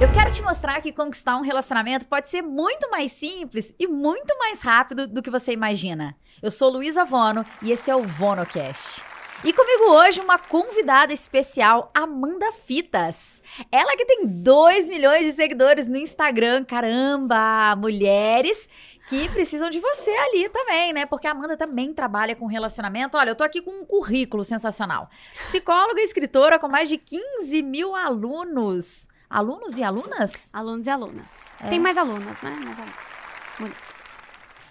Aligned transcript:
Eu 0.00 0.12
quero 0.12 0.32
te 0.32 0.42
mostrar 0.42 0.80
que 0.80 0.92
conquistar 0.92 1.36
um 1.36 1.40
relacionamento 1.40 2.06
pode 2.06 2.28
ser 2.28 2.42
muito 2.42 2.90
mais 2.90 3.12
simples 3.12 3.72
e 3.78 3.86
muito 3.86 4.36
mais 4.38 4.60
rápido 4.60 5.06
do 5.06 5.22
que 5.22 5.30
você 5.30 5.52
imagina. 5.52 6.16
Eu 6.42 6.50
sou 6.50 6.68
Luísa 6.68 7.04
Vono 7.04 7.46
e 7.62 7.70
esse 7.70 7.90
é 7.90 7.94
o 7.94 8.02
VonoCast. 8.02 9.04
E 9.44 9.52
comigo 9.52 9.92
hoje 9.92 10.20
uma 10.20 10.36
convidada 10.36 11.12
especial, 11.12 11.92
Amanda 11.94 12.50
Fitas. 12.66 13.40
Ela 13.70 13.96
que 13.96 14.04
tem 14.04 14.26
2 14.26 14.88
milhões 14.88 15.26
de 15.26 15.32
seguidores 15.32 15.86
no 15.86 15.96
Instagram. 15.96 16.64
Caramba! 16.64 17.76
Mulheres 17.76 18.68
que 19.06 19.28
precisam 19.28 19.70
de 19.70 19.78
você 19.78 20.10
ali 20.10 20.48
também, 20.48 20.92
né? 20.92 21.06
Porque 21.06 21.28
a 21.28 21.30
Amanda 21.30 21.56
também 21.56 21.94
trabalha 21.94 22.34
com 22.34 22.46
relacionamento. 22.46 23.16
Olha, 23.16 23.30
eu 23.30 23.36
tô 23.36 23.44
aqui 23.44 23.62
com 23.62 23.70
um 23.70 23.84
currículo 23.84 24.42
sensacional. 24.42 25.08
Psicóloga 25.42 26.00
e 26.00 26.04
escritora 26.04 26.58
com 26.58 26.66
mais 26.66 26.88
de 26.88 26.98
15 26.98 27.62
mil 27.62 27.94
alunos. 27.94 29.08
Alunos 29.28 29.78
e 29.78 29.82
alunas? 29.82 30.54
Alunos 30.54 30.86
e 30.86 30.90
alunas. 30.90 31.52
É. 31.60 31.68
Tem 31.68 31.80
mais 31.80 31.96
alunas, 31.96 32.40
né? 32.40 32.50
Mais 32.50 32.78
alunas. 32.78 33.26
Mulheres. 33.58 33.94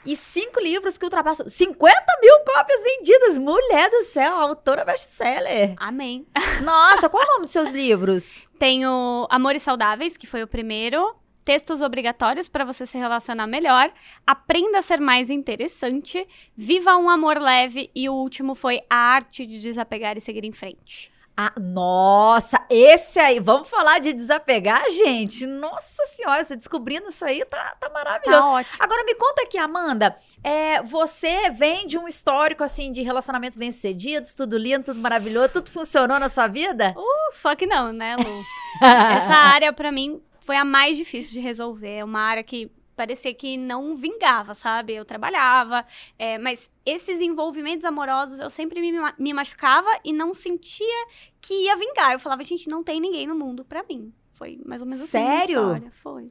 E 0.05 0.17
cinco 0.17 0.59
livros 0.59 0.97
que 0.97 1.05
ultrapassam 1.05 1.47
50 1.47 1.95
mil 2.21 2.39
cópias 2.45 2.83
vendidas. 2.83 3.37
Mulher 3.37 3.89
do 3.89 4.03
céu, 4.03 4.35
autora 4.35 4.83
best-seller. 4.83 5.75
Amém. 5.77 6.27
Nossa, 6.61 7.09
qual 7.09 7.23
é 7.23 7.25
o 7.25 7.29
nome 7.29 7.41
dos 7.43 7.51
seus 7.51 7.71
livros? 7.71 8.49
Tenho 8.59 9.25
Amores 9.29 9.63
Saudáveis, 9.63 10.17
que 10.17 10.27
foi 10.27 10.43
o 10.43 10.47
primeiro 10.47 11.15
textos 11.43 11.81
obrigatórios 11.81 12.47
para 12.47 12.65
você 12.65 12.85
se 12.85 12.97
relacionar 12.97 13.47
melhor, 13.47 13.91
aprenda 14.25 14.79
a 14.79 14.81
ser 14.81 14.99
mais 14.99 15.29
interessante, 15.29 16.25
viva 16.55 16.95
um 16.95 17.09
amor 17.09 17.37
leve 17.37 17.91
e 17.93 18.07
o 18.07 18.13
último 18.13 18.55
foi 18.55 18.81
a 18.89 18.95
arte 18.95 19.45
de 19.45 19.59
desapegar 19.59 20.17
e 20.17 20.21
seguir 20.21 20.45
em 20.45 20.53
frente. 20.53 21.11
Ah, 21.35 21.51
nossa, 21.59 22.63
esse 22.69 23.19
aí, 23.19 23.39
vamos 23.39 23.67
falar 23.67 23.99
de 23.99 24.13
desapegar, 24.13 24.87
gente? 24.91 25.47
Nossa 25.47 26.05
senhora, 26.05 26.45
você 26.45 26.55
descobrindo 26.55 27.07
isso 27.07 27.25
aí 27.25 27.43
tá, 27.45 27.75
tá 27.79 27.89
maravilhoso. 27.89 28.39
Tá 28.39 28.47
ótimo. 28.47 28.77
Agora 28.79 29.03
me 29.03 29.15
conta 29.15 29.41
aqui, 29.41 29.57
Amanda, 29.57 30.15
é, 30.43 30.83
você 30.83 31.49
vem 31.49 31.87
de 31.87 31.97
um 31.97 32.07
histórico 32.07 32.63
assim 32.63 32.91
de 32.91 33.01
relacionamentos 33.01 33.57
bem-sucedidos, 33.57 34.35
tudo 34.35 34.59
lindo, 34.59 34.85
tudo 34.85 34.99
maravilhoso, 34.99 35.53
tudo 35.53 35.71
funcionou 35.71 36.19
na 36.19 36.29
sua 36.29 36.45
vida? 36.45 36.93
Uh, 36.95 37.31
só 37.31 37.55
que 37.55 37.65
não, 37.65 37.91
né, 37.91 38.15
Lu? 38.15 38.45
Essa 38.85 39.33
área 39.33 39.73
para 39.73 39.91
mim 39.91 40.21
foi 40.39 40.55
a 40.55 40.63
mais 40.63 40.97
difícil 40.97 41.31
de 41.31 41.39
resolver. 41.39 41.95
É 41.95 42.03
uma 42.03 42.19
área 42.19 42.43
que 42.43 42.71
parecia 42.95 43.33
que 43.33 43.57
não 43.57 43.95
vingava, 43.95 44.53
sabe? 44.53 44.93
Eu 44.93 45.05
trabalhava, 45.05 45.85
é, 46.17 46.37
mas 46.37 46.69
esses 46.85 47.21
envolvimentos 47.21 47.85
amorosos 47.85 48.39
eu 48.39 48.49
sempre 48.49 48.79
me, 48.81 48.91
me 49.17 49.33
machucava 49.33 49.89
e 50.03 50.13
não 50.13 50.33
sentia 50.33 51.07
que 51.41 51.53
ia 51.65 51.75
vingar. 51.75 52.13
Eu 52.13 52.19
falava, 52.19 52.43
gente, 52.43 52.69
não 52.69 52.83
tem 52.83 52.99
ninguém 52.99 53.27
no 53.27 53.35
mundo 53.35 53.65
para 53.65 53.83
mim. 53.83 54.13
Foi 54.33 54.59
mais 54.65 54.81
ou 54.81 54.87
menos 54.87 55.09
Sério? 55.09 55.59
assim 55.59 55.73
Sério? 55.73 55.91
Foi. 56.01 56.25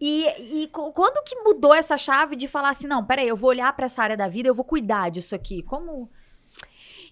E, 0.00 0.62
e 0.62 0.68
quando 0.68 1.22
que 1.24 1.36
mudou 1.36 1.74
essa 1.74 1.96
chave 1.96 2.34
de 2.36 2.48
falar 2.48 2.70
assim, 2.70 2.86
não, 2.86 3.04
peraí, 3.04 3.28
eu 3.28 3.36
vou 3.36 3.50
olhar 3.50 3.72
para 3.74 3.86
essa 3.86 4.02
área 4.02 4.16
da 4.16 4.28
vida, 4.28 4.48
eu 4.48 4.54
vou 4.54 4.64
cuidar 4.64 5.10
disso 5.10 5.34
aqui? 5.34 5.62
Como... 5.62 6.10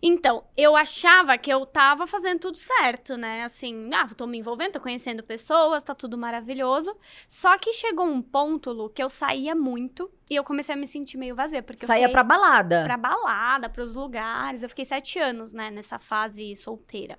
Então, 0.02 0.44
eu 0.56 0.74
achava 0.76 1.36
que 1.36 1.52
eu 1.52 1.66
tava 1.66 2.06
fazendo 2.06 2.40
tudo 2.40 2.56
certo, 2.56 3.16
né? 3.16 3.44
Assim, 3.44 3.90
ah, 3.92 4.06
tô 4.16 4.26
me 4.26 4.38
envolvendo, 4.38 4.72
tô 4.72 4.80
conhecendo 4.80 5.22
pessoas, 5.22 5.82
tá 5.82 5.94
tudo 5.94 6.16
maravilhoso. 6.16 6.96
Só 7.28 7.58
que 7.58 7.72
chegou 7.74 8.06
um 8.06 8.22
ponto, 8.22 8.72
Lu, 8.72 8.88
que 8.88 9.02
eu 9.02 9.10
saía 9.10 9.54
muito 9.54 10.10
e 10.28 10.36
eu 10.36 10.44
comecei 10.44 10.74
a 10.74 10.78
me 10.78 10.86
sentir 10.86 11.18
meio 11.18 11.34
vazia. 11.34 11.62
Porque 11.62 11.84
Saía 11.84 12.08
pra 12.08 12.24
balada? 12.24 12.82
Pra 12.84 12.96
balada, 12.96 13.68
pros 13.68 13.94
lugares. 13.94 14.62
Eu 14.62 14.68
fiquei 14.70 14.86
sete 14.86 15.18
anos, 15.18 15.52
né, 15.52 15.70
nessa 15.70 15.98
fase 15.98 16.56
solteira. 16.56 17.18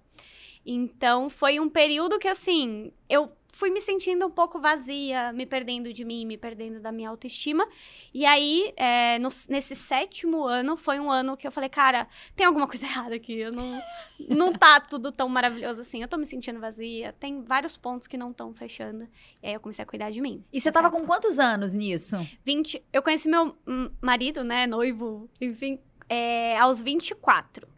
Então, 0.66 1.30
foi 1.30 1.60
um 1.60 1.70
período 1.70 2.20
que, 2.20 2.28
assim, 2.28 2.92
eu 3.10 3.32
fui 3.52 3.70
me 3.70 3.82
sentindo 3.82 4.26
um 4.26 4.32
pouco 4.32 4.60
vazia, 4.60 5.32
me 5.34 5.46
perdendo 5.46 5.94
de 5.94 6.04
mim, 6.06 6.26
me 6.26 6.38
perdendo 6.38 6.80
da 6.80 6.92
minha 6.92 7.10
autoestima. 7.10 7.68
E 8.14 8.26
aí, 8.26 8.74
é, 8.78 9.20
no, 9.20 9.30
nesse 9.50 9.76
sétimo 9.76 10.46
ano, 10.46 10.78
foi 10.78 11.00
um 11.00 11.12
ano 11.12 11.36
que 11.38 11.46
eu 11.46 11.52
falei, 11.52 11.70
cara, 11.70 12.08
tem 12.36 12.46
alguma 12.46 12.68
coisa 12.68 12.86
errada 12.88 13.16
aqui. 13.16 13.38
Eu 13.38 13.52
não, 13.52 13.82
não 14.30 14.54
tá 14.54 14.80
tudo 14.80 15.12
tão 15.12 15.28
maravilhoso 15.28 15.82
assim. 15.82 16.02
Eu 16.02 16.08
tô 16.08 16.18
me 16.18 16.26
sentindo 16.26 16.60
vazia. 16.60 17.14
Tem 17.14 17.42
vários 17.44 17.78
pontos 17.78 18.08
que 18.08 18.18
não 18.18 18.32
estão 18.32 18.54
fechando. 18.54 19.08
E 19.44 19.48
aí 19.48 19.54
eu 19.54 19.60
comecei 19.60 19.84
a 19.84 19.86
cuidar 19.86 20.10
de 20.10 20.22
mim. 20.22 20.44
E 20.52 20.60
você 20.60 20.72
tava 20.72 20.90
com 20.90 21.06
quantos 21.06 21.40
anos 21.40 21.74
nisso? 21.74 22.18
20. 22.44 22.84
Eu 22.92 23.02
conheci 23.02 23.30
meu 23.30 23.56
marido, 24.02 24.44
né, 24.44 24.66
noivo, 24.66 25.30
enfim, 25.40 25.80
é, 26.10 26.58
aos 26.58 26.82
24. 26.82 27.71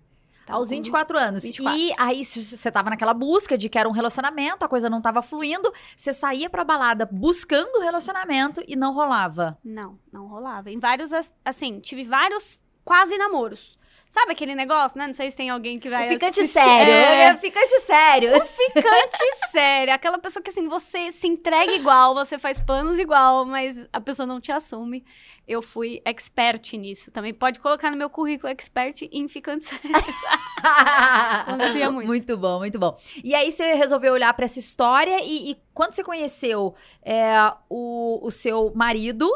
Tá 0.46 0.56
Aos 0.56 0.70
24 0.70 1.18
anos. 1.18 1.44
24. 1.44 1.80
E 1.80 1.94
aí 1.98 2.24
você 2.24 2.72
tava 2.72 2.90
naquela 2.90 3.14
busca 3.14 3.58
de 3.58 3.70
que 3.70 3.78
era 3.78 3.88
um 3.88 3.94
relacionamento, 3.94 4.66
a 4.66 4.68
coisa 4.68 4.90
não 4.90 5.02
tava 5.02 5.22
fluindo, 5.22 5.72
você 5.96 6.12
saía 6.12 6.50
pra 6.50 6.64
balada 6.64 7.08
buscando 7.10 7.80
relacionamento 7.82 8.62
e 8.68 8.76
não 8.76 8.94
rolava. 8.94 9.58
Não, 9.64 9.98
não 10.12 10.28
rolava. 10.28 10.70
Em 10.70 10.80
vários, 10.80 11.12
assim, 11.46 11.80
tive 11.80 12.04
vários 12.04 12.60
quase 12.84 13.18
namoros. 13.18 13.78
Sabe 14.14 14.34
aquele 14.34 14.54
negócio, 14.54 14.96
né? 14.96 15.08
Não 15.08 15.14
sei 15.16 15.32
se 15.32 15.38
tem 15.38 15.50
alguém 15.50 15.80
que 15.80 15.90
vai. 15.90 16.06
O 16.06 16.10
ficante 16.10 16.40
assistir. 16.40 16.60
sério. 16.60 16.94
É... 16.94 17.34
O 17.34 17.38
ficante 17.40 17.80
sério. 17.80 18.38
O 18.38 18.46
ficante 18.46 19.18
sério. 19.50 19.92
Aquela 19.92 20.20
pessoa 20.20 20.44
que, 20.44 20.52
assim, 20.52 20.68
você 20.68 21.12
se 21.12 21.26
entrega 21.26 21.72
igual, 21.72 22.14
você 22.14 22.38
faz 22.38 22.62
planos 22.62 23.00
igual, 23.00 23.44
mas 23.44 23.88
a 23.92 24.00
pessoa 24.00 24.28
não 24.28 24.40
te 24.40 24.52
assume. 24.52 25.04
Eu 25.48 25.64
fui 25.64 26.00
expert 26.06 26.78
nisso. 26.78 27.12
Também 27.12 27.34
pode 27.34 27.60
colocar 27.60 27.90
no 27.90 27.98
meu 27.98 28.08
currículo 28.08 28.54
expert 28.54 29.02
em 29.12 29.28
ficante 29.28 29.64
sério. 29.64 29.82
muito. 31.92 32.06
muito 32.06 32.38
bom, 32.38 32.60
muito 32.60 32.78
bom. 32.78 32.96
E 33.24 33.34
aí 33.34 33.52
você 33.52 33.74
resolveu 33.74 34.14
olhar 34.14 34.32
para 34.36 34.46
essa 34.46 34.60
história 34.60 35.24
e, 35.24 35.54
e, 35.54 35.58
quando 35.74 35.96
você 35.96 36.04
conheceu 36.04 36.76
é, 37.02 37.34
o, 37.68 38.20
o 38.22 38.30
seu 38.30 38.72
marido 38.76 39.28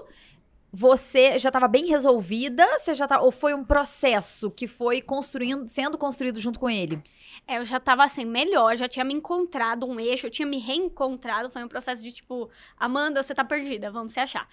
você 0.72 1.40
já 1.40 1.50
estava 1.50 1.68
bem 1.68 1.86
resolvida? 1.86 2.66
Você 2.78 2.94
já 2.94 3.08
tá, 3.08 3.22
ou 3.22 3.32
foi 3.32 3.54
um 3.54 3.64
processo 3.64 4.52
que 4.52 4.68
foi 4.68 5.02
construindo, 5.02 5.68
sendo 5.68 5.98
construído 5.98 6.40
junto 6.40 6.60
com 6.60 6.70
ele? 6.70 7.02
É, 7.48 7.58
eu 7.58 7.66
já 7.66 7.80
tava 7.80 8.04
assim, 8.04 8.26
melhor, 8.26 8.76
já 8.76 8.88
tinha 8.88 9.06
me 9.06 9.14
encontrado 9.14 9.86
um 9.86 10.00
eixo, 10.00 10.28
eu 10.28 10.32
tinha 10.32 10.46
me 10.46 10.58
reencontrado. 10.58 11.50
Foi 11.50 11.64
um 11.64 11.68
processo 11.68 12.04
de 12.04 12.12
tipo, 12.12 12.50
Amanda, 12.78 13.24
você 13.24 13.34
tá 13.34 13.44
perdida, 13.44 13.92
vamos 13.92 14.14
se 14.14 14.20
achar. 14.20 14.48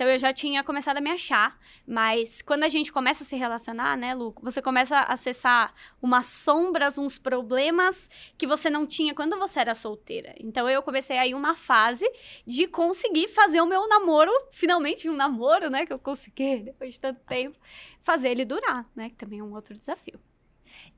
Então 0.00 0.08
eu 0.08 0.16
já 0.16 0.32
tinha 0.32 0.64
começado 0.64 0.96
a 0.96 1.00
me 1.00 1.10
achar, 1.10 1.58
mas 1.86 2.40
quando 2.40 2.62
a 2.64 2.68
gente 2.68 2.90
começa 2.90 3.22
a 3.22 3.26
se 3.26 3.36
relacionar, 3.36 3.98
né, 3.98 4.14
Lu, 4.14 4.34
você 4.40 4.62
começa 4.62 4.96
a 4.96 5.12
acessar 5.12 5.74
umas 6.00 6.24
sombras, 6.24 6.96
uns 6.96 7.18
problemas 7.18 8.08
que 8.38 8.46
você 8.46 8.70
não 8.70 8.86
tinha 8.86 9.14
quando 9.14 9.38
você 9.38 9.60
era 9.60 9.74
solteira. 9.74 10.34
Então 10.40 10.70
eu 10.70 10.82
comecei 10.82 11.18
aí 11.18 11.34
uma 11.34 11.54
fase 11.54 12.10
de 12.46 12.66
conseguir 12.66 13.28
fazer 13.28 13.60
o 13.60 13.66
meu 13.66 13.86
namoro, 13.88 14.32
finalmente 14.50 15.06
um 15.06 15.14
namoro, 15.14 15.68
né, 15.68 15.84
que 15.84 15.92
eu 15.92 15.98
consegui 15.98 16.60
depois 16.64 16.94
de 16.94 17.00
tanto 17.00 17.20
tempo, 17.26 17.58
fazer 18.00 18.30
ele 18.30 18.46
durar, 18.46 18.86
né, 18.96 19.10
que 19.10 19.16
também 19.16 19.40
é 19.40 19.44
um 19.44 19.52
outro 19.52 19.76
desafio. 19.76 20.18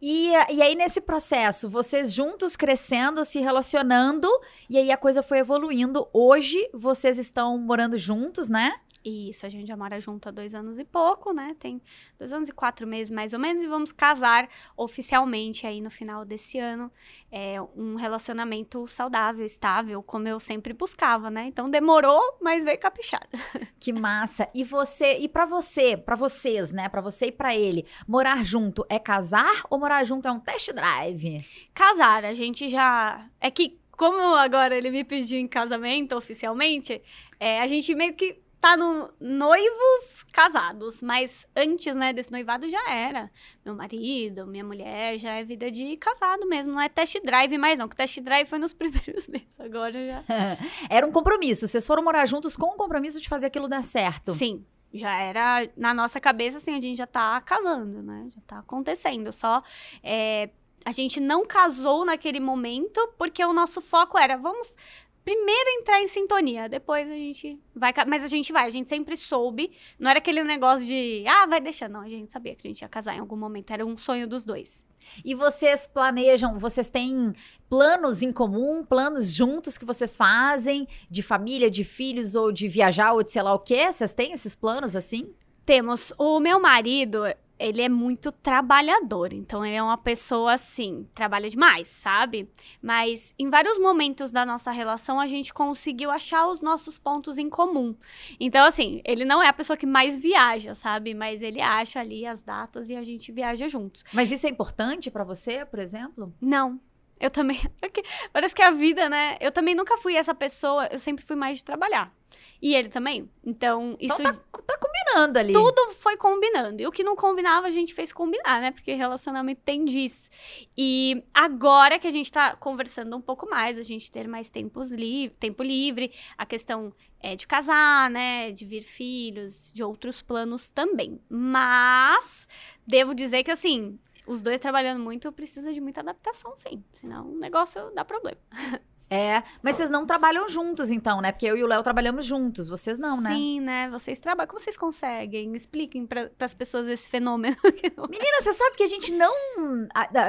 E, 0.01 0.31
e 0.51 0.63
aí, 0.63 0.75
nesse 0.75 1.01
processo, 1.01 1.69
vocês 1.69 2.13
juntos 2.13 2.57
crescendo, 2.57 3.25
se 3.25 3.39
relacionando, 3.39 4.29
e 4.69 4.77
aí 4.77 4.91
a 4.91 4.97
coisa 4.97 5.23
foi 5.23 5.39
evoluindo. 5.39 6.09
Hoje, 6.13 6.69
vocês 6.73 7.19
estão 7.19 7.57
morando 7.59 7.97
juntos, 7.97 8.49
né? 8.49 8.73
Isso, 9.05 9.45
a 9.45 9.49
gente 9.49 9.67
já 9.67 9.77
mora 9.77 9.99
junto 9.99 10.29
há 10.29 10.33
dois 10.33 10.55
anos 10.55 10.79
e 10.79 10.85
pouco, 10.85 11.33
né? 11.33 11.57
Tem 11.59 11.83
dois 12.19 12.33
anos 12.33 12.49
e 12.49 12.53
quatro 12.53 12.87
meses 12.87 13.11
mais 13.11 13.33
ou 13.33 13.41
menos, 13.41 13.63
e 13.63 13.67
vamos 13.67 13.91
casar 13.91 14.49
oficialmente 14.77 15.67
aí 15.67 15.81
no 15.81 15.91
final 15.91 16.25
desse 16.25 16.59
ano. 16.59 16.91
É 17.31 17.61
um 17.77 17.97
relacionamento 17.97 18.87
saudável, 18.87 19.45
estável, 19.45 20.03
como 20.03 20.29
eu 20.29 20.39
sempre 20.39 20.73
buscava, 20.73 21.31
né? 21.31 21.47
Então 21.47 21.69
demorou, 21.69 22.39
mas 22.41 22.65
veio 22.65 22.79
caprichada. 22.79 23.29
Que 23.81 23.93
massa! 23.93 24.49
E 24.55 24.63
você, 24.63 25.19
e 25.19 25.29
para 25.29 25.45
você, 25.45 25.97
para 25.97 26.15
vocês, 26.15 26.71
né? 26.71 26.89
Para 26.89 27.01
você 27.01 27.27
e 27.27 27.33
para 27.33 27.57
ele, 27.57 27.85
morar 28.07 28.45
junto 28.45 28.87
é 28.89 28.97
casar 28.97 29.65
ou 29.69 29.77
morar 29.77 30.05
junto 30.05 30.29
é 30.29 30.31
um 30.31 30.39
test 30.39 30.73
drive? 30.73 31.45
Casar, 31.75 32.25
a 32.25 32.33
gente 32.33 32.69
já. 32.69 33.27
É 33.41 33.51
que 33.51 33.81
como 34.03 34.35
agora 34.35 34.77
ele 34.77 34.91
me 34.91 35.05
pediu 35.05 35.39
em 35.39 35.47
casamento 35.47 36.17
oficialmente, 36.17 37.01
é, 37.39 37.61
a 37.61 37.67
gente 37.67 37.95
meio 37.95 38.15
que 38.15 38.42
tá 38.63 38.77
no 38.77 39.11
noivos 39.21 40.23
casados, 40.33 41.03
mas 41.03 41.45
antes, 41.55 41.97
né, 41.97 42.13
desse 42.13 42.31
noivado 42.31 42.71
já 42.71 42.91
era. 42.91 43.29
Meu 43.65 43.75
marido, 43.75 44.47
minha 44.47 44.63
mulher, 44.63 45.19
já 45.19 45.33
é 45.33 45.43
vida 45.43 45.69
de 45.69 45.97
casado 45.97 46.47
mesmo, 46.47 46.73
não 46.73 46.81
é 46.81 46.89
test 46.89 47.21
drive 47.25 47.59
mais 47.59 47.77
não, 47.77 47.89
que 47.89 47.97
test 47.97 48.21
drive 48.21 48.47
foi 48.49 48.61
nos 48.61 48.73
primeiros 48.73 49.27
meses, 49.27 49.53
agora 49.59 49.93
já. 49.93 50.25
era 50.89 51.05
um 51.05 51.11
compromisso, 51.11 51.67
vocês 51.67 51.85
foram 51.85 52.05
morar 52.05 52.25
juntos 52.27 52.57
com 52.57 52.67
o 52.67 52.77
compromisso 52.77 53.21
de 53.21 53.29
fazer 53.29 53.47
aquilo 53.47 53.67
dar 53.67 53.83
certo. 53.83 54.33
Sim. 54.33 54.65
Já 54.95 55.19
era 55.21 55.69
na 55.75 55.93
nossa 55.93 56.21
cabeça, 56.21 56.59
assim, 56.59 56.77
a 56.77 56.81
gente 56.81 56.99
já 56.99 57.07
tá 57.07 57.41
casando, 57.41 58.03
né? 58.03 58.29
Já 58.29 58.43
tá 58.47 58.59
acontecendo. 58.59 59.33
Só 59.33 59.63
é, 60.03 60.51
a 60.85 60.93
gente 60.93 61.19
não 61.21 61.45
casou 61.45 62.05
naquele 62.05 62.41
momento 62.41 63.01
porque 63.17 63.43
o 63.43 63.53
nosso 63.53 63.81
foco 63.81 64.19
era 64.19 64.37
vamos 64.37 64.77
primeiro 65.25 65.71
entrar 65.81 66.01
em 66.01 66.07
sintonia, 66.07 66.69
depois 66.69 67.09
a 67.09 67.15
gente 67.15 67.59
vai. 67.75 67.93
Mas 68.07 68.23
a 68.23 68.29
gente 68.29 68.53
vai, 68.53 68.67
a 68.67 68.71
gente 68.71 68.89
sempre 68.89 69.17
soube. 69.17 69.73
Não 69.99 70.11
era 70.11 70.19
aquele 70.19 70.43
negócio 70.45 70.87
de, 70.87 71.25
ah, 71.27 71.47
vai 71.47 71.61
deixar. 71.61 71.89
Não, 71.89 72.01
a 72.01 72.09
gente 72.09 72.33
sabia 72.33 72.55
que 72.55 72.67
a 72.67 72.71
gente 72.71 72.81
ia 72.83 72.89
casar 72.89 73.15
em 73.15 73.21
algum 73.21 73.37
momento. 73.37 73.73
Era 73.73 73.85
um 73.85 73.97
sonho 73.97 74.27
dos 74.27 74.45
dois. 74.45 74.85
E 75.25 75.35
vocês 75.35 75.87
planejam, 75.87 76.59
vocês 76.59 76.89
têm 76.89 77.33
planos 77.69 78.23
em 78.23 78.33
comum, 78.33 78.85
planos 78.85 79.33
juntos 79.33 79.77
que 79.77 79.85
vocês 79.85 80.17
fazem, 80.17 80.87
de 81.11 81.23
família, 81.23 81.71
de 81.71 81.85
filhos, 81.85 82.35
ou 82.35 82.53
de 82.53 82.69
viajar, 82.69 83.13
ou 83.13 83.23
de 83.23 83.31
sei 83.31 83.43
lá 83.43 83.53
o 83.53 83.59
quê? 83.59 83.93
Vocês 83.93 84.13
têm 84.13 84.33
esses 84.33 84.55
planos 84.55 84.97
assim? 84.97 85.35
Temos. 85.65 86.13
O 86.19 86.41
meu 86.41 86.61
marido, 86.61 87.23
ele 87.63 87.83
é 87.83 87.89
muito 87.89 88.33
trabalhador, 88.33 89.33
então 89.33 89.65
ele 89.65 89.77
é 89.77 89.83
uma 89.83 89.99
pessoa 89.99 90.55
assim, 90.55 91.07
trabalha 91.15 91.49
demais, 91.49 91.89
sabe? 91.89 92.51
Mas 92.81 93.33
em 93.39 93.49
vários 93.49 93.79
momentos 93.79 94.31
da 94.31 94.45
nossa 94.45 94.71
relação 94.71 95.21
a 95.21 95.27
gente 95.27 95.55
conseguiu 95.55 96.11
achar 96.11 96.47
os 96.49 96.61
nossos 96.61 96.99
pontos 96.99 97.39
em 97.39 97.49
comum. 97.49 97.95
Então 98.41 98.65
assim, 98.65 99.01
ele 99.05 99.25
não 99.25 99.43
é 99.43 99.49
a 99.49 99.53
pessoa 99.53 99.77
que 99.77 99.87
mais 99.87 100.19
viaja, 100.19 100.75
sabe? 100.75 101.15
Mas 101.15 101.43
ele 101.43 101.61
acha 101.61 102.01
ali 102.01 102.27
as 102.27 102.43
datas 102.43 102.91
e 102.91 102.97
a 102.97 103.03
gente 103.03 103.31
viaja 103.31 103.69
juntos. 103.69 104.05
Mas 104.13 104.31
isso 104.31 104.47
é 104.47 104.51
importante 104.51 105.11
para 105.11 105.25
você, 105.25 105.65
por 105.65 105.79
exemplo? 105.79 106.35
Não. 106.41 106.81
Eu 107.23 107.31
também. 107.31 107.61
Parece 108.33 108.53
que 108.53 108.63
a 108.63 108.73
vida, 108.73 109.09
né? 109.09 109.37
Eu 109.41 109.53
também 109.53 109.77
nunca 109.77 109.97
fui 109.97 110.17
essa 110.17 110.35
pessoa, 110.35 110.89
eu 110.89 110.99
sempre 110.99 111.25
fui 111.25 111.37
mais 111.37 111.59
de 111.59 111.65
trabalhar. 111.65 112.13
E 112.61 112.75
ele 112.75 112.89
também. 112.89 113.31
Então, 113.45 113.97
isso. 114.01 114.21
Então 114.21 114.35
tá, 114.35 114.63
tá 114.67 114.79
combinando 115.13 115.39
ali. 115.39 115.53
Tudo 115.53 115.91
foi 115.91 116.17
combinando. 116.17 116.83
E 116.83 116.87
o 116.87 116.93
que 116.93 117.03
não 117.03 117.15
combinava, 117.15 117.67
a 117.67 117.71
gente 117.71 117.95
fez 117.95 118.13
combinar, 118.13 118.61
né? 118.61 118.71
Porque 118.71 118.93
relacionamento 118.95 119.61
tem 119.65 119.85
disso. 119.85 120.31
E 120.77 121.23
agora 121.33 121.99
que 121.99 122.07
a 122.07 122.11
gente 122.11 122.31
tá 122.31 122.57
conversando 122.57 123.17
um 123.17 123.21
pouco 123.21 123.49
mais, 123.49 123.79
a 123.79 123.83
gente 123.83 124.11
ter 124.11 124.27
mais 124.27 124.51
tempos 124.51 124.93
li 124.93 125.31
tempo 125.41 125.63
livre, 125.63 126.13
a 126.37 126.47
questão 126.47 126.93
é 127.21 127.37
de 127.37 127.47
casar, 127.47 128.11
né? 128.11 128.51
De 128.51 128.65
vir 128.65 128.83
filhos, 128.83 129.73
de 129.73 129.83
outros 129.83 130.23
planos 130.23 130.71
também. 130.71 131.21
Mas 131.29 132.47
devo 132.87 133.15
dizer 133.15 133.43
que 133.43 133.51
assim. 133.51 133.99
Os 134.25 134.41
dois 134.41 134.61
trabalhando 134.61 135.03
muito 135.03 135.33
precisa 135.33 135.73
de 135.73 135.81
muita 135.81 136.01
adaptação, 136.01 136.55
sim. 136.55 136.85
Senão 136.93 137.27
o 137.33 137.39
negócio 137.39 137.91
dá 137.93 138.05
problema. 138.05 138.39
É, 139.13 139.43
mas 139.63 139.77
vocês 139.77 139.91
não 139.91 140.07
trabalham 140.07 140.49
juntos, 140.49 140.91
então, 140.91 141.21
né? 141.21 141.33
Porque 141.33 141.45
eu 141.45 141.55
e 141.55 141.63
o 141.63 141.67
Léo 141.67 141.83
trabalhamos 141.83 142.25
juntos, 142.25 142.67
vocês 142.67 142.99
não, 142.99 143.21
né? 143.21 143.35
Sim, 143.35 143.61
né? 143.61 143.91
Vocês 143.91 144.19
trabalham. 144.19 144.49
Como 144.49 144.59
vocês 144.59 144.75
conseguem? 144.75 145.55
Expliquem 145.55 146.07
para 146.07 146.31
as 146.41 146.55
pessoas 146.55 146.89
esse 146.89 147.11
fenômeno. 147.11 147.55
Menina, 148.09 148.41
você 148.41 148.55
sabe 148.55 148.75
que 148.75 148.83
a 148.83 148.87
gente 148.87 149.13
não. 149.13 149.35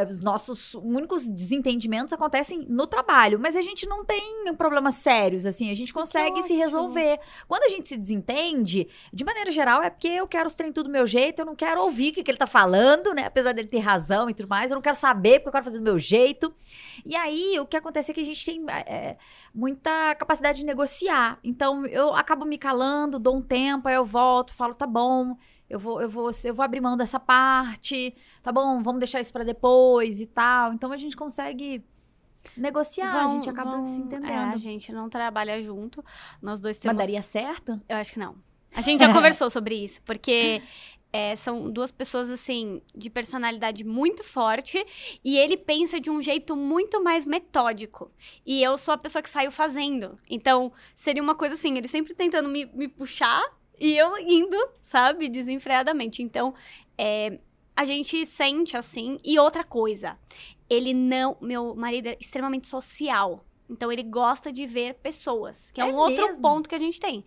Os 0.10 0.22
nossos 0.22 0.74
únicos 0.74 1.30
desentendimentos 1.30 2.12
acontecem 2.12 2.66
no 2.68 2.86
trabalho, 2.86 3.40
mas 3.40 3.56
a 3.56 3.62
gente 3.62 3.88
não 3.88 4.04
tem 4.04 4.54
problemas 4.58 4.96
sérios, 4.96 5.46
assim. 5.46 5.72
A 5.72 5.76
gente 5.76 5.94
consegue 5.94 6.42
se 6.42 6.54
resolver. 6.54 7.22
Quando 7.48 7.64
a 7.64 7.70
gente 7.70 7.88
se 7.88 7.96
desentende, 7.96 8.90
de 9.14 9.24
maneira 9.24 9.50
geral, 9.50 9.82
é 9.82 9.90
porque 9.90 10.10
eu 10.10 10.28
quero 10.28 10.48
os 10.48 10.56
trem 10.56 10.74
tudo 10.74 10.88
do 10.88 10.92
meu 10.92 11.08
jeito, 11.08 11.40
eu 11.40 11.46
não 11.46 11.56
quero 11.56 11.82
ouvir 11.82 12.12
o 12.12 12.16
que, 12.16 12.24
que 12.24 12.32
ele 12.32 12.38
tá 12.38 12.48
falando, 12.48 13.14
né? 13.14 13.28
Apesar 13.28 13.54
dele 13.54 13.70
ter 13.70 13.80
razão 13.80 14.30
e 14.30 14.34
tudo 14.34 14.50
mais, 14.50 14.72
eu 14.72 14.76
não 14.76 14.82
quero 14.82 14.98
saber 14.98 15.40
porque 15.40 15.48
eu 15.48 15.54
quero 15.54 15.64
fazer 15.64 15.78
do 15.78 15.84
meu 15.86 15.98
jeito. 15.98 16.54
E 17.06 17.16
aí, 17.16 17.58
o 17.62 17.66
que 17.66 17.78
acontece 17.78 18.12
é 18.12 18.14
que 18.14 18.20
a 18.20 18.26
gente 18.26 18.46
tem 18.46 18.60
é, 18.82 19.18
muita 19.54 20.16
capacidade 20.16 20.60
de 20.60 20.66
negociar. 20.66 21.40
Então, 21.44 21.86
eu 21.86 22.14
acabo 22.14 22.46
me 22.46 22.58
calando, 22.58 23.20
dou 23.20 23.38
um 23.38 23.42
tempo, 23.42 23.88
aí 23.88 23.96
eu 23.96 24.06
volto, 24.06 24.54
falo, 24.54 24.74
tá 24.74 24.88
bom, 24.88 25.38
eu 25.70 25.80
vou, 25.80 26.02
eu 26.02 26.10
vou, 26.10 26.30
eu 26.44 26.54
vou 26.54 26.64
abrir 26.64 26.82
mão 26.82 26.98
dessa 26.98 27.20
parte, 27.20 28.16
tá 28.42 28.52
bom, 28.52 28.82
vamos 28.82 29.00
deixar 29.00 29.20
isso 29.20 29.34
para 29.34 29.44
depois 29.44 30.22
e 30.22 30.28
tal. 30.28 30.74
Então, 30.74 30.92
a 30.92 30.98
gente 30.98 31.16
consegue 31.16 31.84
negociar, 32.58 33.12
vão, 33.12 33.26
a 33.26 33.30
gente 33.30 33.50
acaba 33.50 33.72
vão, 33.72 33.86
se 33.86 34.02
entendendo. 34.02 34.32
É, 34.32 34.38
a 34.38 34.58
gente 34.58 34.92
não 34.92 35.10
trabalha 35.10 35.62
junto, 35.62 36.04
nós 36.42 36.60
dois 36.60 36.78
temos... 36.78 36.98
Mas 36.98 37.08
daria 37.08 37.22
certo? 37.22 37.80
Eu 37.88 37.98
acho 37.98 38.12
que 38.12 38.20
não. 38.20 38.36
A 38.76 38.82
gente 38.82 39.00
já 39.02 39.12
conversou 39.14 39.50
sobre 39.50 39.76
isso, 39.76 40.02
porque 40.02 40.62
é, 41.16 41.36
são 41.36 41.70
duas 41.70 41.92
pessoas, 41.92 42.32
assim, 42.32 42.82
de 42.96 43.08
personalidade 43.08 43.84
muito 43.84 44.24
forte. 44.24 44.84
E 45.24 45.38
ele 45.38 45.56
pensa 45.56 46.00
de 46.00 46.10
um 46.10 46.20
jeito 46.20 46.56
muito 46.56 47.02
mais 47.04 47.24
metódico. 47.24 48.12
E 48.44 48.64
eu 48.64 48.76
sou 48.80 48.96
a 48.96 48.98
pessoa 48.98 49.22
que 49.22 49.30
saiu 49.30 49.52
fazendo. 49.52 50.18
Então, 50.28 50.74
seria 50.96 51.22
uma 51.22 51.36
coisa 51.36 51.54
assim, 51.54 51.78
ele 51.78 51.88
sempre 51.88 52.16
tentando 52.16 52.50
me, 52.50 52.66
me 52.66 52.88
puxar 52.88 53.44
e 53.80 53.96
eu 53.96 54.18
indo, 54.18 54.58
sabe, 54.82 55.30
desenfreadamente. 55.30 56.24
Então, 56.24 56.56
é, 56.98 57.38
a 57.76 57.86
gente 57.86 58.26
sente 58.26 58.76
assim. 58.76 59.20
E 59.24 59.38
outra 59.38 59.64
coisa, 59.64 60.18
ele 60.68 60.96
não. 60.96 61.38
Meu 61.40 61.76
marido 61.76 62.08
é 62.08 62.18
extremamente 62.20 62.66
social. 62.66 63.46
Então, 63.70 63.92
ele 63.92 64.04
gosta 64.04 64.52
de 64.52 64.66
ver 64.66 64.96
pessoas, 64.96 65.70
que 65.72 65.80
é, 65.80 65.84
é 65.84 65.86
um 65.86 66.08
mesmo? 66.08 66.24
outro 66.24 66.42
ponto 66.42 66.68
que 66.68 66.76
a 66.76 66.80
gente 66.80 67.00
tem 67.00 67.24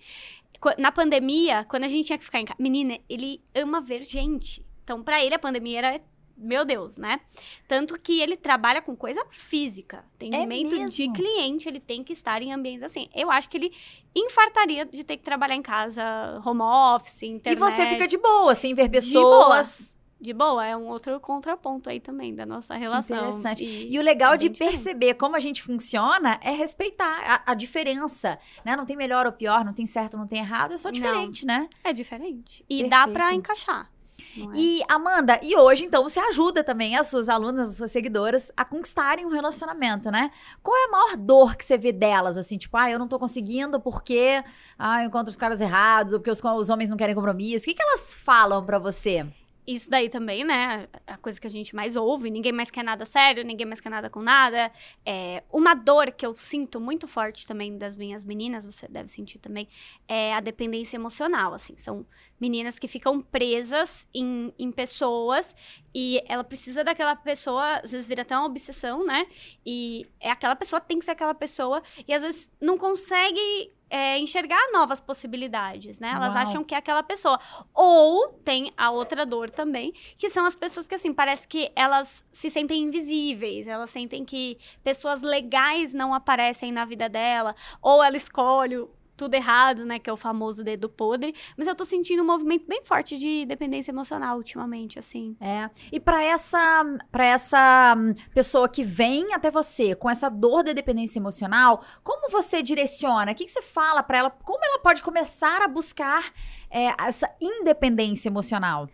na 0.78 0.92
pandemia, 0.92 1.64
quando 1.64 1.84
a 1.84 1.88
gente 1.88 2.06
tinha 2.06 2.18
que 2.18 2.24
ficar 2.24 2.40
em 2.40 2.44
casa, 2.44 2.60
menina, 2.60 2.98
ele 3.08 3.42
ama 3.54 3.80
ver 3.80 4.02
gente. 4.02 4.64
Então, 4.84 5.02
para 5.02 5.22
ele, 5.24 5.34
a 5.34 5.38
pandemia 5.38 5.78
era 5.78 6.00
meu 6.36 6.66
Deus, 6.66 6.98
né? 6.98 7.20
Tanto 7.66 7.98
que 7.98 8.20
ele 8.20 8.36
trabalha 8.36 8.82
com 8.82 8.94
coisa 8.94 9.24
física. 9.30 10.04
Atendimento 10.16 10.74
é 10.74 10.84
de 10.84 11.10
cliente, 11.10 11.66
ele 11.66 11.80
tem 11.80 12.04
que 12.04 12.12
estar 12.12 12.42
em 12.42 12.52
ambientes 12.52 12.82
assim. 12.82 13.08
Eu 13.14 13.30
acho 13.30 13.48
que 13.48 13.56
ele 13.56 13.72
infartaria 14.14 14.84
de 14.84 15.02
ter 15.02 15.16
que 15.16 15.22
trabalhar 15.22 15.54
em 15.54 15.62
casa, 15.62 16.04
home 16.44 16.60
office, 16.60 17.22
internet. 17.22 17.56
E 17.56 17.58
você 17.58 17.86
fica 17.86 18.06
de 18.06 18.18
boa, 18.18 18.54
sem 18.54 18.74
ver 18.74 18.90
pessoas 18.90 19.95
de 20.18 20.32
boa, 20.32 20.66
é 20.66 20.76
um 20.76 20.86
outro 20.86 21.20
contraponto 21.20 21.90
aí 21.90 22.00
também 22.00 22.34
da 22.34 22.46
nossa 22.46 22.74
relação. 22.74 23.16
Que 23.16 23.22
interessante. 23.22 23.64
E, 23.64 23.92
e 23.94 23.98
o 23.98 24.02
legal 24.02 24.34
é 24.34 24.36
de 24.36 24.50
perceber 24.50 25.14
como 25.14 25.36
a 25.36 25.40
gente 25.40 25.62
funciona 25.62 26.40
é 26.42 26.52
respeitar 26.52 27.42
a, 27.46 27.52
a, 27.52 27.54
diferença, 27.54 28.38
né? 28.64 28.74
Não 28.74 28.86
tem 28.86 28.96
melhor 28.96 29.26
ou 29.26 29.32
pior, 29.32 29.64
não 29.64 29.74
tem 29.74 29.84
certo, 29.84 30.16
não 30.16 30.26
tem 30.26 30.38
errado, 30.38 30.72
é 30.72 30.78
só 30.78 30.90
diferente, 30.90 31.44
não, 31.44 31.60
né? 31.60 31.68
É 31.84 31.92
diferente. 31.92 32.64
E 32.68 32.82
Perfeito. 32.82 32.90
dá 32.90 33.08
para 33.08 33.34
encaixar. 33.34 33.90
É? 34.18 34.56
E, 34.58 34.82
Amanda, 34.88 35.38
e 35.42 35.56
hoje, 35.56 35.84
então, 35.84 36.02
você 36.02 36.18
ajuda 36.18 36.64
também 36.64 36.96
as 36.96 37.08
suas 37.08 37.28
alunas, 37.28 37.68
as 37.68 37.76
suas 37.76 37.92
seguidoras 37.92 38.50
a 38.56 38.64
conquistarem 38.64 39.26
um 39.26 39.30
relacionamento, 39.30 40.10
né? 40.10 40.30
Qual 40.62 40.76
é 40.76 40.84
a 40.84 40.90
maior 40.90 41.16
dor 41.16 41.56
que 41.56 41.64
você 41.64 41.76
vê 41.76 41.92
delas, 41.92 42.38
assim? 42.38 42.56
Tipo, 42.56 42.76
ah, 42.76 42.90
eu 42.90 42.98
não 42.98 43.08
tô 43.08 43.18
conseguindo 43.18 43.78
porque 43.80 44.42
ah, 44.78 45.02
eu 45.02 45.08
encontro 45.08 45.30
os 45.30 45.36
caras 45.36 45.60
errados, 45.60 46.12
ou 46.12 46.20
porque 46.20 46.30
os, 46.30 46.42
os 46.42 46.70
homens 46.70 46.88
não 46.90 46.96
querem 46.96 47.14
compromisso. 47.14 47.64
O 47.64 47.68
que, 47.68 47.74
que 47.74 47.82
elas 47.82 48.14
falam 48.14 48.64
para 48.64 48.78
você? 48.78 49.26
Isso 49.66 49.90
daí 49.90 50.08
também, 50.08 50.44
né? 50.44 50.88
A 51.06 51.16
coisa 51.16 51.40
que 51.40 51.46
a 51.46 51.50
gente 51.50 51.74
mais 51.74 51.96
ouve, 51.96 52.30
ninguém 52.30 52.52
mais 52.52 52.70
quer 52.70 52.84
nada 52.84 53.04
sério, 53.04 53.42
ninguém 53.42 53.66
mais 53.66 53.80
quer 53.80 53.90
nada 53.90 54.08
com 54.08 54.20
nada. 54.20 54.70
É, 55.04 55.42
uma 55.52 55.74
dor 55.74 56.12
que 56.12 56.24
eu 56.24 56.34
sinto 56.34 56.80
muito 56.80 57.08
forte 57.08 57.44
também 57.44 57.76
das 57.76 57.96
minhas 57.96 58.24
meninas, 58.24 58.64
você 58.64 58.86
deve 58.86 59.08
sentir 59.08 59.38
também, 59.38 59.68
é 60.06 60.34
a 60.34 60.40
dependência 60.40 60.96
emocional, 60.96 61.52
assim. 61.52 61.76
São 61.76 62.06
meninas 62.40 62.78
que 62.78 62.86
ficam 62.86 63.20
presas 63.20 64.06
em, 64.14 64.52
em 64.58 64.70
pessoas 64.70 65.54
e 65.94 66.22
ela 66.28 66.44
precisa 66.44 66.84
daquela 66.84 67.16
pessoa, 67.16 67.80
às 67.82 67.90
vezes 67.90 68.06
vira 68.06 68.22
até 68.22 68.36
uma 68.36 68.46
obsessão, 68.46 69.04
né? 69.04 69.26
E 69.64 70.06
é 70.20 70.30
aquela 70.30 70.54
pessoa 70.54 70.80
tem 70.80 70.98
que 70.98 71.04
ser 71.04 71.12
aquela 71.12 71.34
pessoa 71.34 71.82
e 72.06 72.14
às 72.14 72.22
vezes 72.22 72.52
não 72.60 72.78
consegue 72.78 73.72
é, 73.88 74.18
enxergar 74.18 74.58
novas 74.72 75.00
possibilidades, 75.00 75.98
né? 75.98 76.12
Elas 76.14 76.34
Uau. 76.34 76.42
acham 76.42 76.64
que 76.64 76.74
é 76.74 76.78
aquela 76.78 77.02
pessoa. 77.02 77.38
Ou 77.72 78.28
tem 78.44 78.72
a 78.76 78.90
outra 78.90 79.24
dor 79.24 79.50
também, 79.50 79.92
que 80.18 80.28
são 80.28 80.44
as 80.44 80.56
pessoas 80.56 80.86
que, 80.86 80.94
assim, 80.94 81.12
parece 81.12 81.46
que 81.46 81.70
elas 81.76 82.24
se 82.32 82.50
sentem 82.50 82.82
invisíveis, 82.82 83.68
elas 83.68 83.90
sentem 83.90 84.24
que 84.24 84.58
pessoas 84.82 85.22
legais 85.22 85.94
não 85.94 86.12
aparecem 86.12 86.72
na 86.72 86.84
vida 86.84 87.08
dela, 87.08 87.54
ou 87.80 88.02
ela 88.02 88.16
escolhe 88.16 88.86
tudo 89.16 89.34
errado, 89.34 89.84
né? 89.84 89.98
Que 89.98 90.10
é 90.10 90.12
o 90.12 90.16
famoso 90.16 90.62
dedo 90.62 90.88
podre. 90.88 91.34
Mas 91.56 91.66
eu 91.66 91.74
tô 91.74 91.84
sentindo 91.84 92.22
um 92.22 92.26
movimento 92.26 92.66
bem 92.66 92.82
forte 92.84 93.16
de 93.16 93.46
dependência 93.46 93.90
emocional 93.90 94.36
ultimamente, 94.36 94.98
assim. 94.98 95.36
É. 95.40 95.70
E 95.90 95.98
para 95.98 96.22
essa, 96.22 96.84
para 97.10 97.24
essa 97.24 97.94
hum, 97.96 98.14
pessoa 98.34 98.68
que 98.68 98.84
vem 98.84 99.32
até 99.32 99.50
você 99.50 99.94
com 99.94 100.10
essa 100.10 100.28
dor 100.28 100.62
de 100.62 100.74
dependência 100.74 101.18
emocional, 101.18 101.82
como 102.02 102.30
você 102.30 102.62
direciona? 102.62 103.32
O 103.32 103.34
que, 103.34 103.44
que 103.44 103.50
você 103.50 103.62
fala 103.62 104.02
para 104.02 104.18
ela? 104.18 104.30
Como 104.30 104.64
ela 104.64 104.78
pode 104.80 105.02
começar 105.02 105.62
a 105.62 105.68
buscar 105.68 106.32
é, 106.70 106.92
essa 106.98 107.30
independência 107.40 108.28
emocional? 108.28 108.88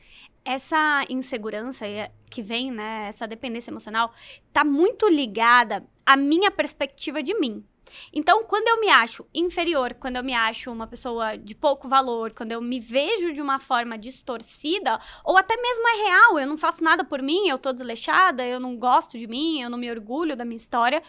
Essa 0.44 1.04
insegurança 1.08 1.86
que 2.28 2.42
vem, 2.42 2.70
né? 2.70 3.06
Essa 3.08 3.26
dependência 3.26 3.70
emocional, 3.70 4.12
tá 4.52 4.64
muito 4.64 5.08
ligada 5.08 5.86
à 6.04 6.16
minha 6.16 6.50
perspectiva 6.50 7.22
de 7.22 7.38
mim. 7.38 7.64
Então, 8.12 8.44
quando 8.44 8.68
eu 8.68 8.80
me 8.80 8.88
acho 8.88 9.26
inferior, 9.34 9.94
quando 9.94 10.16
eu 10.16 10.24
me 10.24 10.34
acho 10.34 10.70
uma 10.70 10.86
pessoa 10.86 11.36
de 11.36 11.54
pouco 11.54 11.88
valor, 11.88 12.32
quando 12.32 12.52
eu 12.52 12.60
me 12.60 12.80
vejo 12.80 13.32
de 13.32 13.42
uma 13.42 13.58
forma 13.58 13.98
distorcida, 13.98 14.98
ou 15.24 15.36
até 15.36 15.56
mesmo 15.56 15.88
é 15.88 15.96
real, 16.04 16.38
eu 16.38 16.46
não 16.46 16.58
faço 16.58 16.82
nada 16.82 17.04
por 17.04 17.22
mim, 17.22 17.48
eu 17.48 17.58
tô 17.58 17.72
desleixada, 17.72 18.46
eu 18.46 18.60
não 18.60 18.76
gosto 18.76 19.18
de 19.18 19.26
mim, 19.26 19.60
eu 19.60 19.70
não 19.70 19.78
me 19.78 19.90
orgulho 19.90 20.36
da 20.36 20.44
minha 20.44 20.56
história, 20.56 21.02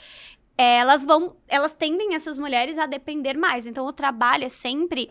elas 0.58 1.04
vão, 1.04 1.36
elas 1.48 1.74
tendem 1.74 2.16
essas 2.16 2.38
mulheres 2.38 2.78
a 2.78 2.86
depender 2.86 3.38
mais. 3.38 3.66
Então, 3.66 3.86
o 3.86 3.94
trabalho 3.94 4.46
é 4.46 4.50
sempre 4.50 5.10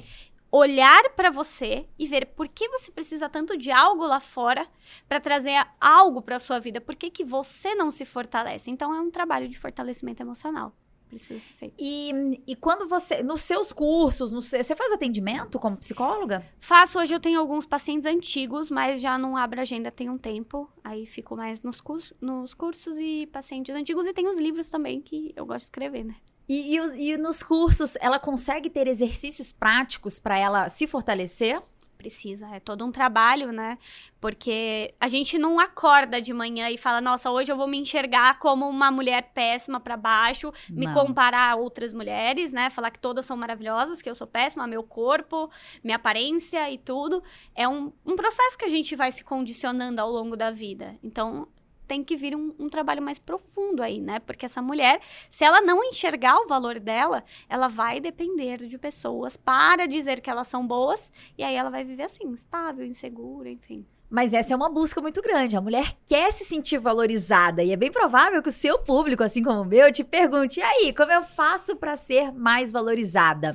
olhar 0.52 1.02
para 1.16 1.30
você 1.30 1.88
e 1.98 2.06
ver 2.06 2.26
por 2.26 2.46
que 2.46 2.68
você 2.68 2.92
precisa 2.92 3.26
tanto 3.26 3.56
de 3.56 3.70
algo 3.70 4.04
lá 4.04 4.20
fora 4.20 4.68
para 5.08 5.18
trazer 5.18 5.66
algo 5.80 6.20
para 6.20 6.38
sua 6.38 6.60
vida. 6.60 6.78
Por 6.78 6.94
que, 6.94 7.10
que 7.10 7.24
você 7.24 7.74
não 7.74 7.90
se 7.90 8.04
fortalece? 8.04 8.70
Então 8.70 8.94
é 8.94 9.00
um 9.00 9.10
trabalho 9.10 9.48
de 9.48 9.58
fortalecimento 9.58 10.22
emocional. 10.22 10.76
Precisa 11.16 11.40
ser 11.40 11.52
feito. 11.54 11.74
E, 11.78 12.40
e 12.46 12.56
quando 12.56 12.88
você, 12.88 13.22
nos 13.22 13.42
seus 13.42 13.72
cursos, 13.72 14.32
no 14.32 14.40
se- 14.40 14.62
você 14.62 14.74
faz 14.74 14.92
atendimento 14.92 15.58
como 15.58 15.76
psicóloga? 15.76 16.44
Faço, 16.60 16.98
hoje 16.98 17.14
eu 17.14 17.20
tenho 17.20 17.38
alguns 17.38 17.66
pacientes 17.66 18.06
antigos, 18.06 18.70
mas 18.70 19.00
já 19.00 19.18
não 19.18 19.36
abro 19.36 19.60
agenda 19.60 19.90
tem 19.90 20.08
um 20.08 20.18
tempo. 20.18 20.68
Aí 20.82 21.06
fico 21.06 21.36
mais 21.36 21.62
nos, 21.62 21.80
curs 21.80 22.12
nos 22.20 22.54
cursos 22.54 22.98
e 22.98 23.26
pacientes 23.32 23.74
antigos. 23.74 24.06
E 24.06 24.12
tem 24.12 24.26
os 24.28 24.38
livros 24.38 24.68
também, 24.68 25.00
que 25.00 25.32
eu 25.36 25.44
gosto 25.44 25.58
de 25.60 25.64
escrever, 25.64 26.04
né? 26.04 26.16
E, 26.48 26.76
e 26.76 27.12
e 27.12 27.16
nos 27.16 27.42
cursos, 27.42 27.96
ela 28.00 28.18
consegue 28.18 28.68
ter 28.68 28.86
exercícios 28.88 29.52
práticos 29.52 30.18
para 30.18 30.38
ela 30.38 30.68
se 30.68 30.86
fortalecer? 30.86 31.60
Precisa, 32.02 32.48
é 32.52 32.58
todo 32.58 32.84
um 32.84 32.90
trabalho, 32.90 33.52
né? 33.52 33.78
Porque 34.20 34.92
a 34.98 35.06
gente 35.06 35.38
não 35.38 35.60
acorda 35.60 36.20
de 36.20 36.34
manhã 36.34 36.68
e 36.68 36.76
fala, 36.76 37.00
nossa, 37.00 37.30
hoje 37.30 37.52
eu 37.52 37.56
vou 37.56 37.68
me 37.68 37.78
enxergar 37.78 38.40
como 38.40 38.68
uma 38.68 38.90
mulher 38.90 39.30
péssima 39.32 39.78
pra 39.78 39.96
baixo, 39.96 40.52
me 40.68 40.86
Não. 40.86 40.94
comparar 40.94 41.52
a 41.52 41.54
outras 41.54 41.92
mulheres, 41.92 42.52
né? 42.52 42.70
Falar 42.70 42.90
que 42.90 42.98
todas 42.98 43.24
são 43.24 43.36
maravilhosas, 43.36 44.02
que 44.02 44.10
eu 44.10 44.16
sou 44.16 44.26
péssima, 44.26 44.66
meu 44.66 44.82
corpo, 44.82 45.48
minha 45.84 45.94
aparência 45.96 46.68
e 46.72 46.76
tudo. 46.76 47.22
É 47.54 47.68
um, 47.68 47.92
um 48.04 48.16
processo 48.16 48.58
que 48.58 48.64
a 48.64 48.68
gente 48.68 48.96
vai 48.96 49.12
se 49.12 49.22
condicionando 49.22 50.00
ao 50.00 50.10
longo 50.10 50.36
da 50.36 50.50
vida. 50.50 50.98
Então, 51.04 51.46
tem 51.92 52.02
que 52.02 52.16
vir 52.16 52.34
um, 52.34 52.54
um 52.58 52.70
trabalho 52.70 53.02
mais 53.02 53.18
profundo 53.18 53.82
aí, 53.82 54.00
né? 54.00 54.18
Porque 54.18 54.46
essa 54.46 54.62
mulher, 54.62 54.98
se 55.28 55.44
ela 55.44 55.60
não 55.60 55.84
enxergar 55.84 56.38
o 56.38 56.46
valor 56.46 56.80
dela, 56.80 57.22
ela 57.46 57.68
vai 57.68 58.00
depender 58.00 58.66
de 58.66 58.78
pessoas 58.78 59.36
para 59.36 59.86
dizer 59.86 60.22
que 60.22 60.30
elas 60.30 60.48
são 60.48 60.66
boas 60.66 61.12
e 61.36 61.44
aí 61.44 61.54
ela 61.54 61.68
vai 61.68 61.84
viver 61.84 62.04
assim, 62.04 62.32
estável, 62.32 62.86
insegura, 62.86 63.50
enfim. 63.50 63.84
Mas 64.08 64.32
essa 64.32 64.54
é 64.54 64.56
uma 64.56 64.70
busca 64.70 65.02
muito 65.02 65.20
grande. 65.20 65.54
A 65.54 65.60
mulher 65.60 65.94
quer 66.06 66.32
se 66.32 66.46
sentir 66.46 66.78
valorizada 66.78 67.62
e 67.62 67.72
é 67.72 67.76
bem 67.76 67.92
provável 67.92 68.42
que 68.42 68.48
o 68.48 68.52
seu 68.52 68.78
público, 68.78 69.22
assim 69.22 69.42
como 69.42 69.60
o 69.60 69.66
meu, 69.66 69.92
te 69.92 70.02
pergunte: 70.02 70.60
e 70.60 70.62
aí, 70.62 70.94
como 70.94 71.12
eu 71.12 71.22
faço 71.22 71.76
para 71.76 71.94
ser 71.94 72.32
mais 72.32 72.72
valorizada? 72.72 73.54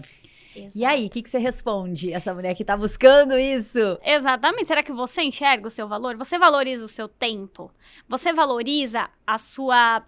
E 0.75 0.85
aí, 0.85 1.07
o 1.07 1.09
que, 1.09 1.21
que 1.21 1.29
você 1.29 1.37
responde? 1.37 2.13
Essa 2.13 2.33
mulher 2.33 2.55
que 2.55 2.65
tá 2.65 2.75
buscando 2.75 3.37
isso? 3.37 3.99
Exatamente. 4.03 4.67
Será 4.67 4.83
que 4.83 4.91
você 4.91 5.21
enxerga 5.21 5.67
o 5.67 5.71
seu 5.71 5.87
valor? 5.87 6.17
Você 6.17 6.37
valoriza 6.37 6.85
o 6.85 6.87
seu 6.87 7.07
tempo? 7.07 7.71
Você 8.07 8.33
valoriza 8.33 9.09
a 9.25 9.37
sua 9.37 10.03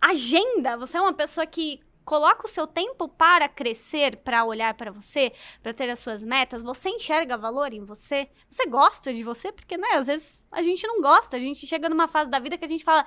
agenda? 0.00 0.76
Você 0.76 0.96
é 0.96 1.00
uma 1.00 1.12
pessoa 1.12 1.46
que 1.46 1.80
coloca 2.04 2.46
o 2.46 2.48
seu 2.48 2.66
tempo 2.66 3.08
para 3.08 3.48
crescer, 3.48 4.16
para 4.16 4.44
olhar 4.44 4.74
para 4.74 4.90
você, 4.90 5.32
para 5.62 5.72
ter 5.72 5.88
as 5.88 5.98
suas 5.98 6.22
metas? 6.22 6.62
Você 6.62 6.90
enxerga 6.90 7.36
valor 7.36 7.72
em 7.72 7.84
você? 7.84 8.28
Você 8.48 8.66
gosta 8.66 9.12
de 9.12 9.22
você? 9.22 9.50
Porque, 9.50 9.76
né, 9.76 9.88
às 9.94 10.06
vezes 10.06 10.42
a 10.52 10.62
gente 10.62 10.86
não 10.86 11.00
gosta. 11.00 11.36
A 11.36 11.40
gente 11.40 11.66
chega 11.66 11.88
numa 11.88 12.06
fase 12.06 12.30
da 12.30 12.38
vida 12.38 12.58
que 12.58 12.64
a 12.64 12.68
gente 12.68 12.84
fala. 12.84 13.06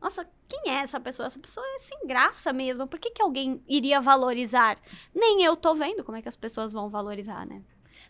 Nossa, 0.00 0.26
quem 0.48 0.72
é 0.72 0.76
essa 0.80 1.00
pessoa? 1.00 1.26
Essa 1.26 1.38
pessoa 1.38 1.66
é 1.74 1.78
sem 1.78 2.06
graça 2.06 2.52
mesmo. 2.52 2.86
Por 2.86 2.98
que, 2.98 3.10
que 3.10 3.22
alguém 3.22 3.62
iria 3.68 4.00
valorizar? 4.00 4.78
Nem 5.14 5.42
eu 5.42 5.56
tô 5.56 5.74
vendo 5.74 6.04
como 6.04 6.16
é 6.16 6.22
que 6.22 6.28
as 6.28 6.36
pessoas 6.36 6.72
vão 6.72 6.88
valorizar, 6.88 7.44
né? 7.46 7.62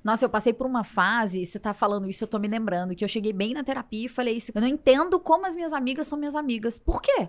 Nossa, 0.05 0.25
eu 0.25 0.29
passei 0.29 0.53
por 0.53 0.67
uma 0.67 0.85
fase, 0.85 1.45
você 1.45 1.59
tá 1.59 1.75
falando 1.75 2.09
isso, 2.09 2.23
eu 2.23 2.29
tô 2.29 2.39
me 2.39 2.47
lembrando, 2.47 2.95
que 2.95 3.05
eu 3.05 3.09
cheguei 3.09 3.33
bem 3.33 3.55
na 3.55 3.65
terapia 3.65 4.05
e 4.05 4.09
falei 4.09 4.37
isso. 4.37 4.53
Eu 4.55 4.61
não 4.61 4.69
entendo 4.69 5.19
como 5.19 5.47
as 5.47 5.57
minhas 5.57 5.73
amigas 5.73 6.07
são 6.07 6.19
minhas 6.19 6.37
amigas. 6.37 6.79
Por 6.79 7.01
quê? 7.01 7.29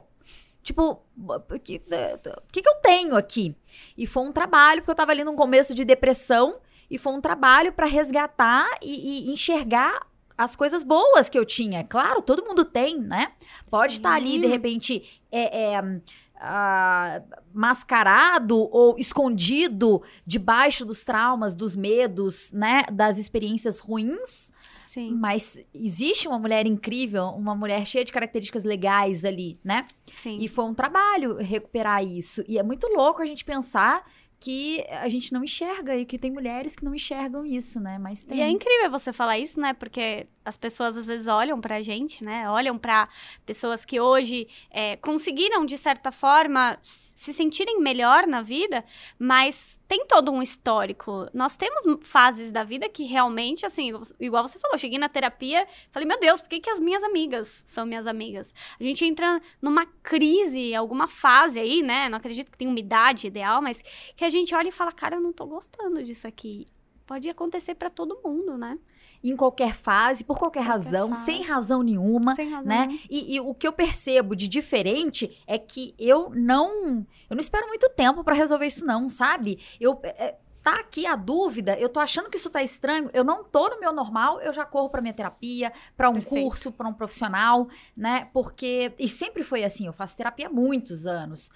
Tipo, 0.62 1.02
o 1.18 1.60
que, 1.60 1.82
o 1.82 2.52
que, 2.52 2.62
que 2.62 2.70
eu 2.70 2.76
tenho 2.76 3.16
aqui? 3.16 3.56
E 3.98 4.06
foi 4.06 4.24
um 4.24 4.32
trabalho, 4.32 4.82
porque 4.82 4.92
eu 4.92 4.96
tava 4.96 5.12
ali 5.12 5.24
num 5.24 5.36
começo 5.36 5.74
de 5.74 5.86
depressão, 5.86 6.60
e 6.90 6.98
foi 6.98 7.14
um 7.14 7.22
trabalho 7.22 7.72
pra 7.72 7.86
resgatar 7.86 8.68
e, 8.82 9.30
e 9.30 9.32
enxergar 9.32 10.06
as 10.40 10.56
coisas 10.56 10.86
boas 10.86 11.28
que 11.28 11.38
eu 11.38 11.44
tinha. 11.44 11.84
Claro, 11.84 12.22
todo 12.22 12.46
mundo 12.46 12.64
tem, 12.64 12.98
né? 12.98 13.34
Pode 13.70 13.96
estar 13.96 14.14
ali, 14.14 14.40
de 14.40 14.48
repente, 14.48 15.22
é, 15.30 15.74
é, 15.74 16.02
ah, 16.40 17.22
mascarado 17.54 18.58
ou 18.72 18.96
escondido 18.98 20.02
debaixo 20.26 20.86
dos 20.86 21.04
traumas, 21.04 21.54
dos 21.54 21.76
medos, 21.76 22.54
né? 22.54 22.86
Das 22.90 23.18
experiências 23.18 23.80
ruins. 23.80 24.54
Sim. 24.80 25.12
Mas 25.12 25.62
existe 25.74 26.26
uma 26.26 26.40
mulher 26.40 26.66
incrível, 26.66 27.26
uma 27.26 27.54
mulher 27.54 27.86
cheia 27.86 28.06
de 28.06 28.14
características 28.14 28.64
legais 28.64 29.26
ali, 29.26 29.60
né? 29.62 29.88
Sim. 30.06 30.38
E 30.40 30.48
foi 30.48 30.64
um 30.64 30.74
trabalho 30.74 31.36
recuperar 31.36 32.02
isso. 32.02 32.46
E 32.48 32.58
é 32.58 32.64
muito 32.64 32.88
louco 32.88 33.22
a 33.22 33.26
gente 33.26 33.44
pensar 33.44 34.10
que 34.40 34.86
a 34.90 35.10
gente 35.10 35.34
não 35.34 35.44
enxerga 35.44 35.98
e 35.98 36.06
que 36.06 36.18
tem 36.18 36.32
mulheres 36.32 36.76
que 36.76 36.86
não 36.86 36.96
enxergam 36.96 37.46
isso, 37.46 37.80
né? 37.80 37.98
Mas 37.98 38.24
tem. 38.24 38.38
E 38.38 38.42
é 38.42 38.50
incrível 38.50 38.90
você 38.90 39.12
falar 39.12 39.38
isso, 39.38 39.60
né? 39.60 39.74
Porque 39.74 40.28
as 40.50 40.58
pessoas 40.58 40.98
às 40.98 41.08
vezes 41.08 41.28
olham 41.28 41.62
pra 41.62 41.80
gente, 41.80 42.24
né? 42.24 42.50
Olham 42.50 42.78
pra 42.78 43.08
pessoas 43.46 43.86
que 43.86 44.00
hoje 44.00 44.48
é, 44.70 44.98
conseguiram, 44.98 45.66
de 45.66 45.78
certa 45.78 46.12
forma, 46.12 46.78
se 46.82 47.32
sentirem 47.32 47.80
melhor 47.80 48.26
na 48.26 48.42
vida, 48.42 48.84
mas 49.18 49.80
tem 49.88 50.06
todo 50.06 50.32
um 50.32 50.42
histórico. 50.42 51.28
Nós 51.34 51.56
temos 51.56 51.84
fases 52.02 52.52
da 52.52 52.64
vida 52.64 52.90
que 52.90 53.04
realmente, 53.04 53.66
assim, 53.66 53.92
igual 54.20 54.48
você 54.48 54.60
falou, 54.60 54.78
cheguei 54.78 54.98
na 54.98 55.08
terapia, 55.08 55.68
falei, 55.92 56.08
meu 56.08 56.20
Deus, 56.20 56.42
por 56.42 56.50
que, 56.50 56.60
que 56.60 56.70
as 56.70 56.80
minhas 56.80 57.04
amigas 57.04 57.64
são 57.66 57.86
minhas 57.86 58.08
amigas? 58.08 58.54
A 58.80 58.84
gente 58.84 59.06
entra 59.06 59.42
numa 59.62 59.86
crise, 59.86 60.74
alguma 60.74 61.08
fase 61.08 61.60
aí, 61.60 61.82
né? 61.84 62.10
Não 62.10 62.18
acredito 62.18 62.52
que 62.52 62.58
tenha 62.58 62.70
uma 62.70 62.80
idade 62.80 63.28
ideal, 63.28 63.62
mas 63.62 63.84
que 64.16 64.26
a 64.26 64.30
gente 64.30 64.54
olha 64.56 64.70
e 64.70 64.72
fala, 64.72 64.92
cara, 64.92 65.16
eu 65.16 65.22
não 65.22 65.32
tô 65.32 65.46
gostando 65.46 66.04
disso 66.04 66.28
aqui. 66.28 66.68
Pode 67.06 67.30
acontecer 67.30 67.76
pra 67.76 67.90
todo 67.90 68.20
mundo, 68.24 68.58
né? 68.58 68.78
Em 69.24 69.36
qualquer 69.36 69.76
fase, 69.76 70.24
por 70.24 70.38
qualquer, 70.38 70.60
Qualquer 70.62 70.70
razão, 70.72 71.10
fase. 71.10 71.26
sem 71.26 71.42
razão 71.44 71.84
nenhuma. 71.84 72.36
Sem 72.36 72.50
razão. 72.50 72.68
né? 72.70 72.98
E, 73.10 73.36
e 73.36 73.40
o 73.42 73.54
que 73.54 73.68
eu 73.68 73.74
percebo 73.74 74.36
de 74.36 74.48
diferente 74.48 75.38
é 75.46 75.58
que 75.58 75.94
eu 76.00 76.30
não, 76.34 77.00
eu 77.30 77.36
não 77.36 77.40
espero 77.40 77.68
muito 77.68 77.90
tempo 77.90 78.24
pra 78.24 78.34
resolver 78.34 78.66
isso 78.66 78.86
não, 78.86 79.10
sabe? 79.10 79.60
Eu 79.80 80.00
é, 80.04 80.36
tá 80.64 80.72
aqui 80.74 81.06
a 81.06 81.16
dúvida, 81.16 81.78
eu 81.80 81.88
tô 81.90 82.00
achando 82.00 82.30
que 82.30 82.38
isso 82.38 82.50
tá 82.50 82.62
estranho, 82.64 83.10
eu 83.14 83.24
não 83.24 83.44
tô 83.44 83.70
no 83.70 83.80
meu 83.80 83.92
normal, 83.94 84.40
eu 84.42 84.52
já 84.54 84.66
corro 84.66 84.90
pra 84.90 85.02
minha 85.02 85.14
terapia, 85.14 85.72
pra 85.98 86.10
um 86.10 86.14
Perfeito. 86.14 86.44
curso, 86.44 86.72
pra 86.72 86.88
um 86.88 86.94
profissional, 86.94 87.68
né? 87.96 88.30
Porque 88.34 88.94
e 89.00 89.08
sempre 89.10 89.44
foi 89.44 89.64
assim, 89.64 89.86
eu 89.88 89.94
faço 89.94 90.16
terapia 90.18 90.48
há 90.48 90.50
muitos 90.50 91.06
anos. 91.06 91.50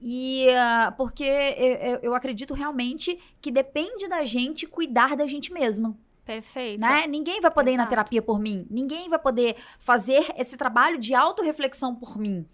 E 0.00 0.48
ah, 0.54 0.94
porque 0.96 1.24
eu- 1.24 1.98
eu 2.02 2.14
acredito 2.14 2.54
realmente 2.54 3.18
que 3.40 3.50
depende 3.50 4.08
da 4.08 4.24
gente 4.24 4.66
cuidar 4.66 5.16
da 5.16 5.26
gente 5.26 5.52
mesma 5.52 5.94
Perfeito. 6.24 6.80
né? 6.80 7.06
Ninguém 7.06 7.40
vai 7.40 7.50
poder 7.50 7.72
ir 7.72 7.76
na 7.76 7.82
Exato. 7.82 7.90
terapia 7.90 8.22
por 8.22 8.38
mim. 8.38 8.66
Ninguém 8.70 9.08
vai 9.08 9.18
poder 9.18 9.56
fazer 9.78 10.32
esse 10.36 10.56
trabalho 10.56 10.98
de 10.98 11.14
autorreflexão 11.14 11.94
por 11.94 12.18
mim. 12.18 12.46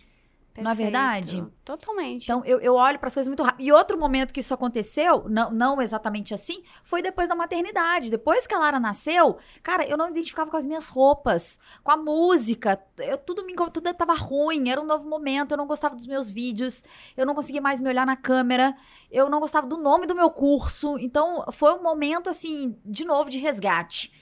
Não 0.62 0.70
é 0.70 0.75
Perfeito. 0.75 0.92
verdade? 0.92 1.44
Totalmente. 1.64 2.25
Então, 2.25 2.44
eu, 2.44 2.60
eu 2.60 2.75
olho 2.75 2.98
para 2.98 3.08
as 3.08 3.14
coisas 3.14 3.28
muito 3.28 3.42
rápido. 3.42 3.64
E 3.64 3.72
outro 3.72 3.98
momento 3.98 4.32
que 4.32 4.40
isso 4.40 4.54
aconteceu, 4.54 5.25
não, 5.28 5.50
não 5.50 5.82
exatamente 5.82 6.32
assim, 6.32 6.62
foi 6.84 7.02
depois 7.02 7.28
da 7.28 7.34
maternidade. 7.34 8.10
Depois 8.10 8.46
que 8.46 8.54
a 8.54 8.58
Lara 8.58 8.78
nasceu, 8.78 9.38
cara, 9.62 9.84
eu 9.86 9.96
não 9.96 10.08
identificava 10.08 10.50
com 10.50 10.56
as 10.56 10.66
minhas 10.66 10.88
roupas, 10.88 11.58
com 11.82 11.90
a 11.90 11.96
música. 11.96 12.80
Eu, 12.98 13.18
tudo 13.18 13.44
me 13.44 13.54
tudo 13.54 13.92
tava 13.94 14.14
ruim, 14.14 14.68
era 14.68 14.80
um 14.80 14.86
novo 14.86 15.08
momento, 15.08 15.52
eu 15.52 15.56
não 15.56 15.66
gostava 15.66 15.96
dos 15.96 16.06
meus 16.06 16.30
vídeos, 16.30 16.84
eu 17.16 17.26
não 17.26 17.34
conseguia 17.34 17.60
mais 17.60 17.80
me 17.80 17.88
olhar 17.88 18.06
na 18.06 18.16
câmera, 18.16 18.76
eu 19.10 19.28
não 19.28 19.40
gostava 19.40 19.66
do 19.66 19.76
nome 19.76 20.06
do 20.06 20.14
meu 20.14 20.30
curso. 20.30 20.98
Então, 20.98 21.44
foi 21.52 21.72
um 21.72 21.82
momento, 21.82 22.30
assim, 22.30 22.78
de 22.84 23.04
novo, 23.04 23.30
de 23.30 23.38
resgate. 23.38 24.12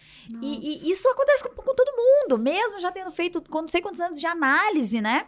E, 0.41 0.87
e 0.87 0.91
isso 0.91 1.09
acontece 1.09 1.43
com, 1.43 1.51
com 1.51 1.75
todo 1.75 1.97
mundo, 1.97 2.39
mesmo 2.39 2.79
já 2.79 2.91
tendo 2.91 3.11
feito 3.11 3.43
não 3.51 3.69
sei 3.69 3.81
quantos 3.83 4.01
anos 4.01 4.19
de 4.19 4.27
análise, 4.27 5.01
né? 5.01 5.27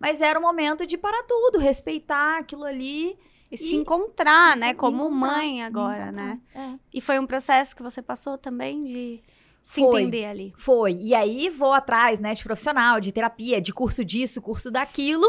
Mas 0.00 0.22
era 0.22 0.38
o 0.38 0.42
momento 0.42 0.86
de 0.86 0.96
parar 0.96 1.22
tudo, 1.24 1.58
respeitar 1.58 2.38
aquilo 2.38 2.64
ali. 2.64 3.18
E 3.52 3.58
se 3.58 3.74
e 3.74 3.78
encontrar, 3.78 4.54
se 4.54 4.60
né? 4.60 4.74
Como 4.74 5.06
encontrar, 5.06 5.18
mãe 5.18 5.62
agora, 5.62 6.10
né? 6.10 6.40
É. 6.54 6.78
E 6.94 7.00
foi 7.00 7.18
um 7.18 7.26
processo 7.26 7.76
que 7.76 7.82
você 7.82 8.00
passou 8.00 8.38
também 8.38 8.82
de 8.84 9.22
se 9.62 9.80
Foi. 9.80 10.02
entender 10.02 10.24
ali. 10.24 10.54
Foi. 10.56 10.92
E 10.94 11.14
aí 11.14 11.50
vou 11.50 11.72
atrás, 11.72 12.18
né, 12.18 12.32
de 12.34 12.42
profissional, 12.42 13.00
de 13.00 13.12
terapia, 13.12 13.60
de 13.60 13.72
curso 13.72 14.04
disso, 14.04 14.40
curso 14.40 14.70
daquilo. 14.70 15.26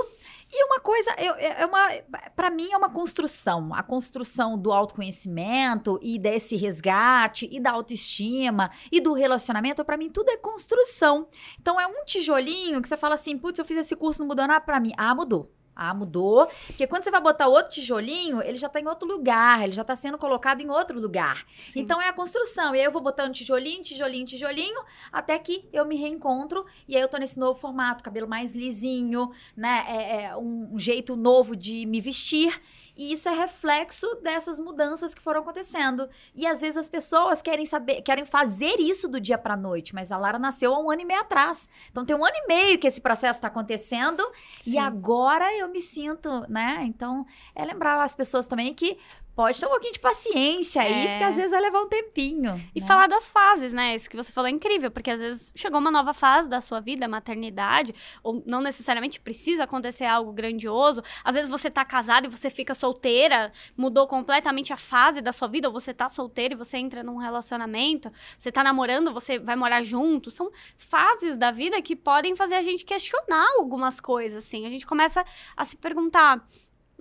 E 0.52 0.66
uma 0.66 0.80
coisa, 0.80 1.16
eu, 1.18 1.34
é 1.36 1.66
uma, 1.66 1.88
para 2.36 2.50
mim 2.50 2.70
é 2.72 2.78
uma 2.78 2.90
construção, 2.90 3.74
a 3.74 3.82
construção 3.82 4.58
do 4.58 4.74
autoconhecimento 4.74 5.98
e 6.02 6.20
desse 6.20 6.58
resgate 6.58 7.48
e 7.52 7.60
da 7.60 7.72
autoestima 7.72 8.70
e 8.92 9.00
do 9.00 9.14
relacionamento, 9.14 9.86
pra 9.86 9.96
mim 9.96 10.10
tudo 10.10 10.30
é 10.30 10.38
construção. 10.38 11.28
Então 11.60 11.80
é 11.80 11.88
um 11.88 12.04
tijolinho 12.04 12.82
que 12.82 12.88
você 12.88 12.98
fala 12.98 13.16
assim, 13.16 13.38
putz, 13.38 13.60
eu 13.60 13.66
fiz 13.66 13.78
esse 13.78 13.96
curso 13.96 14.20
não 14.20 14.28
mudou 14.28 14.46
nada 14.46 14.60
pra 14.62 14.80
mim. 14.80 14.92
Ah, 14.98 15.16
mudou. 15.16 15.50
Ah, 15.76 15.94
mudou. 15.94 16.48
Porque 16.68 16.86
quando 16.86 17.04
você 17.04 17.12
vai 17.12 17.22
botar 17.22 17.48
outro 17.48 17.72
tijolinho, 17.72 18.42
ele 18.42 18.58
já 18.58 18.68
tá 18.68 18.80
em 18.80 18.88
outro 18.88 19.08
lugar, 19.08 19.64
ele 19.64 19.72
já 19.72 19.84
tá 19.84 19.96
sendo 19.96 20.18
colocado 20.18 20.62
em 20.62 20.70
outro 20.70 21.00
lugar. 21.00 21.46
Sim. 21.60 21.82
Então 21.82 22.02
é 22.02 22.10
a 22.10 22.14
construção. 22.14 22.76
E 22.76 22.80
aí 22.80 22.86
eu 22.86 22.92
vou 22.92 23.02
botando 23.02 23.34
tijolinho, 23.34 23.82
tijolinho, 23.82 24.26
tijolinho, 24.26 24.84
até 25.12 25.38
que 25.40 25.68
eu 25.72 25.86
me 25.86 25.96
reencontro. 25.96 26.66
E 26.88 26.96
aí 26.96 27.02
eu 27.02 27.08
tô 27.08 27.18
nesse 27.18 27.40
novo 27.40 27.60
formato, 27.60 28.04
cabelo 28.04 28.28
mais 28.28 28.54
lisinho, 28.54 29.32
né? 29.56 29.86
É, 29.88 30.24
é 30.24 30.38
um, 30.38 30.74
um 30.74 30.80
jeito 30.80 31.16
novo 31.16 31.56
de 31.56 31.86
me 31.86 32.02
vestir. 32.02 32.62
E 33.02 33.14
isso 33.14 33.28
é 33.28 33.34
reflexo 33.34 34.06
dessas 34.22 34.60
mudanças 34.60 35.16
que 35.16 35.22
foram 35.24 35.42
acontecendo. 35.42 36.08
E 36.36 36.46
às 36.46 36.62
vezes 36.62 36.78
as 36.78 36.88
pessoas 36.88 37.42
querem 37.42 37.66
saber, 37.66 38.04
querem 38.04 38.26
fazer 38.26 38.80
isso 38.80 39.08
do 39.08 39.20
dia 39.20 39.40
pra 39.40 39.58
noite, 39.58 39.96
mas 39.96 40.12
a 40.12 40.18
Lara 40.18 40.38
nasceu 40.38 40.72
há 40.72 40.80
um 40.80 40.92
ano 40.92 41.02
e 41.02 41.06
meio 41.06 41.20
atrás. 41.20 41.68
Então 41.90 42.06
tem 42.06 42.16
um 42.16 42.24
ano 42.24 42.36
e 42.36 42.48
meio 42.48 42.78
que 42.78 42.86
esse 42.86 43.02
processo 43.02 43.40
está 43.40 43.48
acontecendo. 43.48 44.22
E 44.60 44.74
Sim. 44.74 44.78
agora 44.78 45.52
eu 45.58 45.68
me 45.68 45.82
sinto, 45.82 46.46
né? 46.48 46.84
Então, 46.84 47.26
é 47.56 47.66
lembrar 47.66 48.04
as 48.04 48.14
pessoas 48.14 48.46
também 48.46 48.72
que 48.72 49.00
pode 49.36 49.60
ter 49.60 49.66
um 49.66 49.70
pouquinho 49.70 49.94
de 49.94 50.00
paciência 50.00 50.82
aí, 50.82 51.06
É. 51.06 51.08
porque 51.10 51.24
às 51.24 51.36
vezes 51.36 51.52
vai 51.52 51.62
levar 51.62 51.82
um 51.82 51.88
tempinho. 51.88 52.62
E 52.76 52.82
né? 52.82 52.88
falar 52.88 53.08
das 53.08 53.32
fases, 53.32 53.74
né? 53.74 53.96
Isso 53.96 54.10
que 54.10 54.18
você 54.18 54.32
falou 54.32 54.48
é 54.48 54.52
incrível, 54.52 54.92
porque 54.92 55.10
às 55.10 55.20
vezes 55.20 55.52
chegou 55.56 55.80
uma 55.80 55.92
nova 55.92 56.14
fase 56.14 56.50
da 56.50 56.62
sua 56.62 56.80
vida, 56.80 57.08
maternidade, 57.08 57.94
ou 58.24 58.44
não 58.46 58.62
necessariamente 58.62 59.20
precisa 59.20 59.64
acontecer 59.64 60.06
algo 60.06 60.32
grandioso. 60.32 61.02
Às 61.24 61.36
vezes 61.36 61.50
você 61.50 61.70
tá 61.70 61.84
casado 61.86 62.26
e 62.26 62.30
você 62.30 62.50
fica 62.50 62.74
solteira, 62.74 63.52
mudou 63.76 64.08
completamente 64.08 64.74
a 64.74 64.78
fase 64.78 65.22
da 65.22 65.32
sua 65.32 65.48
vida, 65.48 65.68
ou 65.68 65.74
você 65.74 65.94
tá 65.94 66.10
solteira 66.10 66.54
e 66.54 66.58
você 66.58 66.78
entra 66.78 67.04
num 67.04 67.18
relacionamento, 67.18 68.12
você 68.38 68.52
tá 68.52 68.64
namorando, 68.64 69.14
você 69.14 69.40
vai 69.40 69.56
morar 69.56 69.82
junto. 69.82 70.30
São 70.30 70.52
fases 70.78 71.38
da 71.38 71.52
vida 71.52 71.82
que 71.82 71.96
podem 71.96 72.36
fazer 72.36 72.56
a 72.56 72.62
gente 72.62 72.86
questionar 72.86 73.48
algumas 73.58 74.00
coisas, 74.00 74.44
assim. 74.44 74.66
A 74.66 74.70
gente 74.70 74.86
começa 74.86 75.26
a 75.56 75.66
se 75.66 75.78
perguntar. 75.78 76.46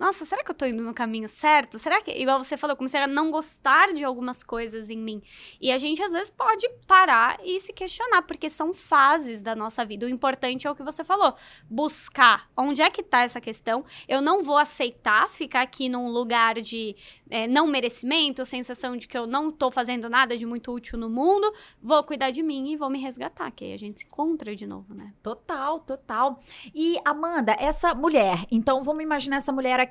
Nossa, 0.01 0.25
será 0.25 0.43
que 0.43 0.49
eu 0.49 0.55
tô 0.55 0.65
indo 0.65 0.81
no 0.81 0.95
caminho 0.95 1.29
certo? 1.29 1.77
Será 1.77 2.01
que, 2.01 2.09
igual 2.09 2.43
você 2.43 2.57
falou, 2.57 2.73
eu 2.73 2.77
comecei 2.77 2.99
a 2.99 3.05
não 3.05 3.29
gostar 3.29 3.93
de 3.93 4.03
algumas 4.03 4.41
coisas 4.41 4.89
em 4.89 4.97
mim. 4.97 5.21
E 5.61 5.71
a 5.71 5.77
gente, 5.77 6.01
às 6.01 6.11
vezes, 6.11 6.31
pode 6.31 6.67
parar 6.87 7.39
e 7.43 7.59
se 7.59 7.71
questionar, 7.71 8.23
porque 8.23 8.49
são 8.49 8.73
fases 8.73 9.43
da 9.43 9.55
nossa 9.55 9.85
vida. 9.85 10.07
O 10.07 10.09
importante 10.09 10.65
é 10.65 10.71
o 10.71 10.75
que 10.75 10.81
você 10.81 11.03
falou: 11.03 11.35
buscar 11.69 12.49
onde 12.57 12.81
é 12.81 12.89
que 12.89 13.03
tá 13.03 13.21
essa 13.21 13.39
questão. 13.39 13.85
Eu 14.07 14.23
não 14.23 14.41
vou 14.41 14.57
aceitar 14.57 15.29
ficar 15.29 15.61
aqui 15.61 15.87
num 15.87 16.09
lugar 16.09 16.55
de 16.61 16.95
é, 17.29 17.47
não 17.47 17.67
merecimento, 17.67 18.43
sensação 18.43 18.97
de 18.97 19.07
que 19.07 19.15
eu 19.15 19.27
não 19.27 19.51
tô 19.51 19.69
fazendo 19.69 20.09
nada 20.09 20.35
de 20.35 20.47
muito 20.47 20.71
útil 20.73 20.97
no 20.97 21.11
mundo. 21.11 21.53
Vou 21.79 22.03
cuidar 22.03 22.31
de 22.31 22.41
mim 22.41 22.71
e 22.71 22.75
vou 22.75 22.89
me 22.89 22.97
resgatar, 22.97 23.51
que 23.51 23.65
aí 23.65 23.73
a 23.73 23.77
gente 23.77 23.99
se 23.99 24.05
encontra 24.07 24.55
de 24.55 24.65
novo, 24.65 24.95
né? 24.95 25.13
Total, 25.21 25.79
total. 25.79 26.39
E 26.73 26.97
Amanda, 27.05 27.55
essa 27.59 27.93
mulher, 27.93 28.47
então 28.51 28.83
vamos 28.83 29.03
imaginar 29.03 29.37
essa 29.37 29.51
mulher 29.51 29.79
aqui, 29.79 29.90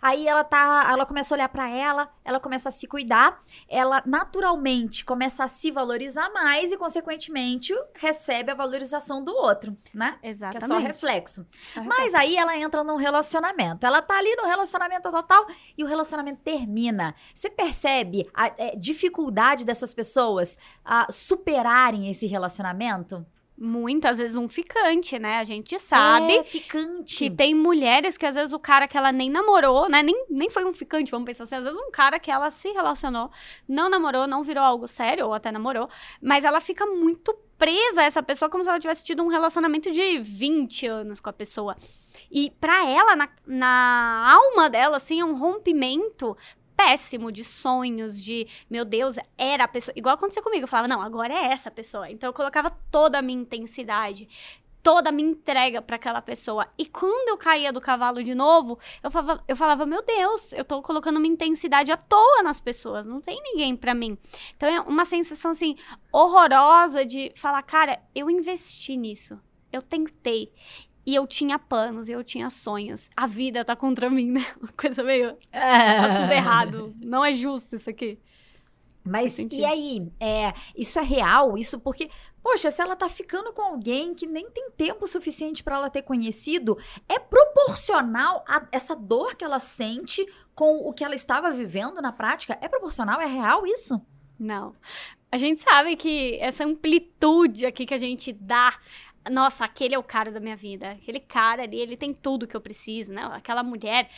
aí 0.00 0.26
ela 0.26 0.44
tá, 0.44 0.88
ela 0.90 1.06
começa 1.06 1.34
a 1.34 1.36
olhar 1.36 1.48
pra 1.48 1.68
ela, 1.68 2.10
ela 2.24 2.40
começa 2.40 2.68
a 2.68 2.72
se 2.72 2.86
cuidar, 2.86 3.42
ela 3.68 4.02
naturalmente 4.06 5.04
começa 5.04 5.44
a 5.44 5.48
se 5.48 5.70
valorizar 5.70 6.30
mais 6.30 6.72
e 6.72 6.76
consequentemente 6.76 7.74
recebe 7.94 8.50
a 8.50 8.54
valorização 8.54 9.22
do 9.22 9.34
outro, 9.34 9.74
né? 9.94 10.18
Que 10.20 10.26
é 10.26 10.30
Exatamente. 10.30 10.66
só 10.66 10.78
reflexo. 10.78 11.46
Só 11.74 11.82
Mas 11.82 12.14
aí 12.14 12.36
ela 12.36 12.56
entra 12.56 12.84
num 12.84 12.96
relacionamento. 12.96 13.84
Ela 13.84 14.02
tá 14.02 14.18
ali 14.18 14.34
no 14.36 14.46
relacionamento 14.46 15.10
total 15.10 15.46
e 15.76 15.84
o 15.84 15.86
relacionamento 15.86 16.40
termina. 16.42 17.14
Você 17.34 17.50
percebe 17.50 18.28
a 18.34 18.46
é, 18.56 18.76
dificuldade 18.76 19.64
dessas 19.64 19.94
pessoas 19.94 20.58
a 20.84 21.06
superarem 21.10 22.10
esse 22.10 22.26
relacionamento? 22.26 23.26
Muitas 23.62 24.16
vezes 24.16 24.38
um 24.38 24.48
ficante, 24.48 25.18
né? 25.18 25.36
A 25.36 25.44
gente 25.44 25.78
sabe. 25.78 26.38
É 26.38 26.42
ficante. 26.42 27.18
Que 27.18 27.30
tem 27.30 27.54
mulheres 27.54 28.16
que 28.16 28.24
às 28.24 28.34
vezes 28.34 28.54
o 28.54 28.58
cara 28.58 28.88
que 28.88 28.96
ela 28.96 29.12
nem 29.12 29.28
namorou, 29.28 29.86
né? 29.86 30.02
Nem, 30.02 30.24
nem 30.30 30.48
foi 30.48 30.64
um 30.64 30.72
ficante, 30.72 31.10
vamos 31.10 31.26
pensar 31.26 31.44
assim. 31.44 31.56
Às 31.56 31.64
vezes 31.64 31.78
um 31.78 31.90
cara 31.90 32.18
que 32.18 32.30
ela 32.30 32.50
se 32.50 32.70
relacionou, 32.70 33.30
não 33.68 33.90
namorou, 33.90 34.26
não 34.26 34.42
virou 34.42 34.64
algo 34.64 34.88
sério, 34.88 35.26
ou 35.26 35.34
até 35.34 35.52
namorou, 35.52 35.90
mas 36.22 36.46
ela 36.46 36.58
fica 36.58 36.86
muito 36.86 37.36
presa 37.58 38.00
a 38.00 38.04
essa 38.04 38.22
pessoa 38.22 38.48
como 38.48 38.64
se 38.64 38.70
ela 38.70 38.80
tivesse 38.80 39.04
tido 39.04 39.22
um 39.22 39.28
relacionamento 39.28 39.92
de 39.92 40.18
20 40.20 40.86
anos 40.86 41.20
com 41.20 41.28
a 41.28 41.32
pessoa. 41.32 41.76
E 42.30 42.50
pra 42.58 42.88
ela, 42.88 43.14
na, 43.14 43.28
na 43.46 44.32
alma 44.32 44.70
dela, 44.70 44.96
assim, 44.96 45.20
é 45.20 45.24
um 45.24 45.36
rompimento 45.36 46.34
péssimo 46.80 47.30
de 47.30 47.44
sonhos, 47.44 48.18
de 48.18 48.46
meu 48.70 48.86
Deus, 48.86 49.16
era 49.36 49.64
a 49.64 49.68
pessoa. 49.68 49.92
Igual 49.94 50.14
aconteceu 50.14 50.42
comigo, 50.42 50.64
eu 50.64 50.68
falava, 50.68 50.88
não, 50.88 51.02
agora 51.02 51.34
é 51.34 51.52
essa 51.52 51.70
pessoa. 51.70 52.10
Então 52.10 52.30
eu 52.30 52.32
colocava 52.32 52.70
toda 52.90 53.18
a 53.18 53.22
minha 53.22 53.38
intensidade, 53.38 54.26
toda 54.82 55.10
a 55.10 55.12
minha 55.12 55.28
entrega 55.28 55.82
pra 55.82 55.96
aquela 55.96 56.22
pessoa. 56.22 56.66
E 56.78 56.86
quando 56.86 57.28
eu 57.28 57.36
caía 57.36 57.70
do 57.70 57.82
cavalo 57.82 58.24
de 58.24 58.34
novo, 58.34 58.78
eu 59.02 59.10
falava, 59.10 59.44
eu 59.46 59.54
falava, 59.54 59.84
meu 59.84 60.02
Deus, 60.02 60.54
eu 60.54 60.64
tô 60.64 60.80
colocando 60.80 61.20
minha 61.20 61.34
intensidade 61.34 61.92
à 61.92 61.98
toa 61.98 62.42
nas 62.42 62.58
pessoas, 62.58 63.04
não 63.04 63.20
tem 63.20 63.42
ninguém 63.42 63.76
pra 63.76 63.94
mim. 63.94 64.16
Então 64.56 64.66
é 64.66 64.80
uma 64.80 65.04
sensação 65.04 65.50
assim 65.50 65.76
horrorosa 66.10 67.04
de 67.04 67.30
falar, 67.36 67.62
cara, 67.62 68.00
eu 68.14 68.30
investi 68.30 68.96
nisso. 68.96 69.38
Eu 69.70 69.82
tentei. 69.82 70.50
E 71.10 71.14
eu 71.16 71.26
tinha 71.26 71.58
planos, 71.58 72.08
e 72.08 72.12
eu 72.12 72.22
tinha 72.22 72.48
sonhos. 72.48 73.10
A 73.16 73.26
vida 73.26 73.64
tá 73.64 73.74
contra 73.74 74.08
mim, 74.08 74.30
né? 74.30 74.46
Uma 74.62 74.72
coisa 74.76 75.02
meio. 75.02 75.36
Tá 75.50 76.20
tudo 76.20 76.32
errado. 76.32 76.94
Não 77.02 77.24
é 77.24 77.32
justo 77.32 77.74
isso 77.74 77.90
aqui. 77.90 78.16
Mas 79.04 79.36
e 79.36 79.64
aí? 79.64 80.08
É, 80.20 80.52
isso 80.76 81.00
é 81.00 81.02
real? 81.02 81.58
Isso 81.58 81.80
porque, 81.80 82.08
poxa, 82.40 82.70
se 82.70 82.80
ela 82.80 82.94
tá 82.94 83.08
ficando 83.08 83.52
com 83.52 83.60
alguém 83.60 84.14
que 84.14 84.24
nem 84.24 84.48
tem 84.50 84.70
tempo 84.70 85.04
suficiente 85.08 85.64
pra 85.64 85.78
ela 85.78 85.90
ter 85.90 86.02
conhecido, 86.02 86.78
é 87.08 87.18
proporcional 87.18 88.44
a 88.46 88.68
essa 88.70 88.94
dor 88.94 89.34
que 89.34 89.42
ela 89.42 89.58
sente 89.58 90.24
com 90.54 90.76
o 90.76 90.92
que 90.92 91.02
ela 91.02 91.16
estava 91.16 91.50
vivendo 91.50 92.00
na 92.00 92.12
prática? 92.12 92.56
É 92.60 92.68
proporcional? 92.68 93.20
É 93.20 93.26
real 93.26 93.66
isso? 93.66 94.00
Não. 94.38 94.76
A 95.32 95.36
gente 95.36 95.62
sabe 95.62 95.94
que 95.94 96.38
essa 96.40 96.64
amplitude 96.64 97.64
aqui 97.64 97.86
que 97.86 97.94
a 97.94 97.98
gente 97.98 98.32
dá. 98.32 98.76
Nossa, 99.30 99.64
aquele 99.64 99.94
é 99.94 99.98
o 99.98 100.02
cara 100.02 100.30
da 100.30 100.40
minha 100.40 100.56
vida. 100.56 100.92
Aquele 100.92 101.20
cara 101.20 101.62
ali, 101.62 101.78
ele 101.78 101.96
tem 101.96 102.12
tudo 102.12 102.46
que 102.46 102.56
eu 102.56 102.60
preciso, 102.60 103.12
né? 103.12 103.22
Aquela 103.32 103.62
mulher 103.62 104.10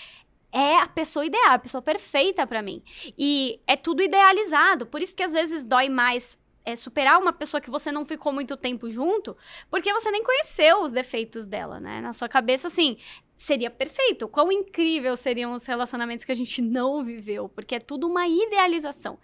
é 0.53 0.79
a 0.79 0.87
pessoa 0.87 1.25
ideal, 1.25 1.53
a 1.53 1.59
pessoa 1.59 1.81
perfeita 1.81 2.46
pra 2.46 2.62
mim. 2.62 2.83
E 3.16 3.61
é 3.66 3.77
tudo 3.77 4.03
idealizado. 4.03 4.87
Por 4.87 5.01
isso 5.01 5.16
que 5.16 5.22
às 5.22 5.33
vezes 5.33 5.64
dói 5.64 5.88
mais 5.88 6.38
é, 6.64 6.77
superar 6.77 7.18
uma 7.20 7.33
pessoa 7.33 7.61
que 7.61 7.70
você 7.70 7.90
não 7.90 8.05
ficou 8.05 8.33
muito 8.33 8.57
tempo 8.57 8.90
junto, 8.90 9.37
porque 9.70 9.92
você 9.92 10.11
nem 10.11 10.22
conheceu 10.22 10.83
os 10.83 10.92
defeitos 10.92 11.46
dela, 11.46 11.81
né? 11.81 12.01
Na 12.01 12.12
sua 12.12 12.29
cabeça, 12.29 12.68
assim, 12.68 12.96
seria 13.37 13.70
perfeito. 13.70 14.29
Quão 14.29 14.53
incrível 14.53 15.16
seriam 15.16 15.55
os 15.55 15.66
relacionamentos 15.66 16.25
que 16.25 16.33
a 16.33 16.37
gente 16.37 16.62
não 16.62 17.03
viveu, 17.03 17.48
porque 17.48 17.77
é 17.77 17.81
tudo 17.81 18.07
uma 18.07 18.29
idealização. 18.29 19.18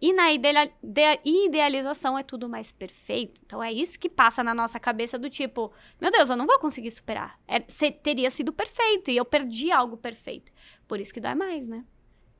E 0.00 0.12
na 0.12 0.32
ideal- 0.32 0.68
de- 0.82 1.20
idealização 1.24 2.18
é 2.18 2.22
tudo 2.22 2.48
mais 2.48 2.70
perfeito. 2.70 3.40
Então 3.44 3.62
é 3.62 3.72
isso 3.72 3.98
que 3.98 4.08
passa 4.08 4.44
na 4.44 4.54
nossa 4.54 4.78
cabeça 4.78 5.18
do 5.18 5.28
tipo, 5.28 5.72
meu 6.00 6.10
Deus, 6.10 6.30
eu 6.30 6.36
não 6.36 6.46
vou 6.46 6.58
conseguir 6.58 6.90
superar. 6.90 7.38
É, 7.48 7.58
teria 7.60 8.30
sido 8.30 8.52
perfeito 8.52 9.10
e 9.10 9.16
eu 9.16 9.24
perdi 9.24 9.72
algo 9.72 9.96
perfeito. 9.96 10.52
Por 10.86 11.00
isso 11.00 11.12
que 11.12 11.20
dói 11.20 11.34
mais, 11.34 11.66
né? 11.68 11.84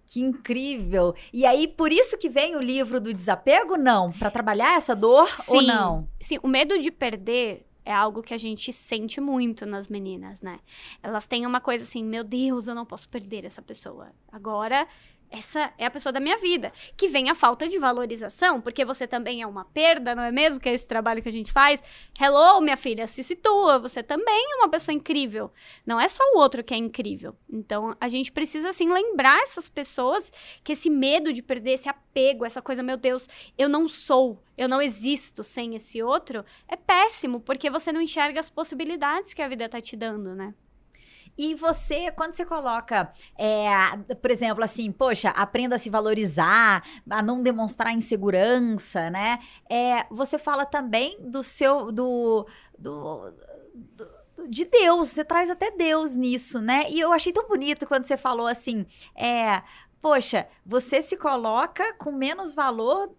Que 0.06 0.20
incrível! 0.20 1.14
E 1.32 1.44
aí, 1.44 1.68
por 1.68 1.92
isso 1.92 2.16
que 2.16 2.30
vem 2.30 2.56
o 2.56 2.62
livro 2.62 2.98
do 3.00 3.12
desapego? 3.12 3.76
Não? 3.76 4.10
Pra 4.10 4.30
trabalhar 4.30 4.76
essa 4.76 4.96
dor 4.96 5.28
ou 5.48 5.60
Sim. 5.60 5.66
não? 5.66 6.08
Sim, 6.20 6.38
o 6.42 6.48
medo 6.48 6.78
de 6.78 6.90
perder 6.90 7.66
é 7.84 7.92
algo 7.92 8.22
que 8.22 8.32
a 8.32 8.38
gente 8.38 8.72
sente 8.72 9.20
muito 9.20 9.66
nas 9.66 9.88
meninas, 9.88 10.40
né? 10.40 10.60
Elas 11.02 11.26
têm 11.26 11.44
uma 11.44 11.60
coisa 11.60 11.84
assim, 11.84 12.02
meu 12.04 12.22
Deus, 12.24 12.66
eu 12.68 12.74
não 12.74 12.86
posso 12.86 13.08
perder 13.08 13.44
essa 13.44 13.60
pessoa. 13.60 14.10
Agora, 14.32 14.86
essa 15.30 15.72
é 15.78 15.86
a 15.86 15.90
pessoa 15.90 16.12
da 16.12 16.20
minha 16.20 16.36
vida. 16.38 16.72
Que 16.96 17.08
vem 17.08 17.30
a 17.30 17.34
falta 17.34 17.68
de 17.68 17.78
valorização, 17.78 18.60
porque 18.60 18.84
você 18.84 19.06
também 19.06 19.42
é 19.42 19.46
uma 19.46 19.64
perda, 19.64 20.14
não 20.14 20.22
é 20.22 20.32
mesmo? 20.32 20.60
Que 20.60 20.68
é 20.68 20.74
esse 20.74 20.86
trabalho 20.86 21.22
que 21.22 21.28
a 21.28 21.32
gente 21.32 21.52
faz. 21.52 21.82
Hello, 22.20 22.60
minha 22.60 22.76
filha, 22.76 23.06
se 23.06 23.22
situa. 23.22 23.78
Você 23.78 24.02
também 24.02 24.52
é 24.52 24.56
uma 24.56 24.68
pessoa 24.68 24.94
incrível. 24.94 25.52
Não 25.86 26.00
é 26.00 26.08
só 26.08 26.22
o 26.34 26.38
outro 26.38 26.64
que 26.64 26.74
é 26.74 26.76
incrível. 26.76 27.36
Então, 27.50 27.96
a 28.00 28.08
gente 28.08 28.32
precisa, 28.32 28.70
assim, 28.70 28.90
lembrar 28.92 29.42
essas 29.42 29.68
pessoas 29.68 30.32
que 30.64 30.72
esse 30.72 30.90
medo 30.90 31.32
de 31.32 31.42
perder, 31.42 31.72
esse 31.72 31.88
apego, 31.88 32.44
essa 32.44 32.62
coisa, 32.62 32.82
meu 32.82 32.96
Deus, 32.96 33.28
eu 33.56 33.68
não 33.68 33.88
sou, 33.88 34.42
eu 34.56 34.68
não 34.68 34.80
existo 34.80 35.44
sem 35.44 35.74
esse 35.74 36.02
outro, 36.02 36.44
é 36.66 36.76
péssimo, 36.76 37.40
porque 37.40 37.70
você 37.70 37.92
não 37.92 38.00
enxerga 38.00 38.40
as 38.40 38.50
possibilidades 38.50 39.32
que 39.32 39.42
a 39.42 39.48
vida 39.48 39.68
tá 39.68 39.80
te 39.80 39.96
dando, 39.96 40.34
né? 40.34 40.54
E 41.38 41.54
você, 41.54 42.10
quando 42.10 42.32
você 42.34 42.44
coloca, 42.44 43.10
é, 43.38 43.68
por 44.20 44.30
exemplo, 44.30 44.64
assim, 44.64 44.90
poxa, 44.90 45.30
aprenda 45.30 45.76
a 45.76 45.78
se 45.78 45.88
valorizar, 45.88 46.82
a 47.08 47.22
não 47.22 47.40
demonstrar 47.42 47.94
insegurança, 47.94 49.08
né? 49.08 49.38
É, 49.70 50.04
você 50.10 50.36
fala 50.36 50.66
também 50.66 51.16
do 51.20 51.42
seu, 51.44 51.92
do, 51.92 52.44
do, 52.76 53.32
do- 53.74 54.18
de 54.48 54.64
Deus, 54.64 55.08
você 55.08 55.24
traz 55.24 55.50
até 55.50 55.70
Deus 55.70 56.14
nisso, 56.16 56.60
né? 56.60 56.90
E 56.90 56.98
eu 56.98 57.12
achei 57.12 57.32
tão 57.32 57.46
bonito 57.48 57.86
quando 57.86 58.04
você 58.04 58.16
falou 58.16 58.46
assim, 58.46 58.84
é, 59.14 59.62
poxa, 60.00 60.48
você 60.64 61.02
se 61.02 61.16
coloca 61.16 61.92
com 61.94 62.10
menos 62.12 62.54
valor 62.54 63.10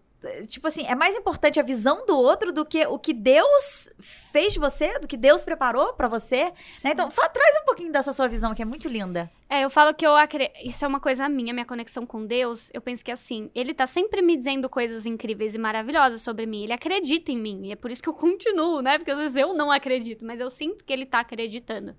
Tipo 0.47 0.67
assim, 0.67 0.85
é 0.85 0.95
mais 0.95 1.15
importante 1.15 1.59
a 1.59 1.63
visão 1.63 2.05
do 2.05 2.17
outro 2.19 2.51
do 2.51 2.65
que 2.65 2.85
o 2.87 2.99
que 2.99 3.13
Deus 3.13 3.89
fez 3.99 4.51
de 4.53 4.59
você, 4.59 4.99
do 4.99 5.07
que 5.07 5.15
Deus 5.15 5.45
preparou 5.45 5.93
pra 5.93 6.09
você. 6.09 6.45
né? 6.83 6.91
Então, 6.91 7.09
fa- 7.09 7.29
traz 7.29 7.55
um 7.61 7.65
pouquinho 7.65 7.91
dessa 7.91 8.11
sua 8.11 8.27
visão, 8.27 8.53
que 8.53 8.61
é 8.61 8.65
muito 8.65 8.89
linda. 8.89 9.31
É, 9.49 9.63
eu 9.63 9.69
falo 9.69 9.93
que 9.95 10.05
eu 10.05 10.13
acredito. 10.15 10.53
Isso 10.63 10.83
é 10.83 10.87
uma 10.87 10.99
coisa 10.99 11.27
minha, 11.29 11.53
minha 11.53 11.65
conexão 11.65 12.05
com 12.05 12.25
Deus. 12.25 12.69
Eu 12.73 12.81
penso 12.81 13.03
que 13.03 13.11
assim, 13.11 13.49
ele 13.55 13.73
tá 13.73 13.87
sempre 13.87 14.21
me 14.21 14.35
dizendo 14.35 14.67
coisas 14.69 15.05
incríveis 15.05 15.55
e 15.55 15.57
maravilhosas 15.57 16.21
sobre 16.21 16.45
mim. 16.45 16.63
Ele 16.65 16.73
acredita 16.73 17.31
em 17.31 17.37
mim. 17.37 17.67
E 17.67 17.71
é 17.71 17.75
por 17.77 17.89
isso 17.89 18.03
que 18.03 18.09
eu 18.09 18.13
continuo, 18.13 18.81
né? 18.81 18.97
Porque 18.97 19.11
às 19.11 19.17
vezes 19.17 19.37
eu 19.37 19.53
não 19.53 19.71
acredito, 19.71 20.25
mas 20.25 20.39
eu 20.41 20.49
sinto 20.49 20.83
que 20.83 20.91
ele 20.91 21.05
tá 21.05 21.21
acreditando. 21.21 21.95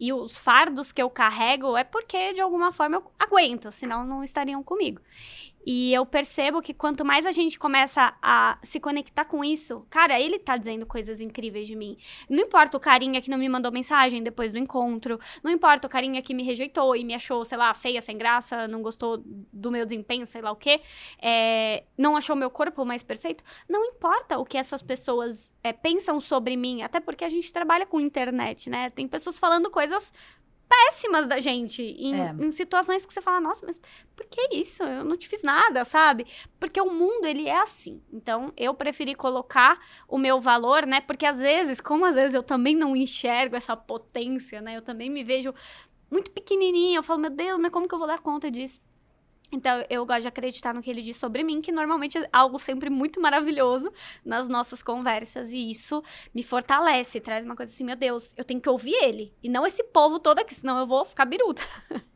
E 0.00 0.12
os 0.14 0.36
fardos 0.36 0.90
que 0.92 1.00
eu 1.02 1.10
carrego 1.10 1.76
é 1.76 1.84
porque, 1.84 2.32
de 2.32 2.40
alguma 2.40 2.72
forma, 2.72 2.96
eu 2.96 3.12
aguento, 3.18 3.70
senão 3.70 4.04
não 4.04 4.24
estariam 4.24 4.62
comigo. 4.62 5.00
E 5.64 5.92
eu 5.92 6.06
percebo 6.06 6.62
que 6.62 6.72
quanto 6.72 7.04
mais 7.04 7.26
a 7.26 7.32
gente 7.32 7.58
começa 7.58 8.14
a 8.22 8.58
se 8.62 8.80
conectar 8.80 9.24
com 9.24 9.44
isso, 9.44 9.86
cara, 9.90 10.18
ele 10.18 10.38
tá 10.38 10.56
dizendo 10.56 10.86
coisas 10.86 11.20
incríveis 11.20 11.66
de 11.66 11.76
mim. 11.76 11.98
Não 12.28 12.38
importa 12.38 12.76
o 12.76 12.80
carinha 12.80 13.20
que 13.20 13.30
não 13.30 13.36
me 13.36 13.48
mandou 13.48 13.70
mensagem 13.70 14.22
depois 14.22 14.52
do 14.52 14.58
encontro, 14.58 15.20
não 15.42 15.50
importa 15.50 15.86
o 15.86 15.90
carinha 15.90 16.22
que 16.22 16.32
me 16.32 16.42
rejeitou 16.42 16.96
e 16.96 17.04
me 17.04 17.14
achou, 17.14 17.44
sei 17.44 17.58
lá, 17.58 17.72
feia, 17.74 18.00
sem 18.00 18.16
graça, 18.16 18.66
não 18.66 18.82
gostou 18.82 19.22
do 19.24 19.70
meu 19.70 19.84
desempenho, 19.84 20.26
sei 20.26 20.40
lá 20.40 20.50
o 20.50 20.56
quê, 20.56 20.80
é, 21.20 21.84
não 21.96 22.16
achou 22.16 22.34
meu 22.34 22.50
corpo 22.50 22.84
mais 22.84 23.02
perfeito. 23.02 23.44
Não 23.68 23.84
importa 23.84 24.38
o 24.38 24.44
que 24.44 24.56
essas 24.56 24.80
pessoas 24.80 25.54
é, 25.62 25.72
pensam 25.72 26.20
sobre 26.20 26.56
mim, 26.56 26.82
até 26.82 27.00
porque 27.00 27.24
a 27.24 27.28
gente 27.28 27.52
trabalha 27.52 27.84
com 27.84 28.00
internet, 28.00 28.70
né? 28.70 28.90
Tem 28.90 29.06
pessoas 29.06 29.38
falando 29.38 29.70
coisas 29.70 30.12
péssimas 30.70 31.26
da 31.26 31.40
gente. 31.40 31.82
Em, 31.82 32.14
é. 32.14 32.30
em, 32.38 32.52
situações 32.52 33.04
que 33.04 33.12
você 33.12 33.20
fala, 33.20 33.40
nossa, 33.40 33.66
mas 33.66 33.80
por 34.14 34.24
que 34.26 34.54
isso? 34.54 34.84
Eu 34.84 35.04
não 35.04 35.16
te 35.16 35.28
fiz 35.28 35.42
nada, 35.42 35.84
sabe? 35.84 36.24
Porque 36.60 36.80
o 36.80 36.90
mundo, 36.90 37.26
ele 37.26 37.48
é 37.48 37.60
assim. 37.60 38.00
Então, 38.12 38.52
eu 38.56 38.72
preferi 38.72 39.16
colocar 39.16 39.80
o 40.06 40.16
meu 40.16 40.40
valor, 40.40 40.86
né? 40.86 41.00
Porque 41.00 41.26
às 41.26 41.38
vezes, 41.38 41.80
como 41.80 42.06
às 42.06 42.14
vezes 42.14 42.34
eu 42.34 42.42
também 42.42 42.76
não 42.76 42.94
enxergo 42.94 43.56
essa 43.56 43.76
potência, 43.76 44.60
né? 44.60 44.76
Eu 44.76 44.82
também 44.82 45.10
me 45.10 45.24
vejo 45.24 45.52
muito 46.08 46.30
pequenininha. 46.30 46.98
Eu 46.98 47.02
falo, 47.02 47.20
meu 47.20 47.30
Deus, 47.30 47.58
mas 47.60 47.72
como 47.72 47.88
que 47.88 47.94
eu 47.94 47.98
vou 47.98 48.06
dar 48.06 48.20
conta 48.20 48.48
disso? 48.48 48.80
Então, 49.52 49.84
eu 49.90 50.06
gosto 50.06 50.22
de 50.22 50.28
acreditar 50.28 50.72
no 50.72 50.82
que 50.82 50.90
ele 50.90 51.02
diz 51.02 51.16
sobre 51.16 51.42
mim, 51.42 51.60
que 51.60 51.72
normalmente 51.72 52.18
é 52.18 52.28
algo 52.32 52.58
sempre 52.58 52.88
muito 52.88 53.20
maravilhoso 53.20 53.92
nas 54.24 54.48
nossas 54.48 54.82
conversas. 54.82 55.52
E 55.52 55.70
isso 55.70 56.02
me 56.34 56.42
fortalece, 56.42 57.20
traz 57.20 57.44
uma 57.44 57.56
coisa 57.56 57.72
assim: 57.72 57.84
meu 57.84 57.96
Deus, 57.96 58.32
eu 58.36 58.44
tenho 58.44 58.60
que 58.60 58.68
ouvir 58.68 58.94
ele. 58.94 59.34
E 59.42 59.48
não 59.48 59.66
esse 59.66 59.82
povo 59.84 60.18
todo 60.18 60.38
aqui, 60.38 60.54
senão 60.54 60.78
eu 60.78 60.86
vou 60.86 61.04
ficar 61.04 61.24
biruta. 61.24 61.62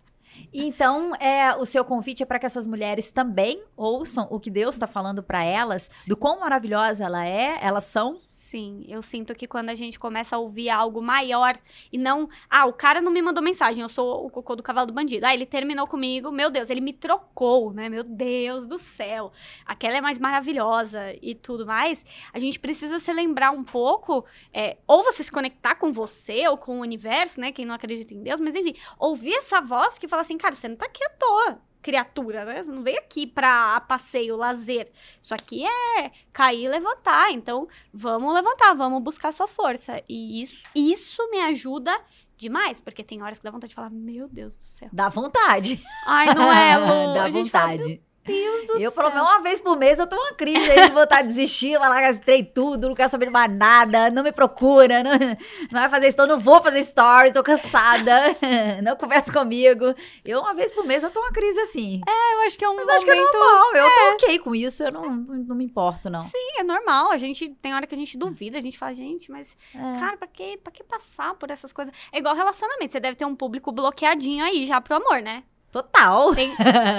Então, 0.53 1.15
é, 1.17 1.55
o 1.57 1.65
seu 1.65 1.85
convite 1.85 2.23
é 2.23 2.27
para 2.27 2.39
que 2.39 2.47
essas 2.47 2.67
mulheres 2.67 3.11
também 3.11 3.63
ouçam 3.77 4.27
o 4.31 4.39
que 4.39 4.51
Deus 4.51 4.75
está 4.75 4.87
falando 4.87 5.23
para 5.23 5.45
elas, 5.45 5.91
do 6.07 6.17
quão 6.17 6.41
maravilhosa 6.41 7.05
ela 7.05 7.27
é, 7.27 7.59
elas 7.61 7.85
são 7.85 8.19
Sim, 8.55 8.85
eu 8.87 9.03
sinto 9.03 9.35
que 9.35 9.49
quando 9.49 9.71
a 9.71 9.75
gente 9.75 9.99
começa 9.99 10.37
a 10.37 10.39
ouvir 10.39 10.71
algo 10.71 11.03
maior 11.03 11.59
e 11.93 11.99
não. 11.99 12.29
Ah, 12.49 12.67
o 12.67 12.73
cara 12.73 13.01
não 13.01 13.11
me 13.11 13.21
mandou 13.21 13.43
mensagem, 13.43 13.83
eu 13.83 13.89
sou 13.89 14.25
o 14.25 14.31
cocô 14.31 14.55
do 14.55 14.63
cavalo 14.63 14.87
do 14.87 14.93
bandido. 14.93 15.27
Ah, 15.27 15.35
ele 15.35 15.45
terminou 15.45 15.89
comigo, 15.89 16.31
meu 16.31 16.49
Deus, 16.53 16.71
ele 16.71 16.81
me 16.81 16.93
trocou, 16.93 17.73
né? 17.73 17.89
Meu 17.89 18.05
Deus 18.05 18.65
do 18.65 18.79
céu. 18.79 19.33
Aquela 19.67 19.97
é 19.97 20.01
mais 20.01 20.21
maravilhosa 20.21 21.01
e 21.21 21.35
tudo 21.35 21.67
mais. 21.67 22.07
A 22.33 22.39
gente 22.39 22.61
precisa 22.61 23.01
se 23.01 23.13
lembrar 23.13 23.51
um 23.51 23.65
pouco, 23.65 24.25
é, 24.53 24.77
ou 24.87 25.03
você 25.03 25.25
se 25.25 25.33
conectar 25.33 25.75
com 25.75 25.91
você 25.91 26.47
ou 26.47 26.57
com 26.57 26.79
o 26.79 26.83
universo, 26.83 27.41
né? 27.41 27.51
Quem 27.51 27.67
não 27.67 27.75
acredita 27.75 28.15
em 28.15 28.23
Deus, 28.23 28.39
mas 28.39 28.55
enfim, 28.55 28.77
ouvir 29.01 29.35
essa 29.35 29.61
voz 29.61 29.99
que 29.99 30.07
fala 30.07 30.23
assim, 30.23 30.39
cara, 30.39 30.55
você 30.55 30.69
não 30.69 30.77
tá 30.77 30.87
aqui 30.87 31.05
à 31.05 31.11
toa 31.11 31.61
criatura, 31.85 32.47
né? 32.47 32.63
Você 32.63 32.73
não 32.73 32.83
veio 32.83 32.99
aqui 32.99 33.27
pra 33.27 33.79
passeio, 33.83 34.37
lazer. 34.37 34.91
Isso 35.21 35.35
aqui 35.35 35.67
é 35.67 36.11
cair 36.33 36.65
e 36.65 36.69
levantar. 36.69 37.31
Então, 37.31 37.69
vamos 37.93 38.33
levantar, 38.33 38.73
vamos 38.73 39.03
buscar 39.03 39.31
sua 39.33 39.47
força. 39.47 40.03
E 40.09 40.41
isso, 40.41 40.63
isso 40.75 41.31
me 41.31 41.41
ajuda 41.43 41.95
demais, 42.39 42.81
porque 42.81 43.05
tem 43.05 43.23
horas 43.23 43.39
que 43.39 43.45
dá 43.45 43.51
vontade 43.51 43.69
de 43.69 43.75
falar, 43.75 43.91
meu 43.91 44.27
Deus 44.27 44.57
do 44.57 44.65
céu. 44.65 44.89
Dá 44.91 45.11
vontade. 45.11 45.79
Ai, 46.07 46.33
não 46.33 46.51
é, 46.51 46.79
Lu? 46.79 47.13
dá 47.15 47.29
vontade. 47.29 47.83
Fala, 47.83 47.99
Deus 48.25 48.67
do 48.67 48.73
eu, 48.75 48.91
céu. 48.91 48.93
pelo 48.93 49.15
menos 49.15 49.31
uma 49.31 49.43
vez 49.43 49.61
por 49.61 49.77
mês, 49.77 49.99
eu 49.99 50.07
tô 50.07 50.17
uma 50.17 50.33
crise 50.33 50.71
aí 50.71 50.89
de 50.89 50.95
vontade 50.95 51.29
de 51.29 51.35
desistir, 51.35 51.79
vai 51.79 51.89
lá, 51.91 52.01
gastei 52.01 52.43
tudo, 52.43 52.89
não 52.89 52.95
quero 52.95 53.11
saber 53.11 53.29
mais 53.31 53.55
nada, 53.55 54.11
não 54.11 54.23
me 54.23 54.33
procura, 54.33 55.03
não, 55.03 55.13
não 55.71 55.81
vai 55.81 55.89
fazer 55.91 56.09
isso, 56.09 56.27
não 56.27 56.39
vou 56.39 56.63
fazer 56.63 56.83
stories, 56.83 57.35
tô 57.35 57.43
cansada, 57.43 58.13
não 58.83 58.97
conversa 58.97 59.31
comigo. 59.31 59.95
Eu, 60.25 60.41
uma 60.41 60.55
vez 60.55 60.73
por 60.73 60.87
mês, 60.87 61.03
eu 61.03 61.11
tô 61.11 61.21
uma 61.21 61.33
crise 61.33 61.61
assim. 61.61 62.01
É, 62.07 62.35
eu 62.35 62.47
acho 62.47 62.57
que 62.57 62.65
é 62.65 62.69
um 62.69 62.77
Mas 62.77 62.87
momento... 62.87 62.97
acho 62.97 63.05
que 63.05 63.11
é 63.11 63.15
normal, 63.15 63.75
eu 63.75 63.87
é. 63.87 63.91
tô 63.91 64.13
ok 64.15 64.39
com 64.39 64.55
isso, 64.55 64.83
eu 64.83 64.93
não, 64.93 65.11
não 65.11 65.55
me 65.57 65.65
importo, 65.65 66.09
não. 66.09 66.23
Sim, 66.23 66.59
é 66.59 66.63
normal, 66.63 67.11
a 67.11 67.19
gente, 67.19 67.51
tem 67.61 67.75
hora 67.75 67.87
que 67.87 67.95
a 67.95 67.99
gente 67.99 68.17
duvida, 68.17 68.57
a 68.57 68.63
gente 68.63 68.79
fala, 68.79 68.95
gente, 68.95 69.31
mas, 69.31 69.55
é. 69.75 70.01
cara, 70.01 70.17
pra 70.17 70.27
que, 70.27 70.57
pra 70.57 70.73
que 70.73 70.83
passar 70.83 71.35
por 71.35 71.51
essas 71.51 71.73
coisas? 71.75 71.93
É 72.11 72.19
igual 72.19 72.35
relacionamento, 72.35 72.93
você 72.93 73.01
deve 73.01 73.17
ter 73.17 73.27
um 73.27 73.37
público 73.37 73.71
bloqueadinho 73.71 74.45
aí 74.45 74.65
já 74.65 74.81
pro 74.81 74.97
amor, 74.97 75.21
né? 75.21 75.43
Total. 75.75 76.33
Tem, 76.37 76.55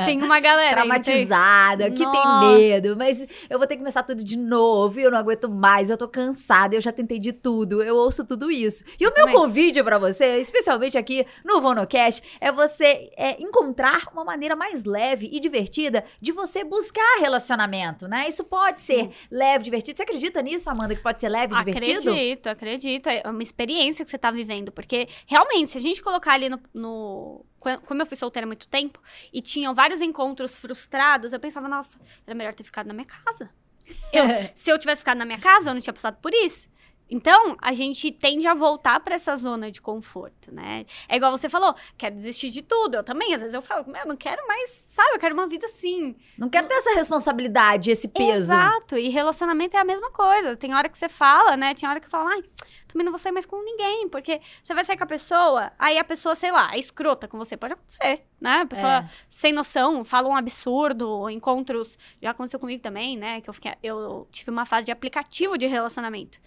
tem 0.05 0.21
uma 0.21 0.37
galera 0.41 0.73
traumatizada, 0.73 1.89
que 1.89 2.03
tem 2.05 2.39
medo, 2.41 2.97
mas 2.97 3.25
eu 3.49 3.57
vou 3.57 3.65
ter 3.65 3.75
que 3.75 3.79
começar 3.79 4.03
tudo 4.03 4.21
de 4.21 4.37
novo, 4.37 4.99
eu 4.99 5.09
não 5.09 5.17
aguento 5.17 5.47
mais, 5.47 5.89
eu 5.89 5.97
tô 5.97 6.09
cansada, 6.09 6.75
eu 6.75 6.81
já 6.81 6.91
tentei 6.91 7.17
de 7.17 7.31
tudo, 7.31 7.81
eu 7.81 7.95
ouço 7.95 8.25
tudo 8.25 8.51
isso. 8.51 8.83
E 8.99 9.07
o 9.07 9.13
meu 9.13 9.31
convite 9.31 9.81
para 9.81 9.97
você, 9.97 10.39
especialmente 10.41 10.97
aqui 10.97 11.25
no 11.45 11.61
Vonocast, 11.61 12.21
é 12.41 12.51
você 12.51 13.09
é, 13.15 13.41
encontrar 13.41 14.09
uma 14.11 14.25
maneira 14.25 14.57
mais 14.57 14.83
leve 14.83 15.29
e 15.31 15.39
divertida 15.39 16.03
de 16.19 16.33
você 16.33 16.65
buscar 16.65 17.19
relacionamento, 17.21 18.09
né? 18.09 18.27
Isso 18.27 18.43
pode 18.43 18.79
Sim. 18.79 18.83
ser 18.83 19.09
leve, 19.31 19.63
divertido. 19.63 19.95
Você 19.95 20.03
acredita 20.03 20.41
nisso, 20.41 20.69
Amanda, 20.69 20.93
que 20.93 21.01
pode 21.01 21.21
ser 21.21 21.29
leve 21.29 21.55
e 21.55 21.57
divertido? 21.57 22.09
Acredito, 22.09 22.47
acredito. 22.47 23.07
É 23.07 23.23
uma 23.29 23.41
experiência 23.41 24.03
que 24.03 24.11
você 24.11 24.17
tá 24.17 24.31
vivendo, 24.31 24.69
porque 24.69 25.07
realmente, 25.25 25.71
se 25.71 25.77
a 25.77 25.81
gente 25.81 26.03
colocar 26.03 26.33
ali 26.33 26.49
no, 26.49 26.59
no 26.73 27.45
como 27.85 28.01
eu 28.01 28.05
fui 28.05 28.17
solteira 28.17 28.45
há 28.45 28.47
muito 28.47 28.67
tempo 28.67 29.01
e 29.31 29.41
tinham 29.41 29.73
vários 29.73 30.01
encontros 30.01 30.55
frustrados, 30.55 31.33
eu 31.33 31.39
pensava, 31.39 31.67
nossa, 31.67 31.99
era 32.25 32.35
melhor 32.35 32.53
ter 32.53 32.63
ficado 32.63 32.87
na 32.87 32.93
minha 32.93 33.05
casa. 33.05 33.49
Eu, 34.11 34.23
se 34.55 34.69
eu 34.69 34.79
tivesse 34.79 34.99
ficado 34.99 35.17
na 35.17 35.25
minha 35.25 35.39
casa, 35.39 35.69
eu 35.69 35.73
não 35.73 35.81
tinha 35.81 35.93
passado 35.93 36.17
por 36.21 36.33
isso. 36.33 36.69
Então, 37.09 37.55
a 37.61 37.71
gente 37.71 38.11
tende 38.11 38.47
a 38.47 38.53
voltar 38.53 38.99
para 38.99 39.13
essa 39.13 39.35
zona 39.35 39.69
de 39.69 39.79
conforto, 39.79 40.51
né? 40.51 40.85
É 41.07 41.17
igual 41.17 41.31
você 41.31 41.47
falou, 41.47 41.75
quero 41.97 42.15
desistir 42.15 42.49
de 42.49 42.63
tudo. 42.63 42.95
Eu 42.95 43.03
também, 43.03 43.33
às 43.33 43.41
vezes 43.41 43.53
eu 43.53 43.61
falo, 43.61 43.85
eu 43.95 44.07
não 44.07 44.15
quero 44.15 44.45
mais, 44.47 44.83
sabe? 44.87 45.11
Eu 45.13 45.19
quero 45.19 45.35
uma 45.35 45.47
vida 45.47 45.67
assim. 45.67 46.15
Não 46.37 46.49
quero 46.49 46.67
ter 46.67 46.73
essa 46.73 46.95
responsabilidade, 46.95 47.91
esse 47.91 48.07
peso. 48.07 48.53
Exato. 48.53 48.97
E 48.97 49.09
relacionamento 49.09 49.77
é 49.77 49.79
a 49.79 49.85
mesma 49.85 50.09
coisa. 50.11 50.57
Tem 50.57 50.73
hora 50.73 50.89
que 50.89 50.97
você 50.97 51.07
fala, 51.07 51.55
né? 51.55 51.75
Tinha 51.75 51.91
hora 51.91 51.99
que 51.99 52.07
eu 52.07 52.11
falo, 52.11 52.27
ai, 52.27 52.43
também 52.95 53.03
não 53.03 53.11
vou 53.11 53.19
sair 53.19 53.33
mais 53.33 53.45
com 53.45 53.61
ninguém, 53.61 54.07
porque 54.07 54.39
você 54.63 54.73
vai 54.73 54.85
sair 54.85 54.97
com 54.97 55.03
a 55.03 55.07
pessoa, 55.07 55.71
aí 55.77 55.97
a 55.99 56.03
pessoa, 56.03 56.33
sei 56.33 56.49
lá, 56.49 56.73
é 56.73 56.79
escrota 56.79 57.27
com 57.27 57.37
você, 57.37 57.57
pode 57.57 57.73
acontecer, 57.73 58.25
né? 58.39 58.61
A 58.61 58.65
pessoa 58.65 58.97
é. 58.99 59.09
sem 59.27 59.51
noção, 59.51 60.05
fala 60.05 60.29
um 60.29 60.35
absurdo, 60.35 61.29
encontros, 61.29 61.99
já 62.21 62.31
aconteceu 62.31 62.57
comigo 62.57 62.81
também, 62.81 63.17
né? 63.17 63.41
Que 63.41 63.49
eu, 63.49 63.53
fiquei, 63.53 63.73
eu 63.83 64.25
tive 64.31 64.49
uma 64.49 64.65
fase 64.65 64.85
de 64.85 64.93
aplicativo 64.93 65.57
de 65.57 65.67
relacionamento. 65.67 66.39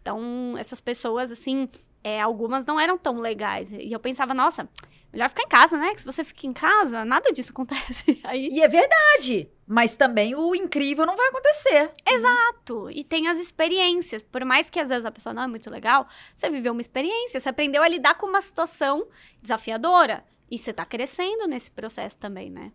Então, 0.00 0.56
essas 0.56 0.80
pessoas, 0.80 1.32
assim, 1.32 1.68
é, 2.04 2.20
algumas 2.20 2.64
não 2.64 2.78
eram 2.78 2.96
tão 2.96 3.18
legais. 3.18 3.72
E 3.72 3.90
eu 3.92 3.98
pensava, 3.98 4.32
nossa, 4.32 4.68
melhor 5.16 5.30
ficar 5.30 5.42
em 5.42 5.48
casa, 5.48 5.78
né? 5.78 5.94
Que 5.94 6.00
se 6.00 6.06
você 6.06 6.22
fica 6.22 6.46
em 6.46 6.52
casa, 6.52 7.04
nada 7.04 7.32
disso 7.32 7.50
acontece. 7.50 8.20
Aí... 8.22 8.48
E 8.52 8.62
é 8.62 8.68
verdade. 8.68 9.50
Mas 9.66 9.96
também 9.96 10.34
o 10.34 10.54
incrível 10.54 11.06
não 11.06 11.16
vai 11.16 11.28
acontecer. 11.28 11.90
Exato. 12.06 12.90
E 12.90 13.02
tem 13.02 13.26
as 13.26 13.38
experiências. 13.38 14.22
Por 14.22 14.44
mais 14.44 14.68
que 14.68 14.78
às 14.78 14.90
vezes 14.90 15.06
a 15.06 15.10
pessoa 15.10 15.32
não 15.32 15.42
é 15.42 15.46
muito 15.46 15.70
legal, 15.70 16.06
você 16.34 16.50
viveu 16.50 16.72
uma 16.72 16.80
experiência, 16.80 17.40
você 17.40 17.48
aprendeu 17.48 17.82
a 17.82 17.88
lidar 17.88 18.14
com 18.14 18.26
uma 18.26 18.40
situação 18.40 19.08
desafiadora. 19.42 20.22
E 20.48 20.58
você 20.58 20.72
tá 20.72 20.84
crescendo 20.84 21.48
nesse 21.48 21.70
processo 21.70 22.16
também, 22.18 22.50
né? 22.50 22.70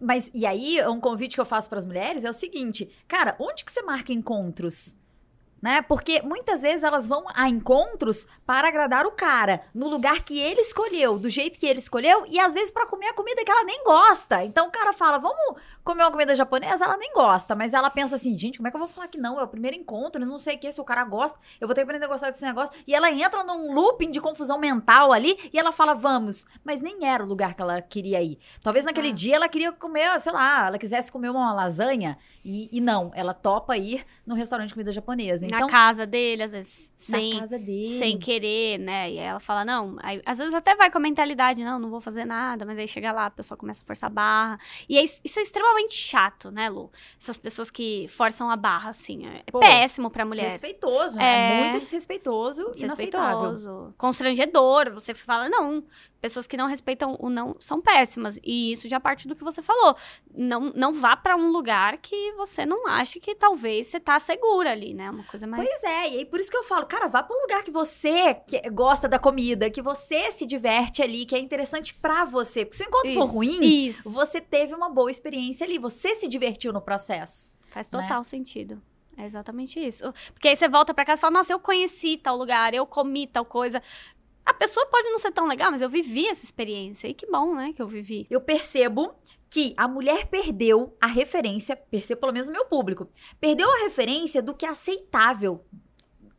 Mas, 0.00 0.30
e 0.32 0.46
aí, 0.46 0.78
um 0.86 1.00
convite 1.00 1.34
que 1.34 1.40
eu 1.40 1.44
faço 1.44 1.68
para 1.68 1.78
as 1.78 1.86
mulheres 1.86 2.24
é 2.24 2.30
o 2.30 2.34
seguinte: 2.34 2.90
cara, 3.08 3.34
onde 3.38 3.64
que 3.64 3.72
você 3.72 3.82
marca 3.82 4.12
encontros? 4.12 4.94
Né? 5.60 5.82
Porque 5.82 6.22
muitas 6.22 6.62
vezes 6.62 6.82
elas 6.82 7.06
vão 7.06 7.24
a 7.34 7.48
encontros 7.48 8.26
para 8.46 8.68
agradar 8.68 9.06
o 9.06 9.12
cara, 9.12 9.62
no 9.74 9.88
lugar 9.88 10.24
que 10.24 10.38
ele 10.38 10.60
escolheu, 10.60 11.18
do 11.18 11.28
jeito 11.28 11.58
que 11.58 11.66
ele 11.66 11.78
escolheu, 11.78 12.24
e 12.28 12.38
às 12.38 12.54
vezes 12.54 12.70
para 12.70 12.86
comer 12.86 13.08
a 13.08 13.14
comida 13.14 13.44
que 13.44 13.50
ela 13.50 13.64
nem 13.64 13.82
gosta. 13.84 14.44
Então 14.44 14.68
o 14.68 14.70
cara 14.70 14.92
fala, 14.92 15.18
vamos 15.18 15.56
comer 15.84 16.04
uma 16.04 16.10
comida 16.10 16.34
japonesa, 16.34 16.84
ela 16.84 16.96
nem 16.96 17.12
gosta, 17.12 17.54
mas 17.54 17.74
ela 17.74 17.90
pensa 17.90 18.16
assim, 18.16 18.36
gente, 18.36 18.58
como 18.58 18.68
é 18.68 18.70
que 18.70 18.76
eu 18.76 18.80
vou 18.80 18.88
falar 18.88 19.08
que 19.08 19.18
não? 19.18 19.38
É 19.38 19.42
o 19.42 19.48
primeiro 19.48 19.76
encontro, 19.76 20.24
não 20.24 20.38
sei 20.38 20.56
o 20.56 20.58
que, 20.58 20.70
se 20.70 20.80
o 20.80 20.84
cara 20.84 21.04
gosta, 21.04 21.38
eu 21.60 21.66
vou 21.66 21.74
ter 21.74 21.80
que 21.80 21.84
aprender 21.84 22.04
a 22.04 22.08
gostar 22.08 22.30
desse 22.30 22.44
negócio. 22.44 22.74
E 22.86 22.94
ela 22.94 23.10
entra 23.10 23.44
num 23.44 23.72
looping 23.72 24.10
de 24.10 24.20
confusão 24.20 24.58
mental 24.58 25.12
ali, 25.12 25.38
e 25.52 25.58
ela 25.58 25.72
fala, 25.72 25.94
vamos, 25.94 26.46
mas 26.64 26.80
nem 26.80 27.06
era 27.06 27.22
o 27.22 27.26
lugar 27.26 27.54
que 27.54 27.62
ela 27.62 27.82
queria 27.82 28.22
ir. 28.22 28.38
Talvez 28.62 28.84
naquele 28.84 29.08
ah. 29.08 29.12
dia 29.12 29.36
ela 29.36 29.48
queria 29.48 29.72
comer, 29.72 30.20
sei 30.20 30.32
lá, 30.32 30.68
ela 30.68 30.78
quisesse 30.78 31.10
comer 31.10 31.30
uma 31.30 31.52
lasanha, 31.52 32.18
e, 32.44 32.68
e 32.72 32.80
não, 32.80 33.10
ela 33.14 33.34
topa 33.34 33.76
ir 33.76 34.04
no 34.26 34.34
restaurante 34.34 34.68
de 34.68 34.74
comida 34.74 34.92
japonesa. 34.92 35.49
Na 35.50 35.56
Então, 35.58 35.68
casa 35.68 36.06
dele, 36.06 36.42
às 36.42 36.52
vezes, 36.52 36.92
sem, 36.96 37.40
sem 37.98 38.18
querer, 38.18 38.78
né? 38.78 39.10
E 39.10 39.18
aí 39.18 39.24
ela 39.24 39.40
fala, 39.40 39.64
não. 39.64 39.96
Aí, 40.02 40.20
às 40.24 40.38
vezes 40.38 40.52
até 40.54 40.74
vai 40.74 40.90
com 40.90 40.98
a 40.98 41.00
mentalidade, 41.00 41.64
não, 41.64 41.78
não 41.78 41.90
vou 41.90 42.00
fazer 42.00 42.24
nada, 42.24 42.64
mas 42.64 42.78
aí 42.78 42.86
chega 42.86 43.10
lá, 43.12 43.26
a 43.26 43.30
pessoa 43.30 43.56
começa 43.56 43.82
a 43.82 43.86
forçar 43.86 44.10
a 44.10 44.12
barra. 44.12 44.58
E 44.88 44.98
é, 44.98 45.02
isso 45.02 45.38
é 45.38 45.42
extremamente 45.42 45.94
chato, 45.94 46.50
né, 46.50 46.68
Lu? 46.68 46.90
Essas 47.20 47.36
pessoas 47.36 47.70
que 47.70 48.06
forçam 48.08 48.50
a 48.50 48.56
barra, 48.56 48.90
assim. 48.90 49.26
É, 49.26 49.42
é 49.46 49.50
Pô, 49.50 49.60
péssimo 49.60 50.10
pra 50.10 50.24
mulher. 50.24 50.44
Desrespeitoso, 50.44 51.16
né? 51.16 51.24
É. 51.24 51.62
Muito 51.64 51.82
desrespeitoso, 51.82 52.72
inaceitável. 52.76 53.50
Desrespeitoso, 53.52 53.94
constrangedor. 53.96 54.92
Você 54.92 55.14
fala, 55.14 55.48
não, 55.48 55.82
pessoas 56.20 56.46
que 56.46 56.56
não 56.56 56.66
respeitam 56.66 57.16
o 57.18 57.30
não 57.30 57.56
são 57.58 57.80
péssimas. 57.80 58.38
E 58.44 58.72
isso 58.72 58.88
já 58.88 59.00
parte 59.00 59.26
do 59.26 59.34
que 59.34 59.42
você 59.42 59.62
falou. 59.62 59.96
Não, 60.34 60.72
não 60.74 60.92
vá 60.92 61.16
pra 61.16 61.36
um 61.36 61.50
lugar 61.50 61.98
que 61.98 62.32
você 62.32 62.66
não 62.66 62.86
ache 62.86 63.18
que 63.20 63.34
talvez 63.34 63.86
você 63.86 63.98
tá 63.98 64.18
segura 64.18 64.70
ali, 64.72 64.92
né? 64.94 65.10
Uma 65.10 65.24
coisa 65.24 65.46
mais. 65.46 65.64
Pois 65.66 65.82
é, 65.84 66.10
e 66.10 66.18
aí 66.18 66.24
por 66.26 66.38
isso 66.40 66.50
que 66.50 66.56
eu 66.56 66.64
falo, 66.64 66.86
cara, 66.86 67.08
vá 67.08 67.22
pra 67.22 67.36
um 67.36 67.40
lugar 67.42 67.62
que 67.62 67.70
você 67.70 68.34
que- 68.34 68.68
gosta 68.70 69.08
da 69.08 69.18
comida, 69.18 69.70
que 69.70 69.82
você 69.82 70.30
se 70.30 70.46
diverte 70.46 71.02
ali, 71.02 71.24
que 71.24 71.34
é 71.34 71.38
interessante 71.38 71.94
pra 71.94 72.24
você. 72.24 72.64
Porque 72.64 72.76
se 72.78 72.84
o 72.84 72.88
encontro 72.88 73.12
for 73.14 73.24
Isso, 73.24 73.32
ruim, 73.32 73.86
Isso. 73.86 74.10
você 74.10 74.40
teve 74.40 74.74
uma 74.74 74.90
boa 74.90 75.10
experiência 75.10 75.64
ali, 75.66 75.78
você 75.78 76.14
se 76.14 76.28
divertiu 76.28 76.72
no 76.72 76.80
processo. 76.80 77.50
Faz 77.68 77.90
né? 77.90 78.02
total 78.02 78.22
sentido. 78.24 78.82
É 79.16 79.24
exatamente 79.24 79.78
isso. 79.78 80.12
Porque 80.32 80.48
aí 80.48 80.56
você 80.56 80.66
volta 80.68 80.94
pra 80.94 81.04
casa 81.04 81.18
e 81.18 81.20
fala, 81.20 81.34
nossa, 81.34 81.52
eu 81.52 81.58
conheci 81.60 82.16
tal 82.16 82.36
lugar, 82.36 82.72
eu 82.72 82.86
comi 82.86 83.26
tal 83.26 83.44
coisa. 83.44 83.82
A 84.50 84.54
pessoa 84.54 84.84
pode 84.86 85.08
não 85.10 85.18
ser 85.18 85.30
tão 85.30 85.46
legal, 85.46 85.70
mas 85.70 85.80
eu 85.80 85.88
vivi 85.88 86.26
essa 86.26 86.44
experiência. 86.44 87.06
E 87.06 87.14
que 87.14 87.24
bom, 87.24 87.54
né, 87.54 87.72
que 87.72 87.80
eu 87.80 87.86
vivi. 87.86 88.26
Eu 88.28 88.40
percebo 88.40 89.14
que 89.48 89.72
a 89.76 89.86
mulher 89.86 90.26
perdeu 90.26 90.96
a 91.00 91.06
referência, 91.06 91.76
percebo 91.76 92.20
pelo 92.20 92.32
menos 92.32 92.48
no 92.48 92.52
meu 92.52 92.64
público, 92.64 93.08
perdeu 93.40 93.70
a 93.72 93.84
referência 93.84 94.42
do 94.42 94.52
que 94.52 94.66
é 94.66 94.68
aceitável 94.68 95.64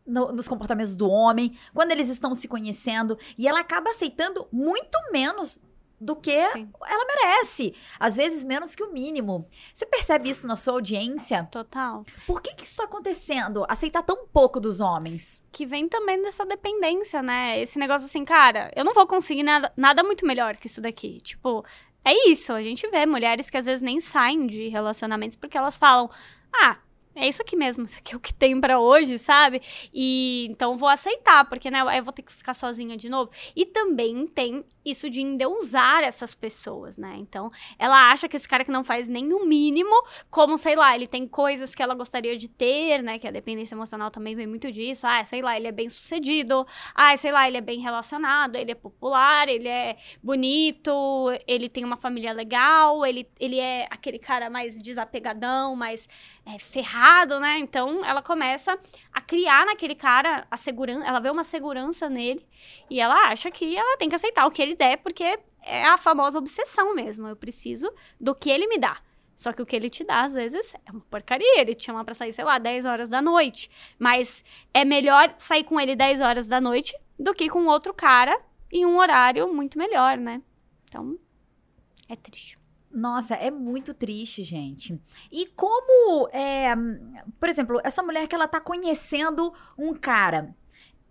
no- 0.05 0.33
nos 0.33 0.45
comportamentos 0.45 0.93
do 0.93 1.09
homem, 1.09 1.57
quando 1.73 1.91
eles 1.91 2.09
estão 2.09 2.33
se 2.33 2.49
conhecendo, 2.49 3.17
e 3.37 3.47
ela 3.47 3.61
acaba 3.61 3.89
aceitando 3.91 4.45
muito 4.51 4.97
menos 5.11 5.57
do 6.01 6.15
que 6.15 6.31
Sim, 6.31 6.67
ela 6.87 7.05
merece. 7.05 7.75
Às 7.99 8.15
vezes 8.15 8.43
menos 8.43 8.73
que 8.73 8.83
o 8.83 8.91
mínimo. 8.91 9.47
Você 9.71 9.85
percebe 9.85 10.29
isso 10.29 10.47
na 10.47 10.55
sua 10.55 10.73
audiência? 10.73 11.47
total. 11.51 12.03
Por 12.25 12.41
que, 12.41 12.55
que 12.55 12.63
isso 12.63 12.71
está 12.71 12.85
acontecendo? 12.85 13.65
Aceitar 13.69 14.01
tão 14.01 14.25
pouco 14.25 14.59
dos 14.59 14.79
homens? 14.79 15.43
Que 15.51 15.65
vem 15.65 15.87
também 15.87 16.21
dessa 16.21 16.45
dependência, 16.45 17.21
né? 17.21 17.61
Esse 17.61 17.77
negócio 17.77 18.05
assim, 18.05 18.25
cara, 18.25 18.71
eu 18.75 18.83
não 18.83 18.93
vou 18.93 19.05
conseguir 19.05 19.43
nada, 19.43 19.71
nada 19.77 20.01
muito 20.03 20.25
melhor 20.25 20.55
que 20.57 20.67
isso 20.67 20.81
daqui. 20.81 21.21
Tipo, 21.21 21.63
é 22.03 22.29
isso. 22.29 22.51
A 22.53 22.61
gente 22.61 22.87
vê 22.89 23.05
mulheres 23.05 23.49
que 23.49 23.57
às 23.57 23.67
vezes 23.67 23.81
nem 23.81 23.99
saem 23.99 24.47
de 24.47 24.69
relacionamentos 24.69 25.37
porque 25.37 25.57
elas 25.57 25.77
falam, 25.77 26.09
ah. 26.53 26.77
É 27.13 27.27
isso 27.27 27.41
aqui 27.41 27.57
mesmo, 27.57 27.83
isso 27.83 27.97
aqui 27.97 28.13
é 28.13 28.17
o 28.17 28.21
que 28.21 28.33
tem 28.33 28.59
pra 28.59 28.79
hoje, 28.79 29.17
sabe? 29.17 29.61
E 29.93 30.47
então 30.49 30.77
vou 30.77 30.87
aceitar, 30.87 31.43
porque 31.49 31.69
né, 31.69 31.81
eu 31.97 32.03
vou 32.03 32.13
ter 32.13 32.21
que 32.21 32.31
ficar 32.31 32.53
sozinha 32.53 32.95
de 32.95 33.09
novo. 33.09 33.29
E 33.53 33.65
também 33.65 34.25
tem 34.27 34.63
isso 34.83 35.09
de 35.09 35.21
endeusar 35.21 36.03
essas 36.03 36.33
pessoas, 36.33 36.97
né? 36.97 37.15
Então, 37.17 37.51
ela 37.77 38.11
acha 38.11 38.29
que 38.29 38.37
esse 38.37 38.47
cara 38.47 38.63
que 38.63 38.71
não 38.71 38.83
faz 38.83 39.09
nem 39.09 39.33
o 39.33 39.45
mínimo, 39.45 39.93
como, 40.29 40.57
sei 40.57 40.75
lá, 40.75 40.95
ele 40.95 41.05
tem 41.05 41.27
coisas 41.27 41.75
que 41.75 41.83
ela 41.83 41.93
gostaria 41.93 42.37
de 42.37 42.47
ter, 42.47 43.03
né? 43.03 43.19
Que 43.19 43.27
a 43.27 43.31
dependência 43.31 43.75
emocional 43.75 44.09
também 44.09 44.33
vem 44.33 44.47
muito 44.47 44.71
disso. 44.71 45.05
Ah, 45.05 45.23
sei 45.25 45.41
lá, 45.41 45.57
ele 45.57 45.67
é 45.67 45.71
bem 45.71 45.89
sucedido. 45.89 46.65
Ah, 46.95 47.15
sei 47.17 47.31
lá, 47.33 47.45
ele 47.45 47.57
é 47.57 47.61
bem 47.61 47.81
relacionado, 47.81 48.55
ele 48.55 48.71
é 48.71 48.75
popular, 48.75 49.49
ele 49.49 49.67
é 49.67 49.97
bonito, 50.23 50.91
ele 51.45 51.67
tem 51.67 51.83
uma 51.83 51.97
família 51.97 52.31
legal, 52.31 53.05
ele, 53.05 53.27
ele 53.37 53.59
é 53.59 53.85
aquele 53.91 54.17
cara 54.17 54.49
mais 54.49 54.79
desapegadão, 54.81 55.75
mais 55.75 56.07
é, 56.45 56.57
ferrado, 56.59 57.39
né? 57.39 57.59
Então 57.59 58.03
ela 58.03 58.21
começa 58.21 58.77
a 59.13 59.21
criar 59.21 59.65
naquele 59.65 59.95
cara 59.95 60.45
a 60.49 60.57
segurança, 60.57 61.05
ela 61.05 61.19
vê 61.19 61.29
uma 61.29 61.43
segurança 61.43 62.09
nele 62.09 62.45
e 62.89 62.99
ela 62.99 63.29
acha 63.29 63.51
que 63.51 63.75
ela 63.75 63.97
tem 63.97 64.09
que 64.09 64.15
aceitar 64.15 64.45
o 64.45 64.51
que 64.51 64.61
ele 64.61 64.75
der, 64.75 64.97
porque 64.97 65.39
é 65.63 65.85
a 65.85 65.97
famosa 65.97 66.39
obsessão 66.39 66.95
mesmo. 66.95 67.27
Eu 67.27 67.35
preciso 67.35 67.91
do 68.19 68.33
que 68.33 68.49
ele 68.49 68.67
me 68.67 68.77
dá. 68.77 68.97
Só 69.35 69.51
que 69.51 69.61
o 69.61 69.65
que 69.65 69.75
ele 69.75 69.89
te 69.89 70.03
dá, 70.03 70.23
às 70.23 70.33
vezes, 70.33 70.75
é 70.85 70.91
uma 70.91 71.01
porcaria. 71.01 71.59
Ele 71.59 71.73
te 71.73 71.85
chama 71.85 72.05
pra 72.05 72.13
sair, 72.13 72.31
sei 72.31 72.43
lá, 72.43 72.59
10 72.59 72.85
horas 72.85 73.09
da 73.09 73.23
noite. 73.23 73.71
Mas 73.97 74.43
é 74.71 74.85
melhor 74.85 75.33
sair 75.37 75.63
com 75.63 75.79
ele 75.79 75.95
10 75.95 76.21
horas 76.21 76.47
da 76.47 76.61
noite 76.61 76.95
do 77.17 77.33
que 77.33 77.49
com 77.49 77.65
outro 77.65 77.91
cara 77.91 78.39
em 78.71 78.85
um 78.85 78.97
horário 78.97 79.51
muito 79.51 79.79
melhor, 79.79 80.15
né? 80.17 80.43
Então, 80.87 81.17
é 82.07 82.15
triste. 82.15 82.60
Nossa, 82.93 83.35
é 83.35 83.49
muito 83.49 83.93
triste, 83.93 84.43
gente. 84.43 84.99
E 85.31 85.45
como, 85.55 86.27
é, 86.33 86.75
por 87.39 87.47
exemplo, 87.47 87.79
essa 87.83 88.03
mulher 88.03 88.27
que 88.27 88.35
ela 88.35 88.47
tá 88.47 88.59
conhecendo 88.59 89.53
um 89.77 89.93
cara, 89.93 90.53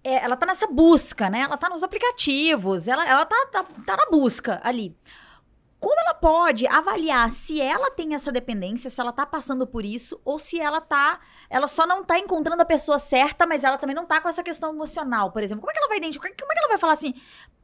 é, 0.04 0.22
ela 0.24 0.36
tá 0.36 0.46
nessa 0.46 0.66
busca, 0.66 1.30
né? 1.30 1.40
Ela 1.40 1.56
tá 1.56 1.68
nos 1.68 1.82
aplicativos, 1.82 2.86
ela, 2.86 3.06
ela 3.06 3.24
tá, 3.24 3.46
tá, 3.50 3.64
tá 3.86 3.96
na 3.96 4.06
busca 4.10 4.60
ali. 4.62 4.96
Como 5.78 5.98
ela 5.98 6.12
pode 6.12 6.66
avaliar 6.66 7.30
se 7.30 7.58
ela 7.58 7.90
tem 7.90 8.14
essa 8.14 8.30
dependência, 8.30 8.90
se 8.90 9.00
ela 9.00 9.12
tá 9.12 9.24
passando 9.24 9.66
por 9.66 9.82
isso, 9.82 10.20
ou 10.26 10.38
se 10.38 10.60
ela 10.60 10.78
tá. 10.78 11.18
Ela 11.48 11.66
só 11.66 11.86
não 11.86 12.04
tá 12.04 12.18
encontrando 12.18 12.60
a 12.62 12.66
pessoa 12.66 12.98
certa, 12.98 13.46
mas 13.46 13.64
ela 13.64 13.78
também 13.78 13.96
não 13.96 14.04
tá 14.04 14.20
com 14.20 14.28
essa 14.28 14.42
questão 14.42 14.74
emocional, 14.74 15.32
por 15.32 15.42
exemplo. 15.42 15.62
Como 15.62 15.70
é 15.70 15.72
que 15.72 15.78
ela 15.78 15.88
vai 15.88 15.96
identificar? 15.96 16.28
Como 16.38 16.52
é 16.52 16.54
que 16.54 16.58
ela 16.58 16.68
vai 16.68 16.78
falar 16.78 16.92
assim? 16.92 17.14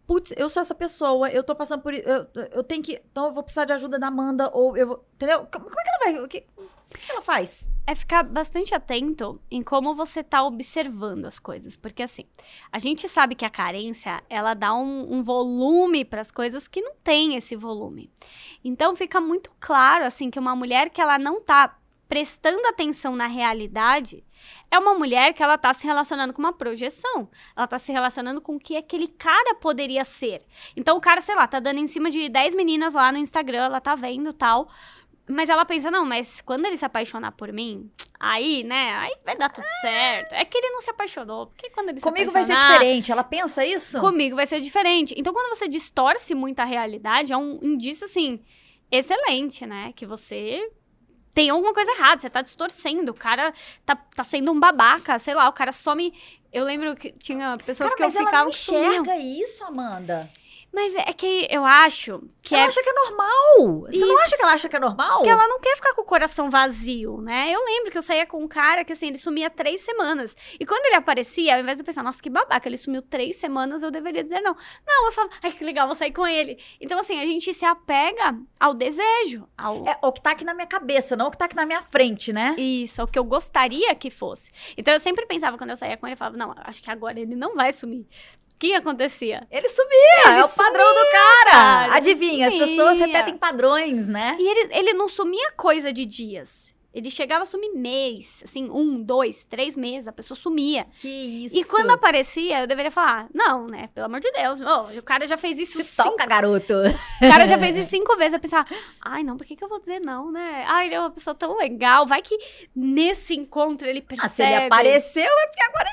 Putz, 0.07 0.33
eu 0.37 0.49
sou 0.49 0.61
essa 0.61 0.75
pessoa, 0.75 1.31
eu 1.31 1.42
tô 1.42 1.55
passando 1.55 1.83
por 1.83 1.92
eu, 1.92 2.27
eu 2.53 2.62
tenho 2.62 2.83
que. 2.83 3.03
Então 3.11 3.27
eu 3.27 3.33
vou 3.33 3.42
precisar 3.42 3.64
de 3.64 3.73
ajuda 3.73 3.99
da 3.99 4.07
Amanda, 4.09 4.51
ou 4.53 4.77
eu. 4.77 5.05
Entendeu? 5.14 5.47
Como, 5.53 5.66
como 5.66 5.81
é 5.81 5.83
que 5.83 5.88
ela 5.88 5.99
vai. 5.99 6.25
O 6.25 6.29
que, 6.29 6.47
o 6.57 6.99
que 6.99 7.11
ela 7.11 7.23
faz? 7.23 7.69
é 7.87 7.95
ficar 7.95 8.25
bastante 8.25 8.75
atento 8.75 9.40
em 9.49 9.62
como 9.62 9.95
você 9.95 10.23
tá 10.23 10.42
observando 10.42 11.25
as 11.25 11.38
coisas. 11.38 11.77
Porque, 11.77 12.03
assim, 12.03 12.25
a 12.73 12.79
gente 12.81 13.09
sabe 13.09 13.37
que 13.37 13.45
a 13.45 13.51
carência, 13.51 14.23
ela 14.29 14.55
dá 14.55 14.75
um, 14.75 15.14
um 15.14 15.23
volume 15.23 16.05
para 16.05 16.21
as 16.21 16.33
coisas 16.33 16.66
que 16.66 16.83
não 16.83 16.95
tem 17.05 17.37
esse 17.37 17.55
volume. 17.55 18.11
Então, 18.64 18.97
fica 18.97 19.21
muito 19.21 19.53
claro, 19.61 20.05
assim, 20.05 20.31
que 20.31 20.38
uma 20.38 20.57
mulher 20.57 20.90
que 20.90 21.01
ela 21.01 21.16
não 21.16 21.40
tá 21.40 21.79
prestando 22.09 22.66
atenção 22.66 23.14
na 23.14 23.27
realidade 23.27 24.25
é 24.71 24.79
uma 24.79 24.95
mulher 24.95 25.33
que 25.33 25.43
ela 25.43 25.57
tá 25.57 25.73
se 25.73 25.87
relacionando 25.87 26.33
com 26.33 26.41
uma 26.41 26.53
projeção. 26.53 27.29
Ela 27.57 27.67
tá 27.67 27.79
se 27.79 27.93
relacionando 27.93 28.41
com 28.41 28.57
o 28.57 28.61
que 28.61 28.77
aquele 28.77 29.09
cara 29.09 29.55
poderia 29.57 30.05
ser. 30.05 30.43
Então, 30.77 30.97
o 30.97 31.01
cara, 31.01 31.21
sei 31.21 31.35
lá, 31.35 31.47
tá 31.47 31.61
dando 31.61 31.79
em 31.79 31.87
cima 31.87 32.11
de 32.11 32.29
10 32.29 32.55
meninas 32.55 32.95
lá 32.95 33.13
no 33.13 33.19
Instagram, 33.19 33.65
ela 33.65 33.81
tá 33.81 33.95
vendo 33.95 34.33
tal. 34.33 34.69
Mas 35.29 35.49
ela 35.49 35.65
pensa, 35.65 35.91
não, 35.91 36.05
mas 36.05 36.41
quando 36.41 36.67
ele 36.67 36.77
se 36.77 36.85
apaixonar 36.85 37.33
por 37.33 37.53
mim, 37.53 37.91
aí, 38.19 38.63
né, 38.63 38.95
aí 38.95 39.13
vai 39.25 39.37
dar 39.37 39.49
tudo 39.49 39.67
certo. 39.81 40.33
É 40.33 40.45
que 40.45 40.57
ele 40.57 40.71
não 40.71 40.81
se 40.81 40.89
apaixonou, 40.89 41.49
porque 41.49 41.69
quando 41.71 41.89
ele 41.89 42.01
Comigo 42.01 42.31
se 42.31 42.33
vai 42.33 42.45
ser 42.45 42.53
apaixonar, 42.53 42.79
diferente. 42.79 43.13
Ela 43.13 43.25
pensa 43.25 43.65
isso? 43.65 43.99
Comigo 43.99 44.37
vai 44.37 44.47
ser 44.47 44.61
diferente. 44.61 45.15
Então, 45.17 45.33
quando 45.33 45.49
você 45.49 45.69
distorce 45.69 46.33
muito 46.35 46.61
a 46.61 46.65
realidade, 46.65 47.33
é 47.33 47.37
um 47.37 47.59
indício, 47.61 48.05
assim, 48.05 48.41
excelente, 48.91 49.67
né? 49.67 49.93
Que 49.97 50.07
você 50.07 50.71
tem 51.37 51.51
alguma 51.51 51.75
coisa 51.75 51.92
errada, 51.92 52.18
você 52.18 52.31
tá 52.31 52.40
distorcendo. 52.40 53.12
O 53.12 53.14
cara 53.14 53.53
tá, 53.85 53.94
tá 53.94 54.25
sendo 54.25 54.51
um 54.51 54.59
babaca, 54.59 55.18
sei 55.18 55.35
lá, 55.35 55.46
o 55.51 55.53
cara 55.53 55.70
some. 55.70 56.11
Eu 56.51 56.64
lembro 56.64 56.96
que 56.96 57.12
tinha 57.12 57.59
pessoas 57.59 57.90
Cara, 57.90 57.96
que 57.99 58.03
eu 58.03 58.07
mas 58.07 58.16
ela 58.16 58.25
ficava 58.25 58.44
não 58.44 58.51
que 58.51 58.57
sumiam. 58.57 59.03
enxerga 59.03 59.16
isso, 59.18 59.62
Amanda. 59.64 60.31
Mas 60.77 60.95
é 60.95 61.11
que 61.15 61.49
eu 61.51 61.65
acho 61.65 62.23
que 62.43 62.55
ela 62.55 62.65
é 62.65 62.67
acha 62.67 62.83
que 62.83 62.91
é 62.91 62.93
normal. 62.93 63.87
Você 63.91 63.99
não 63.99 64.12
Isso. 64.12 64.23
acha 64.25 64.37
que 64.37 64.43
ela 64.43 64.53
acha 64.53 64.69
que 64.69 64.77
é 64.77 64.79
normal? 64.79 65.23
que 65.23 65.29
ela 65.31 65.49
não 65.49 65.59
quer 65.59 65.75
ficar 65.75 65.95
com 65.95 66.03
o 66.03 66.05
coração 66.05 66.51
vazio, 66.51 67.23
né? 67.23 67.51
Eu 67.51 67.65
lembro 67.65 67.91
que 67.91 67.97
eu 67.97 68.03
saía 68.03 68.27
com 68.27 68.45
um 68.45 68.47
cara 68.47 68.85
que, 68.85 68.93
assim, 68.93 69.07
ele 69.07 69.17
sumia 69.17 69.49
três 69.49 69.81
semanas. 69.81 70.37
E 70.61 70.67
quando 70.67 70.85
ele 70.85 70.97
aparecia, 70.97 71.55
ao 71.55 71.62
invés 71.62 71.79
de 71.79 71.81
eu 71.81 71.87
pensar, 71.87 72.03
nossa, 72.03 72.23
que 72.23 72.29
babaca, 72.29 72.69
ele 72.69 72.77
sumiu 72.77 73.01
três 73.01 73.37
semanas, 73.37 73.83
eu 73.83 73.91
deveria 73.91 74.23
dizer 74.23 74.43
não. 74.43 74.55
Não, 74.87 75.07
eu 75.07 75.12
falo, 75.12 75.31
ai, 75.43 75.51
que 75.51 75.65
legal, 75.65 75.87
vou 75.87 75.97
sair 75.97 76.12
com 76.12 76.27
ele. 76.27 76.59
Então, 76.79 76.99
assim, 76.99 77.19
a 77.19 77.25
gente 77.25 77.55
se 77.55 77.65
apega 77.65 78.39
ao 78.61 78.75
desejo, 78.75 79.49
ao... 79.57 79.89
É 79.89 79.99
o 80.03 80.12
que 80.12 80.21
tá 80.21 80.33
aqui 80.33 80.45
na 80.45 80.53
minha 80.53 80.67
cabeça, 80.67 81.17
não 81.17 81.29
o 81.29 81.31
que 81.31 81.39
tá 81.39 81.47
aqui 81.47 81.57
na 81.57 81.65
minha 81.65 81.81
frente, 81.81 82.35
né? 82.35 82.55
Isso, 82.59 83.01
ao 83.01 83.09
que 83.09 83.19
eu 83.19 83.25
gostaria 83.25 83.95
que 83.95 84.11
fosse. 84.11 84.53
Então, 84.77 84.93
eu 84.93 85.01
sempre 85.01 85.25
pensava, 85.25 85.57
quando 85.57 85.71
eu 85.71 85.77
saía 85.79 85.97
com 85.97 86.07
ele, 86.07 86.12
eu 86.12 86.19
falava, 86.19 86.37
não, 86.37 86.55
acho 86.65 86.83
que 86.83 86.91
agora 86.91 87.19
ele 87.19 87.35
não 87.35 87.55
vai 87.55 87.73
sumir. 87.73 88.07
O 88.57 88.59
que 88.59 88.73
acontecia? 88.73 89.47
Ele 89.51 89.69
sumia, 89.69 90.23
Ele 90.29 90.40
é 90.40 90.45
o 90.45 90.49
padrão 90.49 90.95
do 90.95 91.11
cara. 91.11 91.51
cara, 91.51 91.95
Adivinha, 91.95 92.47
as 92.47 92.55
sumia. 92.55 92.66
pessoas 92.66 92.99
repetem 92.99 93.37
padrões, 93.37 94.09
né? 94.09 94.35
E 94.40 94.49
ele, 94.49 94.75
ele 94.75 94.92
não 94.95 95.11
sumia 95.11 95.51
coisa 95.53 95.92
de 95.92 96.07
dias. 96.07 96.73
Ele 96.97 97.11
chegava 97.11 97.43
a 97.43 97.45
sumir 97.45 97.75
mês, 97.75 98.43
assim, 98.43 98.71
um, 98.71 99.03
dois, 99.03 99.45
três 99.45 99.77
meses, 99.77 100.09
a 100.09 100.13
pessoa 100.13 100.35
sumia. 100.35 100.87
Que 100.95 101.07
isso. 101.45 101.55
E 101.55 101.63
quando 101.63 101.91
aparecia, 101.91 102.63
eu 102.63 102.67
deveria 102.67 102.91
falar, 102.91 103.29
não, 103.35 103.67
né? 103.67 103.91
Pelo 103.95 104.07
amor 104.07 104.19
de 104.19 104.33
Deus. 104.33 104.61
o 104.99 105.05
cara 105.05 105.27
já 105.27 105.37
fez 105.37 105.59
isso 105.59 105.77
Se 105.77 105.85
cinco, 105.85 106.13
toca, 106.13 106.25
garoto. 106.25 106.73
O 107.23 107.31
cara 107.31 107.47
já 107.47 107.59
fez 107.59 107.77
isso 107.77 107.91
cinco 107.93 108.17
vezes. 108.17 108.33
Eu 108.33 108.41
pensava, 108.41 108.67
ai, 109.03 109.23
não, 109.23 109.37
por 109.37 109.47
que, 109.47 109.55
que 109.55 109.63
eu 109.63 109.69
vou 109.69 109.79
dizer 109.79 110.01
não, 110.01 110.33
né? 110.33 110.65
Ai, 110.67 110.87
ele 110.87 110.95
é 110.95 111.01
uma 111.01 111.11
pessoa 111.11 111.35
tão 111.35 111.59
legal. 111.59 112.07
Vai 112.07 112.23
que 112.23 112.35
nesse 112.75 113.35
encontro 113.35 113.87
ele 113.87 114.01
percebe. 114.01 114.27
Ah, 114.27 114.31
se 114.31 114.43
ele 114.43 114.55
apareceu, 114.55 115.23
é 115.23 115.47
porque 115.49 115.63
agora 115.65 115.91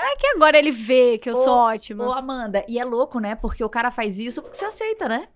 Vai 0.00 0.16
que 0.16 0.26
agora 0.28 0.58
ele 0.58 0.70
vê 0.70 1.18
que 1.18 1.28
eu 1.28 1.34
sou 1.34 1.54
Ô, 1.54 1.64
ótima. 1.66 2.06
Ô, 2.06 2.12
Amanda, 2.12 2.64
e 2.68 2.78
é 2.78 2.84
louco, 2.84 3.18
né? 3.18 3.34
Porque 3.34 3.62
o 3.62 3.68
cara 3.68 3.90
faz 3.90 4.18
isso 4.18 4.40
porque 4.42 4.56
você 4.56 4.64
aceita, 4.64 5.08
né? 5.08 5.28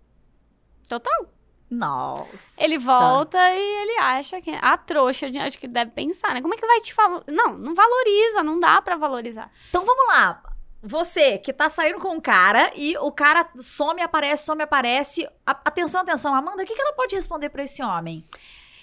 Total. 0.89 1.27
Nossa. 1.71 2.55
Ele 2.59 2.77
volta 2.79 3.39
e 3.39 3.59
ele 3.83 3.99
acha 4.01 4.41
que 4.41 4.51
a 4.51 4.77
trouxa, 4.77 5.31
de- 5.31 5.39
acho 5.39 5.59
que 5.59 5.69
deve 5.69 5.93
pensar, 5.93 6.35
né? 6.35 6.43
Como 6.43 6.53
é 6.53 6.57
que 6.57 6.67
vai 6.67 6.81
te 6.81 6.93
falar? 6.93 7.23
Não, 7.29 7.57
não 7.57 7.75
valoriza, 7.75 8.43
não 8.43 8.59
dá 8.59 8.83
pra 8.83 8.97
valorizar. 8.97 9.51
Então 9.69 9.85
vamos 9.85 10.07
lá. 10.09 10.43
Você 10.83 11.39
que 11.39 11.53
tá 11.53 11.69
saindo 11.69 11.99
com 12.01 12.09
um 12.17 12.21
cara 12.21 12.73
e 12.75 12.97
o 12.99 13.13
cara 13.13 13.49
some, 13.57 14.01
aparece, 14.03 14.47
some, 14.47 14.63
aparece. 14.63 15.29
A- 15.47 15.51
atenção, 15.65 16.01
atenção. 16.01 16.35
Amanda, 16.35 16.63
o 16.63 16.67
que, 16.67 16.75
que 16.75 16.81
ela 16.83 16.95
pode 16.95 17.15
responder 17.15 17.51
pra 17.51 17.63
esse 17.63 17.83
homem? 17.83 18.25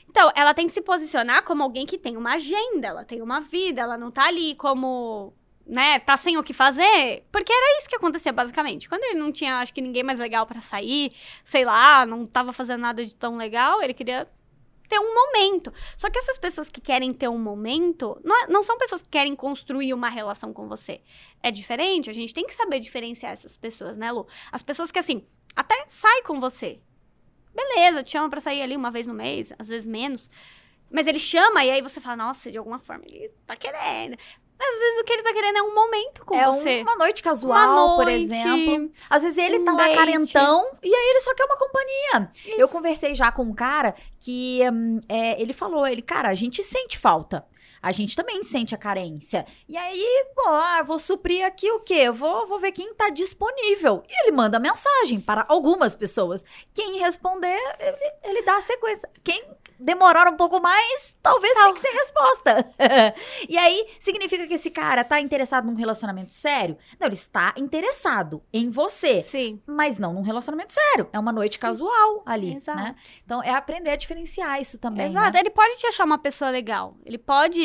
Então, 0.10 0.32
ela 0.36 0.54
tem 0.54 0.68
que 0.68 0.74
se 0.74 0.82
posicionar 0.82 1.44
como 1.44 1.62
alguém 1.64 1.86
que 1.86 1.98
tem 1.98 2.16
uma 2.16 2.36
agenda, 2.36 2.88
ela 2.88 3.04
tem 3.04 3.22
uma 3.22 3.42
vida, 3.42 3.82
ela 3.82 3.98
não 3.98 4.10
tá 4.10 4.26
ali 4.28 4.56
como, 4.56 5.34
né, 5.68 6.00
tá 6.00 6.16
sem 6.16 6.38
o 6.38 6.44
que 6.44 6.54
fazer, 6.54 7.24
porque 7.32 7.52
era 7.52 7.78
isso 7.78 7.90
que 7.90 7.96
acontecia 7.96 8.32
basicamente. 8.32 8.88
Quando 8.88 9.04
ele 9.04 9.20
não 9.20 9.32
tinha, 9.32 9.58
acho 9.60 9.74
que 9.74 9.82
ninguém 9.82 10.04
mais 10.04 10.20
legal 10.20 10.46
pra 10.46 10.62
sair, 10.62 11.12
sei 11.44 11.66
lá, 11.66 12.06
não 12.06 12.26
tava 12.26 12.54
fazendo 12.54 12.82
nada 12.82 13.06
de 13.06 13.14
tão 13.14 13.36
legal, 13.36 13.82
ele 13.82 13.94
queria 13.94 14.28
ter 14.88 15.00
um 15.00 15.14
momento. 15.14 15.74
Só 15.98 16.10
que 16.10 16.18
essas 16.18 16.38
pessoas 16.38 16.70
que 16.70 16.80
querem 16.80 17.14
ter 17.14 17.28
um 17.28 17.38
momento, 17.38 18.20
não, 18.24 18.44
é- 18.44 18.48
não 18.48 18.64
são 18.64 18.78
pessoas 18.78 19.02
que 19.02 19.10
querem 19.10 19.36
construir 19.36 19.94
uma 19.94 20.08
relação 20.08 20.54
com 20.54 20.68
você. 20.68 21.02
É 21.44 21.52
diferente, 21.52 22.10
a 22.10 22.14
gente 22.14 22.34
tem 22.34 22.46
que 22.48 22.56
saber 22.56 22.80
diferenciar 22.80 23.34
essas 23.34 23.58
pessoas, 23.58 23.98
né, 23.98 24.10
Lu? 24.12 24.26
As 24.52 24.64
pessoas 24.64 24.90
que, 24.90 25.00
assim, 25.00 25.26
até 25.56 25.76
sai 25.90 26.22
com 26.22 26.40
você. 26.40 26.80
Beleza, 27.54 28.04
te 28.04 28.12
chama 28.12 28.30
pra 28.30 28.40
sair 28.40 28.62
ali 28.62 28.76
uma 28.78 28.90
vez 28.92 29.08
no 29.08 29.14
mês, 29.14 29.52
às 29.60 29.68
vezes 29.68 29.88
menos. 29.88 30.32
Mas 30.90 31.06
ele 31.06 31.20
chama 31.20 31.66
e 31.66 31.72
aí 31.72 31.82
você 31.82 32.00
fala, 32.00 32.16
nossa, 32.16 32.50
de 32.50 32.58
alguma 32.58 32.80
forma 32.80 33.04
ele 33.06 33.30
tá 33.46 33.56
querendo. 33.58 34.18
Mas 34.60 34.74
às 34.74 34.80
vezes 34.80 35.00
o 35.00 35.04
que 35.04 35.14
ele 35.14 35.24
tá 35.24 35.34
querendo 35.34 35.58
é 35.58 35.62
um 35.62 35.74
momento 35.76 36.26
com 36.26 36.36
é 36.36 36.46
você. 36.48 36.82
uma 36.82 36.96
noite 36.96 37.22
casual, 37.22 37.88
Uma 37.88 37.96
por 37.96 38.06
noite, 38.06 38.24
exemplo. 38.24 38.92
Às 39.10 39.24
vezes 39.24 39.38
ele 39.38 39.60
um 39.60 39.66
tá 39.66 39.74
lá 39.74 39.94
carentão 39.94 40.68
e 40.84 40.94
aí 40.94 41.10
ele 41.12 41.22
só 41.22 41.34
quer 41.36 41.46
uma 41.46 41.58
companhia. 41.58 42.32
Isso. 42.34 42.56
Eu 42.60 42.68
conversei 42.68 43.14
já 43.14 43.32
com 43.32 43.44
um 43.44 43.54
cara 43.54 43.94
que 44.20 44.60
hum, 44.72 45.00
é, 45.08 45.40
ele 45.42 45.54
falou, 45.54 45.86
ele, 45.86 46.02
cara, 46.02 46.30
a 46.30 46.36
gente 46.36 46.64
sente 46.64 46.98
falta. 46.98 47.46
A 47.82 47.92
gente 47.92 48.16
também 48.16 48.44
sente 48.44 48.74
a 48.74 48.78
carência. 48.78 49.46
E 49.68 49.78
aí, 49.78 50.26
pô, 50.36 50.50
ah, 50.50 50.84
vou 50.84 51.00
suprir 51.00 51.46
aqui 51.46 51.72
o 51.72 51.80
quê? 51.80 52.10
Vou, 52.10 52.48
vou 52.48 52.60
ver 52.60 52.72
quem 52.72 52.94
tá 52.94 53.10
disponível. 53.10 54.04
E 54.08 54.24
ele 54.24 54.32
manda 54.32 54.60
mensagem 54.60 55.20
para 55.20 55.46
algumas 55.48 55.96
pessoas. 55.96 56.44
Quem 56.74 57.00
responder, 57.00 57.60
ele, 57.80 58.14
ele 58.24 58.42
dá 58.44 58.58
a 58.58 58.62
sequência. 58.62 59.10
Quem 59.24 59.44
demorar 59.80 60.28
um 60.28 60.36
pouco 60.36 60.60
mais, 60.60 61.16
talvez 61.22 61.54
Tal. 61.54 61.68
fique 61.68 61.80
sem 61.80 61.94
resposta. 61.94 62.74
e 63.48 63.58
aí, 63.58 63.88
significa 64.00 64.48
que 64.48 64.54
esse 64.54 64.72
cara 64.72 65.04
tá 65.04 65.20
interessado 65.22 65.66
num 65.66 65.76
relacionamento 65.76 66.32
sério? 66.32 66.78
Não, 67.00 67.08
ele 67.08 67.16
está 67.16 67.54
interessado 67.58 68.42
em 68.52 68.70
você 68.70 69.22
Sim. 69.22 69.62
mas 69.66 69.98
não 69.98 70.14
num 70.14 70.22
relacionamento 70.22 70.74
sério. 70.74 71.10
É 71.14 71.20
uma 71.20 71.32
noite 71.32 71.54
Sim. 71.54 71.60
casual 71.60 72.24
ali, 72.26 72.56
Exato. 72.56 72.80
né? 72.80 72.96
Então 73.24 73.44
é 73.44 73.52
aprender 73.52 73.92
a 73.92 73.96
diferenciar 73.96 74.60
isso 74.60 74.80
também. 74.80 75.06
Exato, 75.06 75.34
né? 75.34 75.40
ele 75.40 75.50
pode 75.50 75.78
te 75.78 75.88
achar 75.88 76.06
uma 76.06 76.18
pessoa 76.18 76.50
legal. 76.50 76.96
Ele 77.06 77.18
pode 77.18 77.62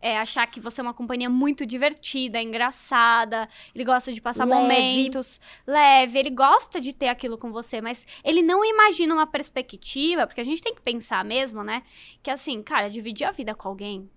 é, 0.00 0.18
achar 0.18 0.46
que 0.46 0.60
você 0.60 0.80
é 0.80 0.82
uma 0.82 0.94
companhia 0.94 1.30
muito 1.30 1.64
divertida, 1.66 2.40
engraçada. 2.40 3.48
Ele 3.74 3.84
gosta 3.84 4.12
de 4.12 4.20
passar 4.20 4.44
Leve. 4.46 4.60
momentos 4.60 5.40
leve. 5.66 6.18
Ele 6.18 6.30
gosta 6.30 6.80
de 6.80 6.92
ter 6.92 7.08
aquilo 7.08 7.38
com 7.38 7.50
você, 7.50 7.80
mas 7.80 8.06
ele 8.22 8.42
não 8.42 8.64
imagina 8.64 9.14
uma 9.14 9.26
perspectiva, 9.26 10.26
porque 10.26 10.40
a 10.40 10.44
gente 10.44 10.62
tem 10.62 10.74
que 10.74 10.82
pensar 10.82 11.24
mesmo, 11.24 11.62
né? 11.62 11.82
Que 12.22 12.30
assim, 12.30 12.62
cara, 12.62 12.88
dividir 12.88 13.26
a 13.26 13.30
vida 13.30 13.54
com 13.54 13.68
alguém 13.68 14.08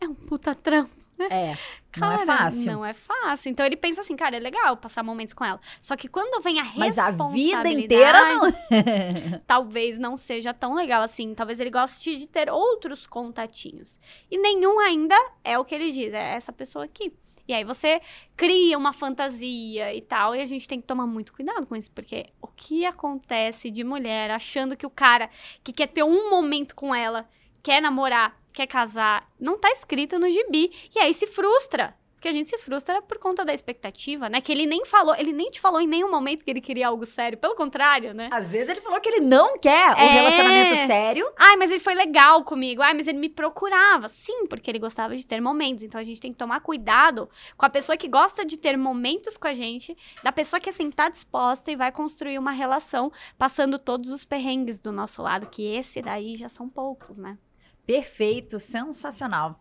é 0.00 0.08
um 0.08 0.14
puta 0.14 0.54
trampo. 0.54 0.99
É, 1.24 1.56
não 1.96 2.12
é 2.12 2.16
Cara, 2.24 2.26
fácil. 2.26 2.72
Não 2.72 2.84
é 2.84 2.92
fácil. 2.92 3.50
Então 3.50 3.66
ele 3.66 3.76
pensa 3.76 4.00
assim, 4.00 4.14
cara, 4.14 4.36
é 4.36 4.40
legal 4.40 4.76
passar 4.76 5.02
momentos 5.02 5.34
com 5.34 5.44
ela. 5.44 5.60
Só 5.82 5.96
que 5.96 6.08
quando 6.08 6.40
vem 6.42 6.60
a 6.60 6.64
Mas 6.76 6.96
a 6.96 7.06
responsabilidade... 7.06 7.68
vida 7.68 7.84
inteira 7.84 8.34
não. 8.34 9.40
talvez 9.46 9.98
não 9.98 10.16
seja 10.16 10.54
tão 10.54 10.74
legal 10.74 11.02
assim. 11.02 11.34
Talvez 11.34 11.58
ele 11.58 11.70
goste 11.70 12.16
de 12.16 12.26
ter 12.28 12.48
outros 12.48 13.06
contatinhos. 13.06 13.98
E 14.30 14.38
nenhum 14.38 14.78
ainda 14.78 15.16
é 15.42 15.58
o 15.58 15.64
que 15.64 15.74
ele 15.74 15.90
diz, 15.90 16.12
é 16.12 16.34
essa 16.34 16.52
pessoa 16.52 16.84
aqui. 16.84 17.12
E 17.50 17.52
aí 17.52 17.64
você 17.64 18.00
cria 18.36 18.78
uma 18.78 18.92
fantasia 18.92 19.92
e 19.92 20.00
tal, 20.00 20.36
e 20.36 20.40
a 20.40 20.44
gente 20.44 20.68
tem 20.68 20.80
que 20.80 20.86
tomar 20.86 21.04
muito 21.04 21.32
cuidado 21.32 21.66
com 21.66 21.74
isso, 21.74 21.90
porque 21.90 22.26
o 22.40 22.46
que 22.46 22.86
acontece 22.86 23.72
de 23.72 23.82
mulher 23.82 24.30
achando 24.30 24.76
que 24.76 24.86
o 24.86 24.90
cara 24.90 25.28
que 25.64 25.72
quer 25.72 25.88
ter 25.88 26.04
um 26.04 26.30
momento 26.30 26.76
com 26.76 26.94
ela, 26.94 27.28
quer 27.60 27.82
namorar, 27.82 28.39
quer 28.52 28.66
casar, 28.66 29.28
não 29.38 29.58
tá 29.58 29.70
escrito 29.70 30.18
no 30.18 30.28
gibi, 30.30 30.70
e 30.94 30.98
aí 30.98 31.12
se 31.14 31.26
frustra. 31.26 31.94
Porque 32.14 32.28
a 32.28 32.32
gente 32.32 32.50
se 32.50 32.58
frustra 32.58 33.00
por 33.00 33.16
conta 33.18 33.46
da 33.46 33.54
expectativa, 33.54 34.28
né? 34.28 34.42
Que 34.42 34.52
ele 34.52 34.66
nem 34.66 34.84
falou, 34.84 35.14
ele 35.16 35.32
nem 35.32 35.50
te 35.50 35.58
falou 35.58 35.80
em 35.80 35.86
nenhum 35.86 36.10
momento 36.10 36.44
que 36.44 36.50
ele 36.50 36.60
queria 36.60 36.88
algo 36.88 37.06
sério. 37.06 37.38
Pelo 37.38 37.54
contrário, 37.54 38.12
né? 38.12 38.28
Às 38.30 38.52
vezes 38.52 38.68
ele 38.68 38.82
falou 38.82 39.00
que 39.00 39.08
ele 39.08 39.20
não 39.20 39.56
quer 39.58 39.92
um 39.94 39.98
É. 39.98 40.06
relacionamento 40.12 40.76
sério. 40.86 41.32
Ai, 41.34 41.56
mas 41.56 41.70
ele 41.70 41.80
foi 41.80 41.94
legal 41.94 42.44
comigo. 42.44 42.82
Ai, 42.82 42.92
mas 42.92 43.08
ele 43.08 43.16
me 43.16 43.30
procurava. 43.30 44.06
Sim, 44.10 44.44
porque 44.48 44.70
ele 44.70 44.78
gostava 44.78 45.16
de 45.16 45.26
ter 45.26 45.40
momentos. 45.40 45.82
Então 45.82 45.98
a 45.98 46.02
gente 46.02 46.20
tem 46.20 46.30
que 46.30 46.36
tomar 46.36 46.60
cuidado 46.60 47.26
com 47.56 47.64
a 47.64 47.70
pessoa 47.70 47.96
que 47.96 48.06
gosta 48.06 48.44
de 48.44 48.58
ter 48.58 48.76
momentos 48.76 49.38
com 49.38 49.48
a 49.48 49.54
gente, 49.54 49.96
da 50.22 50.30
pessoa 50.30 50.60
que 50.60 50.68
assim 50.68 50.90
tá 50.90 51.08
disposta 51.08 51.72
e 51.72 51.76
vai 51.76 51.90
construir 51.90 52.38
uma 52.38 52.50
relação, 52.50 53.10
passando 53.38 53.78
todos 53.78 54.10
os 54.10 54.26
perrengues 54.26 54.78
do 54.78 54.92
nosso 54.92 55.22
lado, 55.22 55.46
que 55.46 55.62
esse 55.74 56.02
daí 56.02 56.36
já 56.36 56.50
são 56.50 56.68
poucos, 56.68 57.16
né? 57.16 57.38
Perfeito, 57.86 58.58
sensacional. 58.60 59.60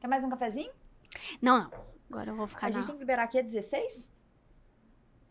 Quer 0.00 0.06
mais 0.08 0.24
um 0.24 0.30
cafezinho? 0.30 0.72
Não, 1.40 1.58
não. 1.70 1.70
Agora 2.10 2.30
eu 2.30 2.36
vou 2.36 2.46
ficar 2.46 2.66
a 2.66 2.70
na... 2.70 2.76
gente 2.76 2.86
tem 2.86 2.94
que 2.96 3.00
liberar 3.00 3.22
aqui 3.24 3.38
a 3.38 3.42
16? 3.42 4.10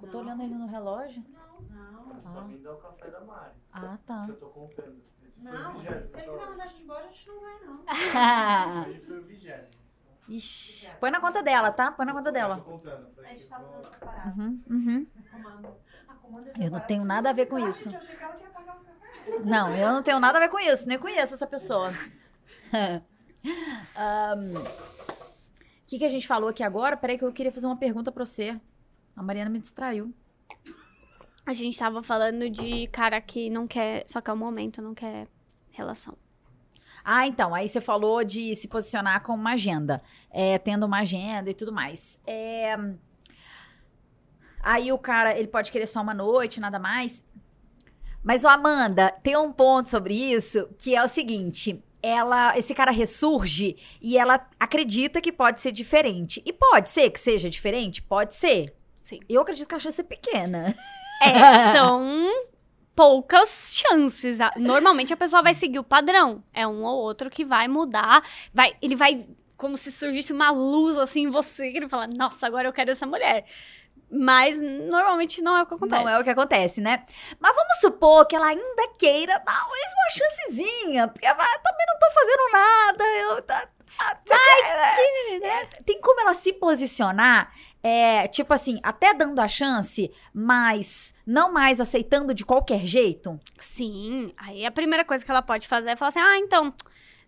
Eu 0.01 0.09
tô 0.09 0.19
olhando 0.19 0.41
ele 0.41 0.55
no 0.55 0.65
relógio. 0.65 1.23
Não, 1.69 2.11
Ah. 2.13 2.19
só 2.21 2.41
vim 2.41 2.59
dar 2.61 2.73
o 2.73 2.77
café 2.77 3.09
da 3.11 3.21
Mari. 3.21 3.51
Ah, 3.71 3.97
tá. 4.05 4.25
que 4.25 4.31
eu 4.31 4.35
tô 4.39 4.47
contando. 4.47 5.01
Esse 5.23 5.39
foi 5.39 5.51
o 5.51 5.53
Não, 5.53 5.73
vigésimo. 5.79 6.03
se 6.03 6.17
ele 6.19 6.25
só. 6.25 6.31
quiser 6.33 6.45
mandar 6.49 6.63
a 6.63 6.67
gente 6.67 6.83
embora, 6.83 7.05
a 7.05 7.07
gente 7.09 7.27
não 7.27 7.39
vai, 7.39 7.59
não. 7.59 7.83
Hoje 8.89 8.99
foi 9.01 9.19
o 9.19 9.23
vigésimo. 9.23 9.81
Ixi, 10.27 10.95
põe 10.95 11.11
na 11.11 11.19
conta 11.19 11.43
dela, 11.43 11.71
tá? 11.71 11.91
Põe 11.91 12.05
na 12.05 12.13
conta 12.13 12.31
dela. 12.31 12.55
A 12.55 13.23
gente 13.33 13.47
tá 13.47 13.59
vou- 13.59 13.69
fazendo 13.73 13.91
separado. 13.91 14.41
Uhum, 14.41 14.61
uhum. 14.69 15.07
É 16.57 16.67
Eu 16.67 16.71
não 16.71 16.79
tenho 16.79 17.03
nada 17.03 17.29
a 17.29 17.33
ver 17.33 17.47
com 17.47 17.59
isso. 17.59 17.89
Não, 19.43 19.75
eu 19.75 19.93
não 19.93 20.03
tenho 20.03 20.19
nada 20.19 20.37
a 20.37 20.41
ver 20.41 20.49
com 20.49 20.59
isso, 20.59 20.87
nem 20.87 20.97
conheço 20.97 21.33
essa 21.33 21.47
pessoa. 21.47 21.91
O 25.83 25.87
que, 25.87 25.97
que 25.97 26.05
a 26.05 26.09
gente 26.09 26.25
falou 26.25 26.47
aqui 26.47 26.63
agora? 26.63 26.95
Peraí 26.95 27.17
que 27.17 27.25
eu 27.25 27.33
queria 27.33 27.51
fazer 27.51 27.65
uma 27.65 27.75
pergunta 27.75 28.11
pra 28.11 28.23
você. 28.23 28.57
A 29.13 29.21
Mariana 29.21 29.49
me 29.49 29.59
distraiu. 29.59 30.13
A 31.45 31.51
gente 31.51 31.77
tava 31.77 32.01
falando 32.01 32.49
de 32.49 32.87
cara 32.87 33.19
que 33.19 33.49
não 33.49 33.67
quer, 33.67 34.05
só 34.07 34.21
quer 34.21 34.31
o 34.31 34.37
momento, 34.37 34.81
não 34.81 34.93
quer 34.93 35.27
relação. 35.71 36.17
Ah, 37.03 37.27
então, 37.27 37.53
aí 37.53 37.67
você 37.67 37.81
falou 37.81 38.23
de 38.23 38.55
se 38.55 38.67
posicionar 38.67 39.21
com 39.23 39.33
uma 39.33 39.53
agenda, 39.53 40.01
é, 40.29 40.57
tendo 40.59 40.85
uma 40.85 40.99
agenda 40.99 41.49
e 41.49 41.53
tudo 41.53 41.73
mais. 41.73 42.19
É, 42.25 42.77
Aí 44.63 44.91
o 44.91 44.97
cara, 44.97 45.37
ele 45.37 45.47
pode 45.47 45.71
querer 45.71 45.87
só 45.87 46.01
uma 46.01 46.13
noite, 46.13 46.59
nada 46.59 46.77
mais. 46.77 47.23
Mas, 48.23 48.43
o 48.43 48.47
Amanda, 48.47 49.11
tem 49.23 49.35
um 49.35 49.51
ponto 49.51 49.89
sobre 49.89 50.13
isso 50.13 50.69
que 50.77 50.95
é 50.95 51.03
o 51.03 51.07
seguinte: 51.07 51.83
ela, 52.01 52.57
esse 52.57 52.73
cara 52.73 52.91
ressurge 52.91 53.77
e 54.01 54.17
ela 54.17 54.47
acredita 54.59 55.21
que 55.21 55.31
pode 55.31 55.61
ser 55.61 55.71
diferente. 55.71 56.41
E 56.45 56.51
pode 56.51 56.89
ser 56.89 57.09
que 57.09 57.19
seja 57.19 57.49
diferente? 57.49 58.01
Pode 58.01 58.33
ser. 58.33 58.73
Sim. 58.97 59.19
Eu 59.27 59.41
acredito 59.41 59.67
que 59.67 59.75
a 59.75 59.79
chance 59.79 59.99
é 59.99 60.03
pequena. 60.03 60.75
É, 61.21 61.71
são 61.73 62.29
poucas 62.95 63.73
chances. 63.73 64.39
Normalmente 64.57 65.13
a 65.13 65.17
pessoa 65.17 65.41
vai 65.41 65.53
seguir 65.53 65.79
o 65.79 65.83
padrão. 65.83 66.43
É 66.53 66.67
um 66.67 66.83
ou 66.83 66.97
outro 66.99 67.29
que 67.29 67.45
vai 67.45 67.67
mudar. 67.67 68.23
Vai, 68.53 68.75
ele 68.81 68.95
vai 68.95 69.25
como 69.57 69.77
se 69.77 69.91
surgisse 69.91 70.33
uma 70.33 70.49
luz 70.49 70.97
assim 70.97 71.25
em 71.25 71.29
você, 71.29 71.71
que 71.71 71.77
ele 71.77 71.89
fala: 71.89 72.07
"Nossa, 72.07 72.47
agora 72.47 72.67
eu 72.67 72.73
quero 72.73 72.91
essa 72.91 73.05
mulher". 73.05 73.45
Mas 74.11 74.59
normalmente 74.59 75.41
não 75.41 75.57
é 75.57 75.63
o 75.63 75.65
que 75.65 75.73
acontece. 75.73 76.03
Não 76.03 76.09
é 76.09 76.19
o 76.19 76.23
que 76.23 76.29
acontece, 76.29 76.81
né? 76.81 77.05
Mas 77.39 77.55
vamos 77.55 77.79
supor 77.79 78.25
que 78.25 78.35
ela 78.35 78.47
ainda 78.47 78.87
queira 78.99 79.39
talvez 79.39 79.85
uma 79.93 80.09
chancezinha, 80.11 81.07
porque 81.07 81.25
ela 81.25 81.37
também 81.37 81.85
não 81.87 81.99
tô 81.99 82.11
fazendo 82.11 82.51
nada, 82.51 83.03
eu 83.05 83.41
tá, 83.43 83.69
ah, 83.99 84.17
você 84.25 84.33
quer, 84.37 85.43
é, 85.43 85.65
tem 85.85 86.01
como 86.01 86.21
ela 86.21 86.33
se 86.33 86.53
posicionar, 86.53 87.53
é, 87.83 88.27
tipo 88.27 88.53
assim, 88.53 88.79
até 88.83 89.13
dando 89.13 89.39
a 89.39 89.47
chance, 89.47 90.11
mas 90.33 91.13
não 91.25 91.51
mais 91.51 91.79
aceitando 91.79 92.33
de 92.33 92.45
qualquer 92.45 92.85
jeito? 92.85 93.39
Sim, 93.59 94.33
aí 94.37 94.65
a 94.65 94.71
primeira 94.71 95.05
coisa 95.05 95.23
que 95.23 95.31
ela 95.31 95.41
pode 95.41 95.67
fazer 95.67 95.91
é 95.91 95.95
falar 95.95 96.09
assim: 96.09 96.19
"Ah, 96.19 96.37
então, 96.37 96.73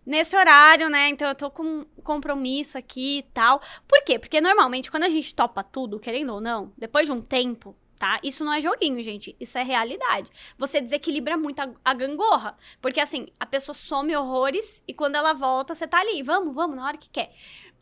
nesse 0.04 0.36
horário, 0.36 0.88
né? 0.88 1.08
Então 1.08 1.28
eu 1.28 1.34
tô 1.34 1.50
com 1.50 1.84
compromisso 2.02 2.78
aqui 2.78 3.18
e 3.18 3.22
tal". 3.22 3.60
Por 3.86 4.02
quê? 4.04 4.18
Porque 4.18 4.40
normalmente 4.40 4.90
quando 4.90 5.04
a 5.04 5.08
gente 5.08 5.34
topa 5.34 5.62
tudo, 5.62 5.98
querendo 6.00 6.34
ou 6.34 6.40
não, 6.40 6.72
depois 6.76 7.06
de 7.06 7.12
um 7.12 7.20
tempo, 7.20 7.76
tá? 7.98 8.20
Isso 8.22 8.44
não 8.44 8.52
é 8.52 8.60
joguinho, 8.60 9.02
gente. 9.02 9.34
Isso 9.40 9.56
é 9.56 9.62
realidade. 9.62 10.30
Você 10.58 10.80
desequilibra 10.80 11.36
muito 11.36 11.60
a, 11.60 11.70
a 11.84 11.94
gangorra. 11.94 12.56
Porque 12.80 13.00
assim, 13.00 13.28
a 13.38 13.46
pessoa 13.46 13.74
some 13.74 14.14
horrores 14.14 14.82
e 14.86 14.92
quando 14.92 15.16
ela 15.16 15.32
volta, 15.32 15.74
você 15.74 15.86
tá 15.86 16.00
ali, 16.00 16.22
vamos, 16.22 16.54
vamos, 16.54 16.76
na 16.76 16.86
hora 16.86 16.98
que 16.98 17.08
quer. 17.08 17.32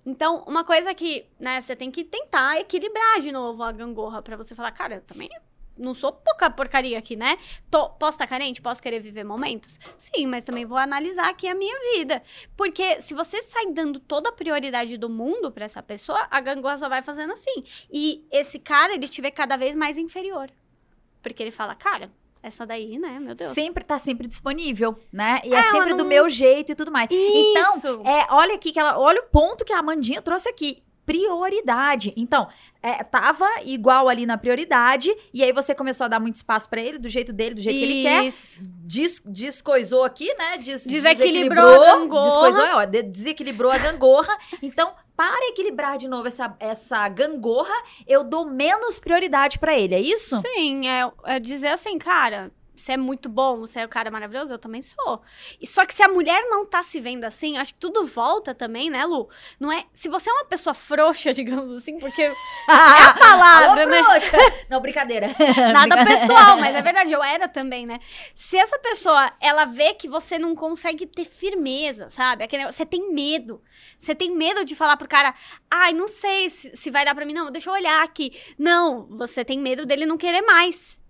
Então, 0.04 0.44
uma 0.48 0.64
coisa 0.64 0.92
que, 0.94 1.26
né, 1.38 1.60
você 1.60 1.76
tem 1.76 1.90
que 1.90 2.04
tentar 2.04 2.58
equilibrar 2.58 3.20
de 3.20 3.30
novo 3.30 3.62
a 3.62 3.70
gangorra 3.70 4.20
pra 4.20 4.36
você 4.36 4.54
falar, 4.54 4.72
cara, 4.72 4.96
eu 4.96 5.00
também 5.02 5.28
não 5.76 5.94
sou 5.94 6.12
pouca 6.12 6.50
porcaria 6.50 6.98
aqui, 6.98 7.16
né? 7.16 7.38
Tô, 7.70 7.88
posso 7.90 8.16
estar 8.16 8.26
carente? 8.26 8.60
Posso 8.60 8.82
querer 8.82 9.00
viver 9.00 9.24
momentos? 9.24 9.78
Sim, 9.98 10.26
mas 10.26 10.44
também 10.44 10.64
vou 10.64 10.76
analisar 10.78 11.28
aqui 11.28 11.46
a 11.48 11.54
minha 11.54 11.74
vida. 11.94 12.22
Porque 12.56 13.00
se 13.00 13.14
você 13.14 13.40
sai 13.42 13.66
dando 13.72 13.98
toda 14.00 14.28
a 14.28 14.32
prioridade 14.32 14.96
do 14.96 15.08
mundo 15.08 15.50
pra 15.50 15.64
essa 15.64 15.82
pessoa, 15.82 16.26
a 16.30 16.40
gangorra 16.40 16.78
só 16.78 16.88
vai 16.88 17.02
fazendo 17.02 17.32
assim. 17.32 17.62
E 17.90 18.24
esse 18.30 18.58
cara, 18.58 18.94
ele 18.94 19.08
te 19.08 19.20
vê 19.22 19.30
cada 19.30 19.56
vez 19.56 19.74
mais 19.74 19.96
inferior. 19.98 20.50
Porque 21.22 21.42
ele 21.42 21.50
fala, 21.52 21.74
cara, 21.74 22.10
essa 22.42 22.66
daí, 22.66 22.98
né, 22.98 23.20
meu 23.20 23.34
Deus. 23.34 23.52
Sempre 23.54 23.84
tá 23.84 23.96
sempre 23.98 24.26
disponível, 24.26 24.98
né? 25.12 25.40
E 25.44 25.54
é, 25.54 25.56
É, 25.56 25.60
ela 25.60 25.70
sempre 25.72 25.90
do 25.94 25.98
não- 25.98 26.06
meu 26.06 26.28
jeito 26.28 26.72
e 26.72 26.74
tudo 26.74 26.90
mais. 26.90 27.08
Então, 27.10 27.76
Isso. 27.76 28.02
É, 28.04 28.26
olha 28.30 28.54
aqui 28.56 28.72
que 28.72 28.80
ela, 28.80 28.98
olha 28.98 29.20
o 29.20 29.26
ponto 29.30 29.64
que 29.64 29.72
a 29.72 29.78
Amandinha 29.78 30.20
trouxe 30.20 30.48
aqui. 30.48 30.82
Prioridade. 31.04 32.12
Então, 32.16 32.48
é, 32.82 33.02
tava 33.02 33.46
igual 33.64 34.08
ali 34.08 34.26
na 34.26 34.36
prioridade, 34.38 35.14
e 35.32 35.42
aí 35.42 35.52
você 35.52 35.74
começou 35.74 36.04
a 36.04 36.08
dar 36.08 36.20
muito 36.20 36.36
espaço 36.36 36.68
pra 36.68 36.80
ele, 36.80 36.98
do 36.98 37.08
jeito 37.08 37.32
dele, 37.32 37.54
do 37.54 37.60
jeito 37.60 37.76
que 37.78 37.84
ele 37.84 38.02
quer. 38.02 38.24
Isso. 38.24 38.60
Des, 38.62 39.22
descoisou 39.24 40.04
aqui, 40.04 40.32
né? 40.34 40.58
Des, 40.58 40.84
Desequilibrou 40.84 41.64
desequilibrou, 41.64 41.82
a 41.82 41.98
gangorra. 41.98 42.22
Descoisou, 42.22 42.76
ó, 42.76 42.84
de- 42.84 43.02
desequilibrou 43.02 43.70
a 43.72 43.78
gangorra. 43.78 44.36
Então, 44.62 44.92
para 45.16 45.48
equilibrar 45.48 45.96
de 45.98 46.08
novo 46.08 46.26
essa, 46.28 46.54
essa 46.58 47.08
gangorra, 47.08 47.74
eu 48.06 48.24
dou 48.24 48.44
menos 48.46 48.98
prioridade 48.98 49.58
pra 49.58 49.76
ele, 49.78 49.94
é 49.94 50.00
isso? 50.00 50.40
Sim, 50.40 50.88
é, 50.88 51.10
é 51.24 51.38
dizer 51.40 51.68
assim, 51.68 51.98
cara, 51.98 52.50
você 52.82 52.92
é 52.92 52.96
muito 52.96 53.28
bom, 53.28 53.58
você 53.58 53.78
é 53.78 53.84
o 53.84 53.88
cara 53.88 54.10
maravilhoso, 54.10 54.52
eu 54.52 54.58
também 54.58 54.82
sou. 54.82 55.22
E 55.60 55.66
só 55.68 55.86
que 55.86 55.94
se 55.94 56.02
a 56.02 56.08
mulher 56.08 56.42
não 56.50 56.66
tá 56.66 56.82
se 56.82 57.00
vendo 57.00 57.22
assim, 57.22 57.56
acho 57.56 57.72
que 57.72 57.78
tudo 57.78 58.04
volta 58.04 58.52
também, 58.52 58.90
né, 58.90 59.04
Lu? 59.04 59.28
Não 59.60 59.70
é. 59.70 59.84
Se 59.92 60.08
você 60.08 60.28
é 60.28 60.32
uma 60.32 60.46
pessoa 60.46 60.74
frouxa, 60.74 61.30
digamos 61.32 61.70
assim, 61.70 61.98
porque 62.00 62.22
é 62.22 62.32
a 62.66 63.14
palavra, 63.14 63.82
Alô, 63.82 63.90
né? 63.90 64.02
frouxa. 64.02 64.36
Não, 64.68 64.80
brincadeira. 64.80 65.28
Nada 65.72 66.04
pessoal, 66.04 66.58
mas 66.58 66.74
é 66.74 66.82
verdade, 66.82 67.12
eu 67.12 67.22
era 67.22 67.46
também, 67.46 67.86
né? 67.86 68.00
Se 68.34 68.56
essa 68.56 68.76
pessoa, 68.80 69.32
ela 69.40 69.64
vê 69.64 69.94
que 69.94 70.08
você 70.08 70.36
não 70.36 70.56
consegue 70.56 71.06
ter 71.06 71.24
firmeza, 71.24 72.10
sabe? 72.10 72.42
Aquele 72.42 72.66
você 72.66 72.84
tem 72.84 73.12
medo. 73.12 73.62
Você 73.96 74.12
tem 74.12 74.34
medo 74.34 74.64
de 74.64 74.74
falar 74.74 74.96
pro 74.96 75.06
cara, 75.06 75.32
ai, 75.70 75.92
não 75.92 76.08
sei 76.08 76.48
se, 76.48 76.76
se 76.76 76.90
vai 76.90 77.04
dar 77.04 77.14
pra 77.14 77.24
mim, 77.24 77.32
não, 77.32 77.48
deixa 77.48 77.70
eu 77.70 77.74
olhar 77.74 78.02
aqui. 78.02 78.32
Não, 78.58 79.06
você 79.06 79.44
tem 79.44 79.60
medo 79.60 79.86
dele 79.86 80.04
não 80.04 80.18
querer 80.18 80.42
mais. 80.42 81.00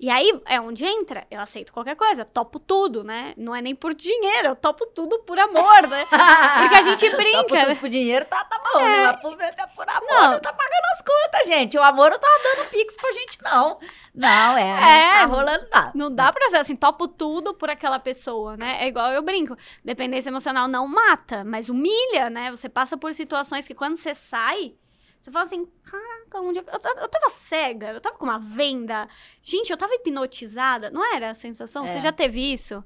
E 0.00 0.08
aí 0.10 0.40
é 0.46 0.60
onde 0.60 0.84
entra, 0.84 1.26
eu 1.28 1.40
aceito 1.40 1.72
qualquer 1.72 1.96
coisa, 1.96 2.24
topo 2.24 2.60
tudo, 2.60 3.02
né? 3.02 3.34
Não 3.36 3.52
é 3.52 3.60
nem 3.60 3.74
por 3.74 3.92
dinheiro, 3.92 4.50
eu 4.50 4.54
topo 4.54 4.86
tudo 4.86 5.18
por 5.20 5.36
amor, 5.36 5.88
né? 5.88 6.06
Porque 6.60 6.74
a 6.76 6.82
gente 6.82 7.10
brinca, 7.16 7.44
por, 7.44 7.56
né? 7.56 7.64
tudo 7.66 7.76
por 7.80 7.88
dinheiro, 7.88 8.24
tá, 8.26 8.44
tá 8.44 8.60
bom, 8.60 8.78
né? 8.78 9.06
Mas 9.06 9.20
por, 9.20 9.36
tá 9.36 9.66
por 9.66 9.88
amor, 9.88 10.08
Não. 10.08 10.30
não. 10.30 10.40
tá 10.40 10.52
pagando 10.52 10.84
as 10.94 11.02
contas, 11.02 11.48
gente. 11.48 11.76
O 11.76 11.82
amor 11.82 12.12
não 12.12 12.18
tá 12.20 12.28
dando 12.44 12.70
pix 12.70 12.96
pra 12.96 13.12
gente, 13.12 13.38
não. 13.42 13.80
Não, 14.14 14.56
é, 14.56 14.80
não 14.80 14.88
É, 14.88 15.12
tá 15.18 15.24
rolando 15.24 15.68
nada. 15.68 15.92
Não 15.96 16.14
dá 16.14 16.32
pra 16.32 16.48
ser 16.48 16.58
assim, 16.58 16.76
topo 16.76 17.08
tudo 17.08 17.52
por 17.54 17.68
aquela 17.68 17.98
pessoa, 17.98 18.56
né? 18.56 18.78
É 18.80 18.86
igual 18.86 19.10
eu 19.10 19.22
brinco. 19.22 19.56
Dependência 19.84 20.30
emocional 20.30 20.68
não 20.68 20.86
mata, 20.86 21.42
mas 21.42 21.68
humilha, 21.68 22.30
né? 22.30 22.52
Você 22.52 22.68
passa 22.68 22.96
por 22.96 23.12
situações 23.14 23.66
que 23.66 23.74
quando 23.74 23.96
você 23.96 24.14
sai, 24.14 24.74
você 25.20 25.30
fala 25.30 25.44
assim, 25.44 25.66
caraca, 25.84 26.40
onde 26.40 26.58
eu, 26.58 26.64
eu, 26.66 27.02
eu 27.02 27.08
tava 27.08 27.28
cega, 27.30 27.88
eu 27.92 28.00
tava 28.00 28.16
com 28.16 28.24
uma 28.24 28.38
venda. 28.38 29.08
Gente, 29.42 29.70
eu 29.70 29.76
tava 29.76 29.94
hipnotizada. 29.94 30.90
Não 30.90 31.04
era 31.14 31.30
a 31.30 31.34
sensação? 31.34 31.86
Você 31.86 31.98
É. 31.98 32.00
já 32.00 32.12
teve 32.12 32.40
isso? 32.52 32.82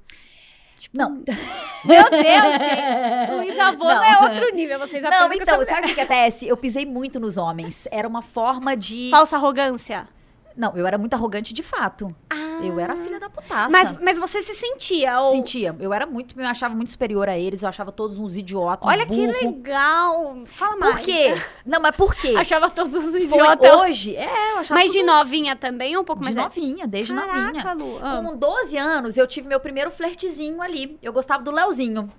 Tipo, 0.77 0.97
Não. 0.97 1.11
Meu 1.85 2.09
Deus, 2.09 2.59
gente. 2.59 3.31
Luiz 3.37 3.59
Avô 3.59 3.83
Não. 3.85 4.03
é 4.03 4.19
outro 4.21 4.53
nível, 4.55 4.79
vocês 4.79 5.01
Não, 5.03 5.31
então, 5.31 5.63
sabe 5.63 5.91
o 5.91 5.93
que 5.95 6.01
acontece? 6.01 6.47
Eu 6.47 6.57
pisei 6.57 6.85
muito 6.85 7.19
nos 7.19 7.37
homens. 7.37 7.87
Era 7.91 8.07
uma 8.07 8.21
forma 8.21 8.75
de. 8.75 9.09
Falsa 9.11 9.35
arrogância. 9.35 10.07
Não, 10.55 10.75
eu 10.77 10.85
era 10.85 10.97
muito 10.97 11.13
arrogante 11.13 11.53
de 11.53 11.63
fato. 11.63 12.13
Eu 12.63 12.79
era 12.79 12.95
filha 12.95 13.19
da 13.19 13.29
putaça. 13.29 13.69
Mas, 13.69 13.97
mas 13.99 14.17
você 14.17 14.41
se 14.41 14.53
sentia, 14.53 15.19
ou... 15.19 15.31
Sentia. 15.33 15.75
Eu 15.79 15.91
era 15.91 16.05
muito, 16.05 16.39
eu 16.39 16.47
achava 16.47 16.73
muito 16.73 16.91
superior 16.91 17.27
a 17.27 17.37
eles, 17.37 17.61
eu 17.63 17.67
achava 17.67 17.91
todos 17.91 18.17
uns 18.17 18.37
idiotas, 18.37 18.87
Olha 18.87 19.03
uns 19.03 19.09
que 19.09 19.27
legal. 19.45 20.37
Fala 20.45 20.77
mais. 20.77 20.95
Por 20.95 21.01
quê? 21.03 21.35
Não, 21.65 21.81
mas 21.81 21.95
por 21.95 22.15
quê? 22.15 22.35
Achava 22.37 22.69
todos 22.69 22.95
os 22.95 23.11
Foi 23.11 23.21
idiotas. 23.23 23.75
hoje. 23.75 24.15
É, 24.15 24.51
eu 24.53 24.57
achava 24.59 24.79
Mas 24.79 24.91
de 24.93 24.99
uns- 24.99 25.05
novinha 25.05 25.55
também, 25.55 25.97
um 25.97 26.03
pouco 26.05 26.21
De 26.21 26.25
mais 26.25 26.35
velha? 26.35 26.47
novinha, 26.47 26.87
desde 26.87 27.13
Caraca, 27.13 27.75
novinha. 27.75 27.93
Lu. 27.95 27.99
ah. 28.01 28.21
Com 28.23 28.37
12 28.37 28.77
anos, 28.77 29.17
eu 29.17 29.27
tive 29.27 29.47
meu 29.47 29.59
primeiro 29.59 29.91
flertezinho 29.91 30.61
ali. 30.61 30.97
Eu 31.01 31.11
gostava 31.11 31.43
do 31.43 31.51
Leozinho. 31.51 32.09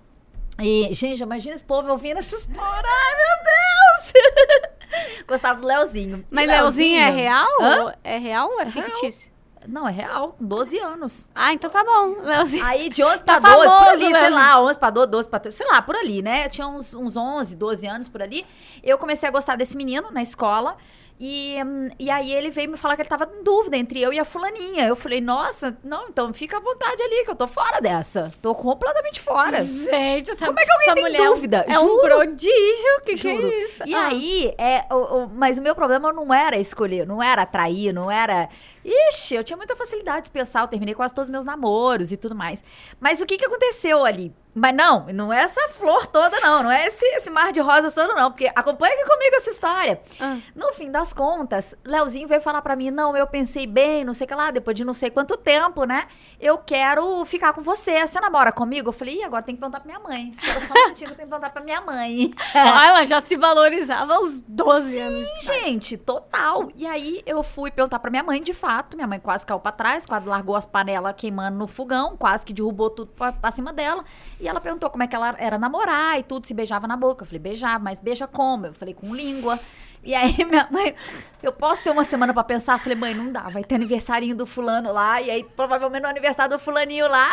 E, 0.61 0.89
gente, 0.93 1.22
imagina 1.22 1.55
esse 1.55 1.64
povo 1.64 1.91
ouvindo 1.91 2.18
essa 2.18 2.37
história. 2.37 2.89
Ai, 2.89 3.16
meu 3.16 3.45
Deus! 3.45 4.70
gostava 5.26 5.61
do 5.61 5.66
Leozinho. 5.66 6.24
Mas 6.30 6.45
E 6.45 6.47
Leozinho 6.47 7.01
é 7.01 7.11
real? 7.11 7.49
Hã? 7.61 7.95
É 8.05 8.18
real 8.18 8.49
ou 8.51 8.61
é, 8.61 8.64
É 8.64 8.68
real. 8.68 8.86
fictício? 8.90 9.32
Não, 9.66 9.88
é 9.88 9.90
real, 9.92 10.32
com 10.38 10.45
12 10.45 10.78
anos. 10.78 11.30
Ah, 11.34 11.55
então 11.55 11.70
tá 11.70 11.82
bom. 11.82 12.20
Leozinho. 12.20 12.62
Aí 12.66 12.90
de 12.90 13.03
11 13.03 13.24
Tá 13.24 13.40
pra 13.40 13.55
12, 13.55 13.62
por 13.66 13.70
famoso, 13.70 13.90
ali, 13.92 14.03
sei 14.05 14.12
Leozinho. 14.12 14.34
lá, 14.34 14.61
11 14.62 14.78
pra 14.78 14.90
12, 14.90 15.11
12 15.11 15.28
pra 15.28 15.40
13, 15.40 15.57
sei 15.57 15.66
lá, 15.66 15.80
por 15.80 15.97
ali, 15.97 16.20
né? 16.20 16.45
Eu 16.45 16.51
tinha 16.51 16.66
uns, 16.68 16.92
uns 16.95 17.16
11, 17.16 17.57
12 17.57 17.86
anos 17.86 18.07
por 18.09 18.20
ali. 18.20 18.45
Eu 18.82 18.99
comecei 18.99 19.26
a 19.26 19.32
gostar 19.32 19.57
desse 19.57 19.74
menino 19.74 20.11
na 20.11 20.20
escola. 20.22 20.76
E, 21.19 21.57
hum, 21.65 21.89
e 21.99 22.11
aí 22.11 22.33
ele 22.35 22.51
veio 22.51 22.69
me 22.71 22.77
falar 22.77 22.97
que 22.97 23.03
ele 23.03 23.09
tava 23.09 23.31
em 23.39 23.45
dúvida 23.45 23.77
entre 23.77 24.01
eu 24.03 24.12
e 24.12 24.19
a 24.19 24.25
fulaninha. 24.25 24.87
Eu 24.87 24.97
falei, 24.97 25.21
nossa, 25.21 25.77
não, 25.85 26.09
então 26.09 26.33
fica 26.35 26.57
à 26.57 26.61
vontade 26.61 27.01
ali, 27.01 27.25
que 27.25 27.31
eu 27.31 27.37
tô 27.37 27.47
fora 27.47 27.81
dessa. 27.81 28.33
Tô 28.43 28.53
completamente 28.55 29.21
fora. 29.21 29.62
Gente, 29.62 30.33
essa, 30.33 30.45
Como 30.47 30.59
é 30.59 30.65
que 30.65 30.73
alguém 30.91 31.12
tem 31.12 31.17
é 31.17 31.23
um- 31.31 31.35
dúvida? 31.35 31.65
É 31.69 31.79
um 31.79 31.83
Juro. 31.83 32.01
prodígio. 32.03 33.01
Que 33.05 33.15
que 33.15 33.29
é 33.29 33.65
isso? 33.65 33.83
E 33.87 33.95
Ah. 33.95 34.07
aí, 34.09 34.53
é, 34.59 34.85
o, 34.93 34.97
o- 34.97 35.29
mas 35.29 35.57
o 35.59 35.62
meu 35.62 35.75
problema 35.75 36.12
não 36.12 36.35
era 36.35 36.57
escolher, 36.59 37.07
não 37.07 37.23
era 37.23 37.43
atrair, 37.43 37.93
não 37.93 38.11
era. 38.11 38.49
Ixi, 38.85 39.35
eu 39.35 39.45
tinha 39.45 39.57
muita 39.57 39.74
facilidade 39.74 40.18
de 40.18 40.22
dispensar, 40.24 40.62
eu 40.62 40.68
terminei 40.68 40.95
quase 40.95 41.14
todos 41.14 41.28
os 41.28 41.32
meus 41.32 41.45
namoros 41.45 42.12
e 42.12 42.16
tudo 42.16 42.35
mais. 42.35 42.62
Mas 43.01 43.20
o 43.20 43.26
que, 43.26 43.39
que 43.39 43.47
aconteceu 43.47 44.05
ali? 44.05 44.35
Mas 44.55 44.74
não, 44.74 45.07
não 45.12 45.32
é 45.32 45.41
essa 45.41 45.61
flor 45.70 46.07
toda, 46.07 46.39
não. 46.39 46.62
Não 46.62 46.70
é 46.70 46.87
esse, 46.87 47.05
esse 47.07 47.28
mar 47.28 47.51
de 47.51 47.59
rosas 47.61 47.93
todo, 47.93 48.14
não. 48.14 48.30
Porque 48.30 48.51
acompanha 48.55 48.95
aqui 48.95 49.05
comigo 49.05 49.35
essa 49.37 49.51
história. 49.51 50.01
Ah. 50.20 50.39
No 50.55 50.72
fim 50.72 50.91
das 50.93 51.12
contas, 51.12 51.74
Leozinho 51.85 52.28
veio 52.28 52.41
falar 52.41 52.62
pra 52.62 52.76
mim: 52.76 52.91
não, 52.91 53.16
eu 53.16 53.26
pensei 53.26 53.66
bem, 53.66 54.05
não 54.05 54.14
sei 54.14 54.26
o 54.26 54.28
que 54.28 54.35
lá, 54.35 54.53
depois 54.53 54.76
de 54.76 54.85
não 54.85 54.95
sei 54.95 55.11
quanto 55.11 55.37
tempo, 55.37 55.85
né? 55.85 56.07
Eu 56.41 56.57
quero 56.59 57.24
ficar 57.24 57.53
com 57.53 57.62
você. 57.62 58.07
Você 58.07 58.20
namora 58.20 58.53
comigo? 58.53 58.91
Eu 58.91 58.93
falei: 58.93 59.16
Ih, 59.16 59.24
agora 59.24 59.43
tem 59.43 59.57
que 59.57 59.61
perguntar 59.61 59.80
pra 59.80 59.89
minha 59.89 60.01
mãe. 60.01 60.28
Espera 60.28 60.61
só 60.61 60.72
um 60.72 60.82
minutinho 60.85 61.09
que 61.09 61.12
eu 61.12 61.16
tenho 61.16 61.28
que 61.28 61.30
perguntar 61.30 61.51
pra 61.51 61.62
minha 61.62 61.80
mãe. 61.80 62.32
Ah, 62.55 62.87
ela 62.87 63.05
já 63.05 63.20
se 63.20 63.37
valorizava 63.37 64.14
aos 64.14 64.41
12 64.41 64.99
anos. 64.99 65.28
Sim, 65.41 65.53
gente, 65.53 65.97
total. 65.97 66.68
E 66.76 66.87
aí 66.87 67.22
eu 67.26 67.43
fui 67.43 67.70
perguntar 67.70 67.99
pra 67.99 68.11
minha 68.11 68.22
mãe, 68.22 68.43
de 68.43 68.53
fato. 68.53 68.74
Minha 68.95 69.07
mãe 69.07 69.20
quase 69.20 69.45
caiu 69.45 69.61
pra 69.61 69.72
trás, 69.72 70.07
quase 70.07 70.27
largou 70.27 70.57
as 70.57 70.66
panelas 70.66 71.14
queimando 71.16 71.59
no 71.59 71.66
fogão, 71.66 72.16
quase 72.16 72.45
que 72.45 72.53
derrubou 72.53 72.91
tudo 72.91 73.12
pra 73.12 73.53
cima 73.53 73.72
dela. 73.72 74.05
E 74.41 74.49
ela 74.49 74.61
perguntou 74.61 74.89
como 74.91 75.03
é 75.03 75.07
que 75.07 75.14
ela 75.14 75.35
era 75.39 75.59
namorar 75.59 76.18
e 76.18 76.22
tudo, 76.22 76.47
se 76.47 76.55
beijava 76.55 76.87
na 76.87 76.97
boca. 76.97 77.22
Eu 77.22 77.27
falei, 77.27 77.41
beijava, 77.41 77.83
mas 77.83 78.01
beija 78.01 78.27
como? 78.27 78.66
Eu 78.66 78.75
falei, 78.75 78.95
com 78.95 79.14
língua. 79.14 79.59
E 80.03 80.14
aí 80.14 80.37
minha 80.45 80.68
mãe, 80.70 80.95
eu 81.43 81.53
posso 81.53 81.83
ter 81.83 81.91
uma 81.91 82.05
semana 82.05 82.33
pra 82.33 82.45
pensar? 82.45 82.75
Eu 82.75 82.79
falei, 82.79 82.97
mãe, 82.97 83.14
não 83.14 83.31
dá, 83.33 83.43
vai 83.43 83.64
ter 83.64 83.75
aniversário 83.75 84.35
do 84.35 84.47
fulano 84.47 84.93
lá. 84.93 85.20
E 85.20 85.31
aí 85.31 85.45
provavelmente 85.45 86.03
no 86.03 86.09
aniversário 86.09 86.57
do 86.57 86.62
fulaninho 86.62 87.09
lá, 87.09 87.29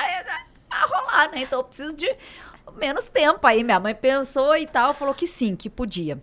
vai 0.69 0.87
rolar, 0.87 1.31
né? 1.31 1.41
Então 1.41 1.59
eu 1.59 1.63
preciso 1.63 1.95
de 1.95 2.13
menos 2.75 3.09
tempo. 3.09 3.45
Aí 3.45 3.63
minha 3.63 3.79
mãe 3.79 3.93
pensou 3.93 4.55
e 4.55 4.65
tal, 4.65 4.93
falou 4.93 5.13
que 5.13 5.27
sim, 5.27 5.55
que 5.55 5.69
podia. 5.69 6.21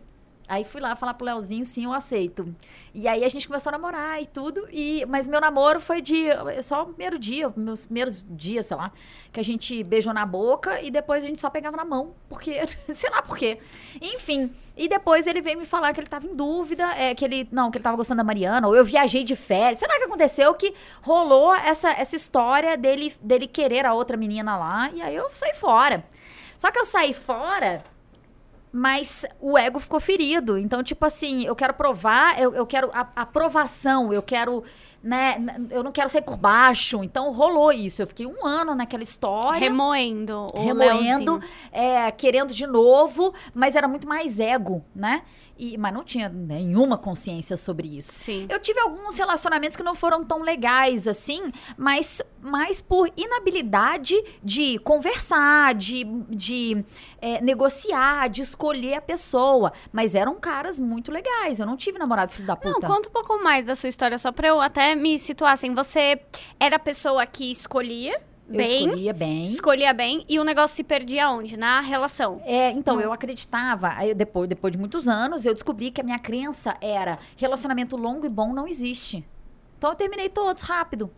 Aí 0.48 0.64
fui 0.64 0.80
lá 0.80 0.96
falar 0.96 1.12
pro 1.12 1.26
Leozinho, 1.26 1.62
sim, 1.62 1.84
eu 1.84 1.92
aceito. 1.92 2.54
E 2.94 3.06
aí 3.06 3.22
a 3.22 3.28
gente 3.28 3.46
começou 3.46 3.68
a 3.68 3.72
namorar 3.72 4.22
e 4.22 4.24
tudo. 4.24 4.66
E, 4.72 5.04
mas 5.06 5.28
meu 5.28 5.42
namoro 5.42 5.78
foi 5.78 6.00
de. 6.00 6.28
Só 6.62 6.84
o 6.84 6.86
primeiro 6.86 7.18
dia, 7.18 7.52
meus 7.54 7.84
primeiros 7.84 8.24
dias, 8.30 8.64
sei 8.64 8.76
lá, 8.76 8.90
que 9.30 9.38
a 9.38 9.44
gente 9.44 9.84
beijou 9.84 10.14
na 10.14 10.24
boca 10.24 10.80
e 10.80 10.90
depois 10.90 11.22
a 11.22 11.26
gente 11.26 11.38
só 11.38 11.50
pegava 11.50 11.76
na 11.76 11.84
mão. 11.84 12.14
Porque. 12.30 12.60
sei 12.94 13.10
lá 13.10 13.20
por 13.20 13.36
quê. 13.36 13.58
Enfim. 14.00 14.50
E 14.74 14.88
depois 14.88 15.26
ele 15.26 15.42
veio 15.42 15.58
me 15.58 15.66
falar 15.66 15.92
que 15.92 16.00
ele 16.00 16.06
tava 16.06 16.26
em 16.26 16.34
dúvida, 16.34 16.94
é, 16.96 17.14
que 17.14 17.26
ele. 17.26 17.46
Não, 17.52 17.70
que 17.70 17.76
ele 17.76 17.84
tava 17.84 17.98
gostando 17.98 18.16
da 18.16 18.24
Mariana, 18.24 18.66
ou 18.66 18.74
eu 18.74 18.84
viajei 18.84 19.24
de 19.24 19.36
férias. 19.36 19.80
Sei 19.80 19.86
lá 19.86 19.96
o 19.96 19.98
que 19.98 20.04
aconteceu, 20.04 20.54
que 20.54 20.72
rolou 21.02 21.54
essa, 21.54 21.90
essa 21.90 22.16
história 22.16 22.74
dele, 22.74 23.14
dele 23.20 23.46
querer 23.46 23.84
a 23.84 23.92
outra 23.92 24.16
menina 24.16 24.56
lá. 24.56 24.90
E 24.94 25.02
aí 25.02 25.14
eu 25.14 25.28
saí 25.34 25.52
fora. 25.52 26.02
Só 26.56 26.70
que 26.70 26.78
eu 26.78 26.86
saí 26.86 27.12
fora. 27.12 27.84
Mas 28.72 29.24
o 29.40 29.56
ego 29.56 29.78
ficou 29.80 29.98
ferido. 29.98 30.58
Então, 30.58 30.82
tipo 30.82 31.04
assim, 31.04 31.44
eu 31.44 31.56
quero 31.56 31.72
provar, 31.74 32.38
eu, 32.40 32.54
eu 32.54 32.66
quero 32.66 32.90
a- 32.92 33.08
aprovação, 33.16 34.12
eu 34.12 34.22
quero, 34.22 34.62
né? 35.02 35.42
Eu 35.70 35.82
não 35.82 35.90
quero 35.92 36.08
sair 36.08 36.22
por 36.22 36.36
baixo. 36.36 37.02
Então, 37.02 37.32
rolou 37.32 37.72
isso. 37.72 38.02
Eu 38.02 38.06
fiquei 38.06 38.26
um 38.26 38.44
ano 38.46 38.74
naquela 38.74 39.02
história. 39.02 39.58
Remoendo. 39.60 40.46
Remoendo, 40.54 41.40
é, 41.72 42.10
querendo 42.10 42.52
de 42.52 42.66
novo, 42.66 43.32
mas 43.54 43.74
era 43.74 43.88
muito 43.88 44.06
mais 44.06 44.38
ego, 44.38 44.84
né? 44.94 45.22
E, 45.58 45.76
mas 45.76 45.92
não 45.92 46.04
tinha 46.04 46.28
nenhuma 46.28 46.96
consciência 46.96 47.56
sobre 47.56 47.96
isso. 47.96 48.12
Sim. 48.12 48.46
Eu 48.48 48.60
tive 48.60 48.78
alguns 48.78 49.18
relacionamentos 49.18 49.76
que 49.76 49.82
não 49.82 49.94
foram 49.94 50.22
tão 50.22 50.40
legais 50.42 51.08
assim, 51.08 51.50
mas 51.76 52.22
mais 52.40 52.80
por 52.80 53.10
inabilidade 53.16 54.14
de 54.42 54.78
conversar, 54.78 55.74
de, 55.74 56.04
de 56.28 56.84
é, 57.20 57.40
negociar, 57.40 58.28
de 58.28 58.42
escolher 58.42 58.94
a 58.94 59.00
pessoa. 59.00 59.72
Mas 59.92 60.14
eram 60.14 60.36
caras 60.36 60.78
muito 60.78 61.10
legais. 61.10 61.58
Eu 61.58 61.66
não 61.66 61.76
tive 61.76 61.98
namorado 61.98 62.32
filho 62.32 62.46
da 62.46 62.56
Não, 62.62 62.74
puta. 62.74 62.86
conta 62.86 63.08
um 63.08 63.12
pouco 63.12 63.42
mais 63.42 63.64
da 63.64 63.74
sua 63.74 63.88
história, 63.88 64.16
só 64.18 64.30
pra 64.30 64.48
eu 64.48 64.60
até 64.60 64.94
me 64.94 65.18
situar 65.18 65.52
assim, 65.52 65.74
você 65.74 66.20
era 66.60 66.76
a 66.76 66.78
pessoa 66.78 67.26
que 67.26 67.50
escolhia 67.50 68.20
Eu 68.48 68.56
bem, 68.56 68.84
escolhia 68.86 69.12
bem. 69.12 69.44
escolhia 69.44 69.92
bem, 69.94 70.24
e 70.28 70.38
o 70.38 70.44
negócio 70.44 70.74
se 70.76 70.82
perdia 70.82 71.28
onde? 71.30 71.56
Na 71.56 71.80
relação. 71.80 72.40
É, 72.46 72.70
então, 72.70 72.96
Hum. 72.96 73.00
eu 73.00 73.12
acreditava, 73.12 73.92
aí 73.96 74.14
depois, 74.14 74.48
depois 74.48 74.72
de 74.72 74.78
muitos 74.78 75.06
anos, 75.06 75.44
eu 75.44 75.52
descobri 75.52 75.90
que 75.90 76.00
a 76.00 76.04
minha 76.04 76.18
crença 76.18 76.76
era 76.80 77.18
relacionamento 77.36 77.96
longo 77.96 78.24
e 78.24 78.28
bom 78.28 78.52
não 78.54 78.66
existe. 78.66 79.22
Então 79.76 79.90
eu 79.90 79.96
terminei 79.96 80.28
todos 80.28 80.62
rápido. 80.62 81.10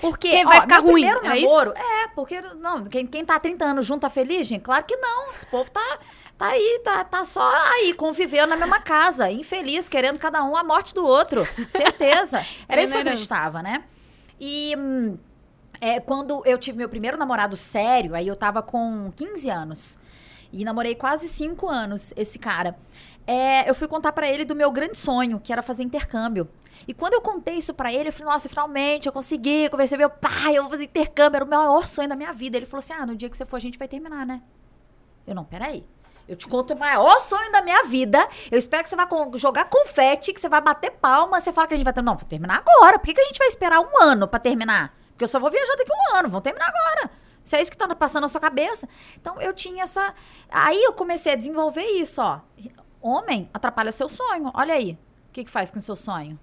Porque, 0.00 0.28
Porque 0.30 0.44
vai 0.44 0.58
ó, 0.58 0.60
ficar 0.60 0.80
meu 0.82 0.92
ruim, 0.92 1.02
primeiro 1.02 1.26
é 1.26 1.40
namoro, 1.40 1.72
é, 1.76 2.08
porque 2.14 2.40
não, 2.40 2.84
quem, 2.84 3.04
quem 3.04 3.24
tá 3.24 3.34
há 3.34 3.40
30 3.40 3.64
anos 3.64 3.84
junto 3.86 4.02
tá 4.02 4.10
feliz, 4.10 4.46
gente? 4.46 4.62
Claro 4.62 4.84
que 4.84 4.94
não. 4.96 5.30
Esse 5.32 5.44
povo 5.46 5.68
tá, 5.72 5.98
tá 6.36 6.46
aí, 6.46 6.80
tá, 6.84 7.02
tá 7.02 7.24
só 7.24 7.42
aí, 7.72 7.92
convivendo 7.94 8.48
na 8.48 8.56
mesma 8.56 8.80
casa, 8.80 9.28
infeliz, 9.28 9.88
querendo 9.88 10.16
cada 10.18 10.44
um 10.44 10.56
a 10.56 10.62
morte 10.62 10.94
do 10.94 11.04
outro. 11.04 11.44
Certeza. 11.68 12.46
Era 12.68 12.80
isso 12.82 12.92
que 12.92 12.98
eu 12.98 13.02
acreditava, 13.02 13.60
né? 13.60 13.82
E 14.38 14.72
hum, 14.78 15.18
é, 15.80 16.00
quando 16.00 16.42
eu 16.44 16.58
tive 16.58 16.78
meu 16.78 16.88
primeiro 16.88 17.16
namorado 17.16 17.56
sério, 17.56 18.14
aí 18.14 18.26
eu 18.26 18.36
tava 18.36 18.62
com 18.62 19.12
15 19.14 19.50
anos. 19.50 19.98
E 20.52 20.64
namorei 20.64 20.94
quase 20.94 21.28
5 21.28 21.68
anos 21.68 22.12
esse 22.16 22.38
cara. 22.38 22.76
É, 23.26 23.68
eu 23.68 23.74
fui 23.74 23.86
contar 23.86 24.12
pra 24.12 24.30
ele 24.30 24.44
do 24.44 24.56
meu 24.56 24.70
grande 24.72 24.96
sonho, 24.96 25.38
que 25.38 25.52
era 25.52 25.62
fazer 25.62 25.82
intercâmbio. 25.82 26.48
E 26.86 26.94
quando 26.94 27.14
eu 27.14 27.20
contei 27.20 27.56
isso 27.56 27.74
pra 27.74 27.92
ele, 27.92 28.08
eu 28.08 28.12
falei, 28.12 28.32
nossa, 28.32 28.48
finalmente 28.48 29.06
eu 29.06 29.12
consegui, 29.12 29.68
conversei 29.68 29.98
meu 29.98 30.08
pai, 30.08 30.56
eu 30.56 30.62
vou 30.62 30.70
fazer 30.70 30.84
intercâmbio, 30.84 31.36
era 31.36 31.44
o 31.44 31.48
maior 31.48 31.86
sonho 31.86 32.08
da 32.08 32.16
minha 32.16 32.32
vida. 32.32 32.56
Ele 32.56 32.64
falou 32.64 32.78
assim: 32.78 32.94
ah, 32.94 33.04
no 33.04 33.14
dia 33.14 33.28
que 33.28 33.36
você 33.36 33.44
for, 33.44 33.56
a 33.56 33.60
gente 33.60 33.78
vai 33.78 33.86
terminar, 33.86 34.24
né? 34.24 34.40
Eu 35.26 35.34
não, 35.34 35.44
peraí. 35.44 35.84
Eu 36.26 36.36
te 36.36 36.46
conto 36.46 36.74
o 36.74 36.78
maior 36.78 37.18
sonho 37.18 37.50
da 37.52 37.62
minha 37.62 37.84
vida. 37.84 38.26
Eu 38.50 38.58
espero 38.58 38.82
que 38.82 38.90
você 38.90 38.96
vá 38.96 39.08
jogar 39.34 39.64
confete, 39.64 40.32
que 40.32 40.40
você 40.40 40.48
vai 40.48 40.60
bater 40.60 40.90
palma. 40.90 41.40
Você 41.40 41.52
fala 41.52 41.66
que 41.66 41.74
a 41.74 41.76
gente 41.76 41.84
vai 41.84 41.92
terminar. 41.92 42.12
Não, 42.12 42.18
vou 42.18 42.28
terminar 42.28 42.62
agora. 42.66 42.98
Por 42.98 43.06
que, 43.06 43.14
que 43.14 43.20
a 43.20 43.24
gente 43.24 43.38
vai 43.38 43.48
esperar 43.48 43.80
um 43.80 44.02
ano 44.02 44.28
pra 44.28 44.38
terminar? 44.38 44.97
Porque 45.18 45.24
eu 45.24 45.28
só 45.28 45.40
vou 45.40 45.50
viajar 45.50 45.74
daqui 45.74 45.90
a 45.90 45.96
um 45.96 46.16
ano. 46.18 46.28
Vamos 46.28 46.44
terminar 46.44 46.68
agora. 46.68 47.10
Se 47.42 47.56
é 47.56 47.60
isso 47.60 47.72
que 47.72 47.76
tá 47.76 47.92
passando 47.92 48.22
na 48.22 48.28
sua 48.28 48.40
cabeça. 48.40 48.88
Então 49.20 49.40
eu 49.40 49.52
tinha 49.52 49.82
essa. 49.82 50.14
Aí 50.48 50.80
eu 50.80 50.92
comecei 50.92 51.32
a 51.32 51.36
desenvolver 51.36 51.82
isso, 51.82 52.22
ó. 52.22 52.40
Homem 53.02 53.50
atrapalha 53.52 53.90
seu 53.90 54.08
sonho. 54.08 54.52
Olha 54.54 54.74
aí. 54.74 54.96
O 55.28 55.32
que, 55.32 55.42
que 55.42 55.50
faz 55.50 55.72
com 55.72 55.80
o 55.80 55.82
seu 55.82 55.96
sonho? 55.96 56.38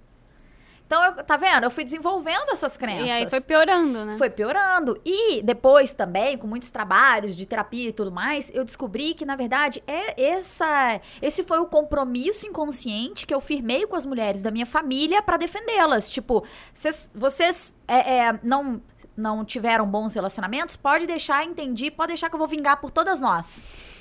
Então, 0.86 1.04
eu, 1.04 1.14
tá 1.24 1.36
vendo? 1.36 1.64
Eu 1.64 1.72
fui 1.72 1.84
desenvolvendo 1.84 2.52
essas 2.52 2.78
crenças. 2.78 3.08
E 3.08 3.12
aí 3.12 3.30
foi 3.30 3.42
piorando, 3.42 4.06
né? 4.06 4.18
Foi 4.18 4.30
piorando. 4.30 5.02
E 5.04 5.42
depois 5.42 5.94
também, 5.94 6.38
com 6.38 6.46
muitos 6.46 6.70
trabalhos 6.70 7.36
de 7.36 7.46
terapia 7.46 7.90
e 7.90 7.92
tudo 7.92 8.12
mais, 8.12 8.52
eu 8.54 8.64
descobri 8.64 9.14
que, 9.16 9.26
na 9.26 9.36
verdade, 9.36 9.82
é 9.88 10.22
essa, 10.32 11.02
esse 11.22 11.44
foi 11.44 11.58
o 11.60 11.66
compromisso 11.66 12.46
inconsciente 12.46 13.26
que 13.26 13.34
eu 13.34 13.42
firmei 13.42 13.88
com 13.88 13.96
as 13.96 14.06
mulheres 14.06 14.44
da 14.44 14.52
minha 14.52 14.66
família 14.66 15.22
pra 15.24 15.38
defendê-las. 15.38 16.10
Tipo, 16.10 16.46
cês- 16.74 17.10
vocês 17.16 17.74
é, 17.88 18.18
é, 18.28 18.40
não, 18.44 18.80
não 19.18 19.44
tiveram 19.44 19.88
bons 19.88 20.14
relacionamentos, 20.14 20.76
pode 20.78 21.08
deixar, 21.08 21.44
entendi, 21.46 21.90
pode 21.90 22.10
deixar 22.10 22.30
que 22.30 22.36
eu 22.36 22.40
vou 22.40 22.48
vingar 22.48 22.78
por 22.80 22.92
todas 22.92 23.20
nós. 23.20 23.95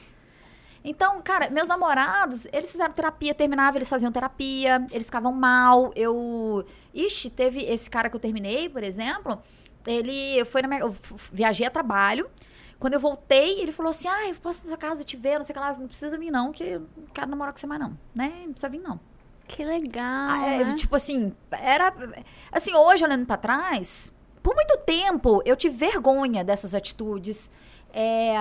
Então, 0.84 1.22
cara, 1.22 1.48
meus 1.48 1.66
namorados, 1.66 2.46
eles 2.52 2.70
fizeram 2.70 2.92
terapia, 2.92 3.34
terminava, 3.34 3.78
eles 3.78 3.88
faziam 3.88 4.12
terapia, 4.12 4.86
eles 4.92 5.06
ficavam 5.06 5.32
mal. 5.32 5.90
Eu. 5.96 6.64
Ixi, 6.92 7.30
teve 7.30 7.62
esse 7.62 7.88
cara 7.88 8.10
que 8.10 8.16
eu 8.16 8.20
terminei, 8.20 8.68
por 8.68 8.84
exemplo, 8.84 9.42
ele 9.86 10.44
foi 10.44 10.60
na 10.60 10.68
minha. 10.68 10.80
Eu 10.82 10.94
viajei 11.32 11.66
a 11.66 11.70
trabalho. 11.70 12.28
Quando 12.78 12.94
eu 12.94 13.00
voltei, 13.00 13.60
ele 13.60 13.72
falou 13.72 13.88
assim: 13.88 14.08
Ah, 14.08 14.28
eu 14.28 14.34
posso 14.34 14.64
na 14.64 14.68
sua 14.68 14.76
casa 14.76 15.02
te 15.04 15.16
ver, 15.16 15.38
não 15.38 15.44
sei 15.44 15.54
o 15.54 15.58
que 15.58 15.60
lá, 15.64 15.72
não 15.72 15.88
precisa 15.88 16.18
vir, 16.18 16.30
não, 16.30 16.52
que 16.52 16.62
eu 16.62 16.80
não 16.80 17.06
quero 17.14 17.30
namorar 17.30 17.54
com 17.54 17.58
você 17.58 17.66
mais, 17.66 17.80
não. 17.80 17.98
Né? 18.14 18.42
Não 18.44 18.52
precisa 18.52 18.68
vir, 18.68 18.80
não. 18.80 19.00
Que 19.48 19.64
legal. 19.64 20.30
Ah, 20.30 20.46
é, 20.46 20.64
né? 20.64 20.74
Tipo 20.74 20.96
assim, 20.96 21.32
era. 21.50 21.94
Assim, 22.52 22.74
hoje, 22.74 23.04
olhando 23.04 23.24
pra 23.24 23.38
trás, 23.38 24.12
por 24.42 24.54
muito 24.54 24.76
tempo 24.78 25.42
eu 25.46 25.56
tive 25.56 25.74
vergonha 25.74 26.44
dessas 26.44 26.74
atitudes. 26.74 27.50
É, 27.96 28.34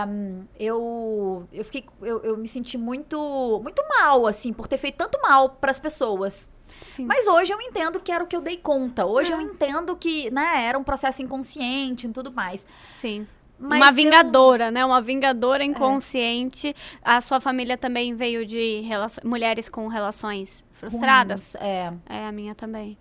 eu, 0.60 1.48
eu 1.54 1.64
fiquei. 1.64 1.86
Eu, 2.02 2.20
eu 2.24 2.36
me 2.38 2.48
senti 2.48 2.76
muito, 2.78 3.60
muito 3.62 3.84
mal, 3.88 4.26
assim, 4.26 4.52
por 4.52 4.68
ter 4.68 4.80
feito 4.80 4.96
tanto 4.96 5.20
mal 5.22 5.50
pras 5.50 5.80
pessoas. 5.80 6.50
Sim. 6.82 7.06
Mas 7.06 7.28
hoje 7.28 7.54
eu 7.54 7.62
entendo 7.62 8.00
que 8.00 8.12
era 8.12 8.24
o 8.24 8.28
que 8.28 8.36
eu 8.36 8.42
dei 8.42 8.58
conta. 8.58 9.06
Hoje 9.06 9.32
É. 9.32 9.36
eu 9.36 9.42
entendo 9.42 9.96
que, 9.96 10.32
né, 10.32 10.66
era 10.66 10.78
um 10.78 10.84
processo 10.84 11.22
inconsciente 11.22 12.08
e 12.08 12.10
tudo 12.12 12.32
mais. 12.32 12.66
Sim. 12.84 13.28
Mas 13.60 13.80
uma 13.80 13.90
eu- 13.90 13.94
vingadora, 13.94 14.72
né? 14.72 14.84
Uma 14.84 15.00
vingadora 15.00 15.64
inconsciente. 15.64 16.76
A 17.04 17.22
sua 17.22 17.40
família 17.40 17.78
também 17.78 18.16
veio 18.16 18.46
de 18.46 18.82
relaço- 18.82 19.22
mulheres 19.24 19.70
com 19.70 19.88
relações 19.88 20.66
frustradas? 20.74 21.54
ruins, 21.54 21.64
É. 21.64 21.94
É, 22.10 22.26
a 22.26 22.32
minha 22.32 22.56
também. 22.56 22.98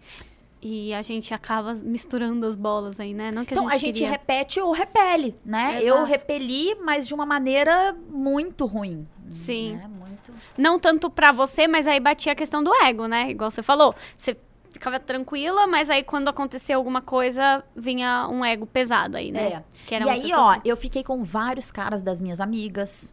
E 0.65 0.95
a 0.95 1.03
gente 1.03 1.35
acaba 1.35 1.75
misturando 1.75 2.47
as 2.47 2.55
bolas 2.55 3.01
aí, 3.01 3.13
né? 3.13 3.33
Não 3.33 3.45
que 3.45 3.53
Então, 3.53 3.67
a 3.67 3.73
gente, 3.73 3.75
a 3.75 3.79
gente 3.87 3.95
queria. 3.97 4.11
repete 4.11 4.61
ou 4.61 4.71
repele, 4.71 5.37
né? 5.45 5.83
Exato. 5.83 5.87
Eu 5.87 6.05
repeli, 6.05 6.77
mas 6.77 7.09
de 7.09 7.13
uma 7.13 7.27
maneira 7.27 7.97
muito 8.09 8.65
ruim. 8.65 9.07
Sim. 9.33 9.75
né? 9.75 9.89
Muito. 9.89 10.33
Não 10.57 10.79
tanto 10.79 11.11
pra 11.11 11.33
você, 11.33 11.67
mas 11.67 11.87
aí 11.89 11.99
batia 11.99 12.31
a 12.31 12.37
questão 12.37 12.63
do 12.63 12.73
ego, 12.85 13.07
né? 13.07 13.29
Igual 13.31 13.51
você 13.51 13.61
falou. 13.61 13.93
Você 14.17 14.37
ficava 14.71 15.01
tranquila, 15.01 15.67
mas 15.67 15.91
aí 15.91 16.05
quando 16.05 16.29
acontecia 16.29 16.77
alguma 16.77 17.01
coisa, 17.01 17.65
vinha 17.75 18.29
um 18.29 18.45
ego 18.45 18.65
pesado 18.65 19.17
aí, 19.17 19.33
né? 19.33 19.65
É. 19.91 19.99
E 19.99 20.09
aí, 20.09 20.33
ó, 20.33 20.61
eu 20.65 20.77
fiquei 20.77 21.03
com 21.03 21.25
vários 21.25 21.73
caras 21.73 22.05
das 22.05 22.21
minhas 22.21 22.41
amigas. 22.41 23.13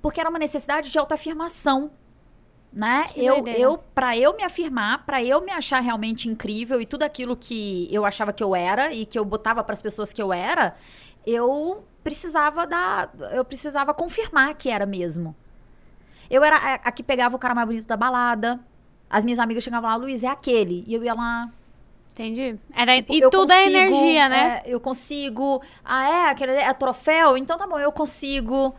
Porque 0.00 0.18
era 0.20 0.28
uma 0.28 0.38
necessidade 0.38 0.90
de 0.90 0.98
autoafirmação. 0.98 1.92
Né? 2.72 3.04
Que 3.12 3.24
Eu, 3.24 3.34
doideira. 3.34 3.58
eu, 3.60 3.78
pra 3.94 4.16
eu 4.16 4.34
me 4.34 4.42
afirmar, 4.42 5.04
pra 5.04 5.22
eu 5.22 5.42
me 5.42 5.50
achar 5.52 5.80
realmente 5.80 6.28
incrível 6.28 6.80
e 6.80 6.86
tudo 6.86 7.02
aquilo 7.02 7.36
que 7.36 7.86
eu 7.90 8.04
achava 8.04 8.32
que 8.32 8.42
eu 8.42 8.56
era 8.56 8.92
e 8.94 9.04
que 9.04 9.18
eu 9.18 9.24
botava 9.24 9.62
pras 9.62 9.82
pessoas 9.82 10.10
que 10.12 10.22
eu 10.22 10.32
era, 10.32 10.74
eu 11.26 11.84
precisava 12.02 12.66
dar. 12.66 13.12
Eu 13.32 13.44
precisava 13.44 13.92
confirmar 13.92 14.54
que 14.54 14.70
era 14.70 14.86
mesmo. 14.86 15.36
Eu 16.30 16.42
era 16.42 16.56
a, 16.56 16.74
a 16.76 16.92
que 16.92 17.02
pegava 17.02 17.36
o 17.36 17.38
cara 17.38 17.54
mais 17.54 17.66
bonito 17.66 17.86
da 17.86 17.96
balada. 17.96 18.58
As 19.10 19.22
minhas 19.22 19.38
amigas 19.38 19.62
chegavam 19.62 19.90
lá, 19.90 19.96
Luiz, 19.96 20.22
é 20.22 20.28
aquele. 20.28 20.82
E 20.86 20.94
eu 20.94 21.04
ia 21.04 21.12
lá, 21.12 21.50
Entendi. 22.12 22.58
Era, 22.74 22.94
Tipo, 22.96 23.14
e 23.14 23.20
tudo 23.30 23.50
é 23.52 23.64
consigo, 23.64 23.76
energia, 23.76 24.28
né? 24.28 24.62
é, 24.64 24.74
eu 24.74 24.78
consigo. 24.80 25.62
Ah, 25.84 26.08
é? 26.08 26.30
Aquele 26.30 26.52
é 26.52 26.72
troféu? 26.74 27.36
Então 27.36 27.56
tá 27.56 27.66
bom, 27.66 27.78
eu 27.78 27.90
consigo. 27.90 28.74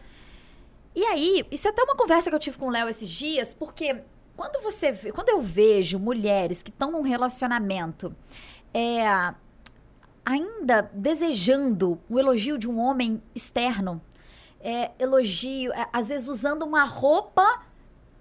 E 0.96 1.04
aí, 1.06 1.46
isso 1.52 1.68
é 1.68 1.72
até 1.72 1.82
uma 1.84 1.96
conversa 1.96 2.30
que 2.30 2.36
eu 2.36 2.40
tive 2.40 2.58
com 2.58 2.68
o 2.68 2.70
Léo 2.70 2.88
esses 2.90 3.10
dias, 3.10 3.54
porque 3.54 4.02
quando 4.36 4.62
você 4.62 4.92
vê- 4.92 5.12
quando 5.12 5.30
eu 5.30 5.42
vejo 5.42 5.98
mulheres 6.00 6.62
que 6.62 6.70
estão 6.70 6.92
num 6.92 7.02
relacionamento 7.02 8.16
é, 8.74 9.34
ainda 10.26 10.90
desejando 10.94 12.00
o 12.10 12.20
elogio 12.20 12.58
de 12.58 12.70
um 12.70 12.80
homem 12.80 13.22
externo, 13.36 14.02
é, 14.60 14.92
elogio, 14.98 15.74
é, 15.74 15.88
às 15.92 16.10
vezes 16.10 16.28
usando 16.28 16.64
uma 16.64 16.84
roupa 16.86 17.64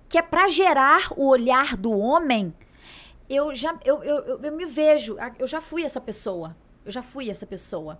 que 0.08 0.18
é 0.18 0.22
pra 0.22 0.48
gerar 0.48 1.12
o 1.16 1.26
olhar 1.28 1.76
do 1.76 1.90
homem, 1.96 2.54
eu 3.30 3.54
já 3.54 3.78
eu, 3.84 4.02
eu, 4.02 4.16
eu, 4.24 4.40
eu 4.42 4.52
me 4.52 4.66
vejo, 4.66 5.16
eu 5.38 5.46
já 5.46 5.60
fui 5.60 5.84
essa 5.84 6.00
pessoa. 6.00 6.56
Eu 6.84 6.90
já 6.90 7.00
fui 7.00 7.30
essa 7.30 7.46
pessoa. 7.46 7.96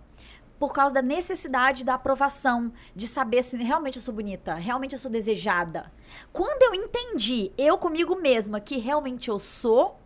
Por 0.59 0.71
causa 0.71 0.95
da 0.95 1.01
necessidade 1.01 1.83
da 1.83 1.95
aprovação, 1.95 2.71
de 2.95 3.07
saber 3.07 3.43
se 3.43 3.57
realmente 3.57 3.97
eu 3.97 4.01
sou 4.01 4.13
bonita, 4.13 4.55
realmente 4.55 4.93
eu 4.93 4.99
sou 4.99 5.11
desejada. 5.11 5.91
Quando 6.31 6.63
eu 6.63 6.73
entendi, 6.73 7.51
eu 7.57 7.77
comigo 7.77 8.15
mesma, 8.15 8.59
que 8.59 8.77
realmente 8.77 9.29
eu 9.29 9.39
sou, 9.39 9.99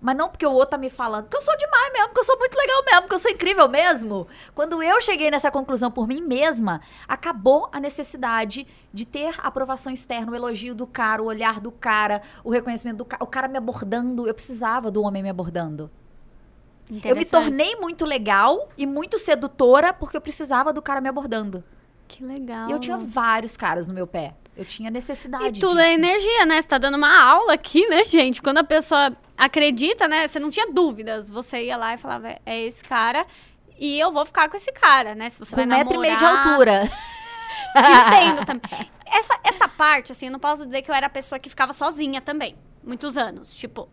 mas 0.00 0.16
não 0.16 0.28
porque 0.28 0.46
o 0.46 0.52
outro 0.52 0.70
tá 0.70 0.78
me 0.78 0.88
falando, 0.88 1.24
porque 1.24 1.36
eu 1.36 1.42
sou 1.42 1.56
demais 1.56 1.92
mesmo, 1.92 2.08
porque 2.08 2.20
eu 2.20 2.24
sou 2.24 2.38
muito 2.38 2.56
legal 2.56 2.84
mesmo, 2.86 3.00
porque 3.02 3.14
eu 3.14 3.18
sou 3.18 3.30
incrível 3.30 3.68
mesmo. 3.68 4.26
Quando 4.54 4.82
eu 4.82 5.00
cheguei 5.00 5.30
nessa 5.30 5.50
conclusão 5.50 5.90
por 5.90 6.06
mim 6.06 6.22
mesma, 6.22 6.80
acabou 7.06 7.68
a 7.70 7.78
necessidade 7.78 8.66
de 8.92 9.04
ter 9.04 9.34
aprovação 9.38 9.92
externa, 9.92 10.32
o 10.32 10.34
elogio 10.34 10.74
do 10.74 10.86
cara, 10.86 11.22
o 11.22 11.26
olhar 11.26 11.60
do 11.60 11.70
cara, 11.70 12.22
o 12.42 12.50
reconhecimento 12.50 12.98
do 12.98 13.04
cara, 13.04 13.22
o 13.22 13.26
cara 13.26 13.48
me 13.48 13.58
abordando. 13.58 14.26
Eu 14.26 14.34
precisava 14.34 14.90
do 14.90 15.02
homem 15.02 15.22
me 15.22 15.28
abordando. 15.28 15.90
Eu 17.04 17.16
me 17.16 17.24
tornei 17.24 17.76
muito 17.76 18.04
legal 18.04 18.68
e 18.76 18.86
muito 18.86 19.18
sedutora 19.18 19.92
porque 19.92 20.16
eu 20.16 20.20
precisava 20.20 20.72
do 20.72 20.82
cara 20.82 21.00
me 21.00 21.08
abordando. 21.08 21.62
Que 22.08 22.24
legal. 22.24 22.68
E 22.68 22.72
eu 22.72 22.78
tinha 22.80 22.98
vários 22.98 23.56
caras 23.56 23.86
no 23.86 23.94
meu 23.94 24.06
pé. 24.06 24.34
Eu 24.56 24.64
tinha 24.64 24.90
necessidade 24.90 25.44
E 25.44 25.52
tudo 25.52 25.76
disso. 25.76 25.78
é 25.78 25.94
energia, 25.94 26.44
né? 26.44 26.60
Você 26.60 26.68
tá 26.68 26.76
dando 26.76 26.96
uma 26.96 27.22
aula 27.22 27.54
aqui, 27.54 27.86
né, 27.88 28.02
gente? 28.04 28.42
Quando 28.42 28.58
a 28.58 28.64
pessoa 28.64 29.16
acredita, 29.38 30.08
né? 30.08 30.26
Você 30.26 30.38
não 30.40 30.50
tinha 30.50 30.70
dúvidas. 30.72 31.30
Você 31.30 31.64
ia 31.66 31.76
lá 31.76 31.94
e 31.94 31.98
falava, 31.98 32.36
é 32.44 32.60
esse 32.62 32.82
cara. 32.84 33.24
E 33.78 33.98
eu 33.98 34.12
vou 34.12 34.26
ficar 34.26 34.48
com 34.50 34.56
esse 34.56 34.72
cara, 34.72 35.14
né? 35.14 35.30
Se 35.30 35.38
você 35.38 35.50
Com 35.52 35.56
vai 35.56 35.64
um 35.66 35.68
metro 35.68 35.94
e 35.94 35.98
meio 35.98 36.16
de 36.16 36.24
altura. 36.24 36.90
Te 37.72 37.78
entendo 38.08 38.44
também. 38.44 38.90
Essa, 39.06 39.38
essa 39.44 39.68
parte, 39.68 40.12
assim, 40.12 40.26
eu 40.26 40.32
não 40.32 40.38
posso 40.40 40.66
dizer 40.66 40.82
que 40.82 40.90
eu 40.90 40.94
era 40.94 41.06
a 41.06 41.10
pessoa 41.10 41.38
que 41.38 41.48
ficava 41.48 41.72
sozinha 41.72 42.20
também. 42.20 42.56
Muitos 42.82 43.16
anos. 43.16 43.56
Tipo, 43.56 43.88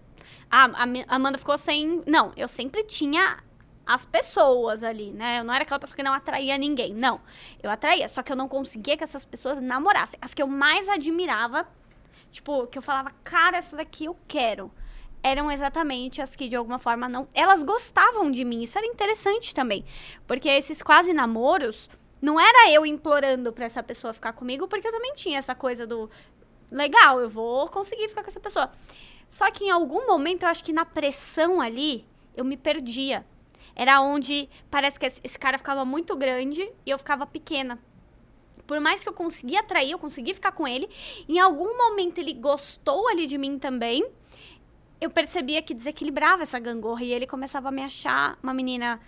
a, 0.49 0.65
a 0.65 1.15
Amanda 1.15 1.37
ficou 1.37 1.57
sem. 1.57 2.01
Não, 2.05 2.31
eu 2.35 2.47
sempre 2.47 2.83
tinha 2.83 3.37
as 3.85 4.05
pessoas 4.05 4.83
ali, 4.83 5.11
né? 5.11 5.39
Eu 5.39 5.43
não 5.45 5.53
era 5.53 5.63
aquela 5.63 5.79
pessoa 5.79 5.95
que 5.95 6.03
não 6.03 6.13
atraía 6.13 6.57
ninguém. 6.57 6.93
Não. 6.93 7.21
Eu 7.63 7.69
atraía, 7.69 8.07
só 8.07 8.21
que 8.21 8.31
eu 8.31 8.35
não 8.35 8.47
conseguia 8.47 8.97
que 8.97 9.03
essas 9.03 9.23
pessoas 9.23 9.61
namorassem. 9.61 10.19
As 10.21 10.33
que 10.33 10.41
eu 10.41 10.47
mais 10.47 10.89
admirava, 10.89 11.65
tipo, 12.31 12.67
que 12.67 12.77
eu 12.77 12.81
falava, 12.81 13.11
cara, 13.23 13.57
essa 13.57 13.77
daqui 13.77 14.05
eu 14.05 14.17
quero. 14.27 14.71
eram 15.23 15.51
exatamente 15.51 16.21
as 16.21 16.35
que 16.35 16.47
de 16.49 16.55
alguma 16.55 16.79
forma 16.79 17.09
não. 17.09 17.27
Elas 17.33 17.63
gostavam 17.63 18.29
de 18.31 18.43
mim. 18.45 18.61
Isso 18.63 18.77
era 18.77 18.87
interessante 18.87 19.53
também. 19.53 19.85
Porque 20.25 20.49
esses 20.49 20.81
quase 20.81 21.13
namoros. 21.13 21.89
Não 22.21 22.39
era 22.39 22.71
eu 22.71 22.83
implorando 22.85 23.53
pra 23.53 23.65
essa 23.65 23.83
pessoa 23.83 24.11
ficar 24.11 24.33
comigo, 24.33 24.67
porque 24.67 24.87
eu 24.87 24.91
também 24.91 25.13
tinha 25.13 25.37
essa 25.37 25.53
coisa 25.53 25.85
do. 25.85 26.09
Legal, 26.71 27.19
eu 27.19 27.29
vou 27.29 27.69
conseguir 27.69 28.07
ficar 28.09 28.23
com 28.23 28.29
essa 28.29 28.39
pessoa. 28.39 28.71
Só 29.27 29.51
que 29.51 29.65
em 29.65 29.69
algum 29.69 30.07
momento, 30.07 30.43
eu 30.43 30.49
acho 30.49 30.63
que 30.63 30.73
na 30.73 30.85
pressão 30.85 31.59
ali, 31.61 32.05
eu 32.35 32.45
me 32.45 32.55
perdia. 32.55 33.25
Era 33.75 34.01
onde 34.01 34.49
parece 34.71 34.99
que 34.99 35.05
esse 35.05 35.37
cara 35.37 35.57
ficava 35.57 35.85
muito 35.85 36.15
grande 36.15 36.61
e 36.85 36.89
eu 36.89 36.97
ficava 36.97 37.25
pequena. 37.27 37.79
Por 38.65 38.79
mais 38.79 39.01
que 39.01 39.09
eu 39.09 39.13
conseguia 39.13 39.61
atrair, 39.61 39.91
eu 39.91 39.99
conseguia 39.99 40.33
ficar 40.33 40.51
com 40.51 40.67
ele, 40.67 40.89
em 41.27 41.39
algum 41.39 41.77
momento 41.77 42.17
ele 42.17 42.33
gostou 42.33 43.07
ali 43.07 43.25
de 43.25 43.37
mim 43.37 43.57
também. 43.57 44.05
Eu 44.99 45.09
percebia 45.09 45.61
que 45.61 45.73
desequilibrava 45.73 46.43
essa 46.43 46.59
gangorra 46.59 47.03
e 47.03 47.13
ele 47.13 47.27
começava 47.27 47.69
a 47.69 47.71
me 47.71 47.83
achar 47.83 48.37
uma 48.41 48.53
menina, 48.53 48.99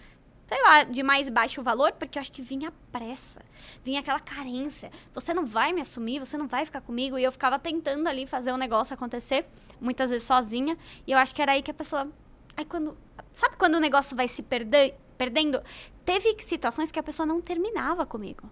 sei 0.50 0.64
lá, 0.64 0.84
de 0.84 1.04
mais 1.04 1.30
baixo 1.30 1.62
valor, 1.62 1.92
porque 1.92 2.18
eu 2.18 2.22
acho 2.22 2.32
que 2.32 2.42
vinha 2.42 2.74
pressa, 2.92 3.40
vinha 3.84 4.00
aquela 4.00 4.20
carência. 4.20 4.92
Você 5.14 5.32
não 5.32 5.46
vai 5.46 5.72
me 5.72 5.82
assumir, 5.82 6.18
você 6.18 6.40
não 6.40 6.48
vai 6.48 6.66
ficar 6.66 6.82
comigo. 6.82 7.20
E 7.20 7.24
eu 7.24 7.32
ficava 7.32 7.60
tentando 7.60 8.10
ali 8.10 8.26
fazer 8.26 8.52
o 8.52 8.58
negócio 8.58 8.92
acontecer, 8.96 9.46
muitas 9.80 10.10
vezes 10.10 10.26
sozinha. 10.26 10.76
E 11.06 11.12
eu 11.12 11.20
acho 11.20 11.36
que 11.36 11.42
era 11.42 11.52
aí 11.52 11.62
que 11.62 11.70
a 11.70 11.74
pessoa. 11.74 12.10
Aí 12.58 12.66
quando. 12.66 12.98
Sabe 13.32 13.58
quando 13.58 13.76
o 13.76 13.80
negócio 13.80 14.18
vai 14.18 14.28
se 14.28 14.42
perder, 14.42 14.96
perdendo? 15.20 15.62
Teve 16.04 16.36
situações 16.42 16.92
que 16.92 16.98
a 16.98 17.04
pessoa 17.04 17.28
não 17.28 17.40
terminava 17.40 18.04
comigo. 18.04 18.50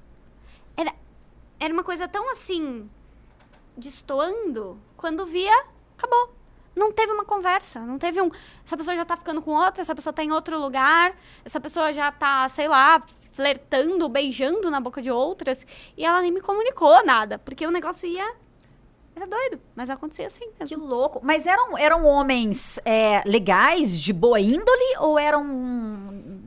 Era, 0.78 0.94
era 1.60 1.74
uma 1.74 1.84
coisa 1.84 2.08
tão 2.08 2.32
assim. 2.32 2.88
destoando. 3.76 4.80
Quando 4.96 5.26
via, 5.26 5.66
acabou. 5.98 6.37
Não 6.78 6.92
teve 6.92 7.12
uma 7.12 7.26
conversa, 7.26 7.80
não 7.80 7.98
teve 7.98 8.22
um. 8.22 8.30
Essa 8.64 8.78
pessoa 8.78 8.96
já 8.96 9.04
tá 9.04 9.18
ficando 9.18 9.42
com 9.42 9.52
outra, 9.52 9.82
essa 9.82 9.96
pessoa 9.96 10.14
tá 10.14 10.24
em 10.24 10.32
outro 10.32 10.60
lugar, 10.60 11.16
essa 11.44 11.60
pessoa 11.60 11.92
já 11.92 12.12
tá, 12.12 12.48
sei 12.50 12.68
lá, 12.68 13.04
flertando, 13.32 14.08
beijando 14.08 14.70
na 14.70 14.80
boca 14.80 15.02
de 15.02 15.10
outras. 15.10 15.66
E 15.98 16.06
ela 16.06 16.22
nem 16.22 16.32
me 16.32 16.40
comunicou 16.40 17.04
nada, 17.04 17.40
porque 17.40 17.66
o 17.66 17.72
negócio 17.72 18.08
ia. 18.08 18.32
Era 19.16 19.26
doido, 19.26 19.60
mas 19.76 19.90
acontecia 19.90 20.28
assim 20.28 20.46
mesmo. 20.60 20.68
Que 20.68 20.76
louco. 20.76 21.20
Mas 21.24 21.48
eram, 21.48 21.76
eram 21.76 22.06
homens 22.06 22.80
é, 22.86 23.24
legais, 23.26 24.00
de 24.00 24.14
boa 24.14 24.40
índole, 24.40 24.98
ou 25.00 25.18
eram. 25.18 25.44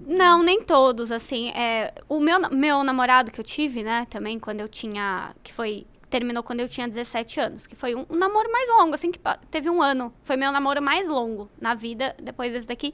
Não, 0.06 0.44
nem 0.44 0.62
todos, 0.62 1.10
assim. 1.10 1.50
É, 1.50 1.92
o 2.08 2.20
meu, 2.20 2.38
meu 2.50 2.84
namorado 2.84 3.32
que 3.32 3.40
eu 3.40 3.44
tive, 3.44 3.82
né, 3.82 4.06
também, 4.08 4.38
quando 4.38 4.60
eu 4.60 4.68
tinha. 4.68 5.34
Que 5.42 5.52
foi. 5.52 5.84
Terminou 6.10 6.42
quando 6.42 6.60
eu 6.60 6.68
tinha 6.68 6.88
17 6.88 7.40
anos. 7.40 7.66
Que 7.66 7.76
foi 7.76 7.94
um, 7.94 8.04
um 8.10 8.16
namoro 8.16 8.50
mais 8.50 8.68
longo, 8.68 8.94
assim, 8.94 9.10
que 9.10 9.20
teve 9.50 9.70
um 9.70 9.80
ano. 9.80 10.12
Foi 10.24 10.36
meu 10.36 10.52
namoro 10.52 10.82
mais 10.82 11.08
longo 11.08 11.48
na 11.60 11.74
vida. 11.74 12.14
Depois 12.20 12.52
desse 12.52 12.66
daqui, 12.66 12.92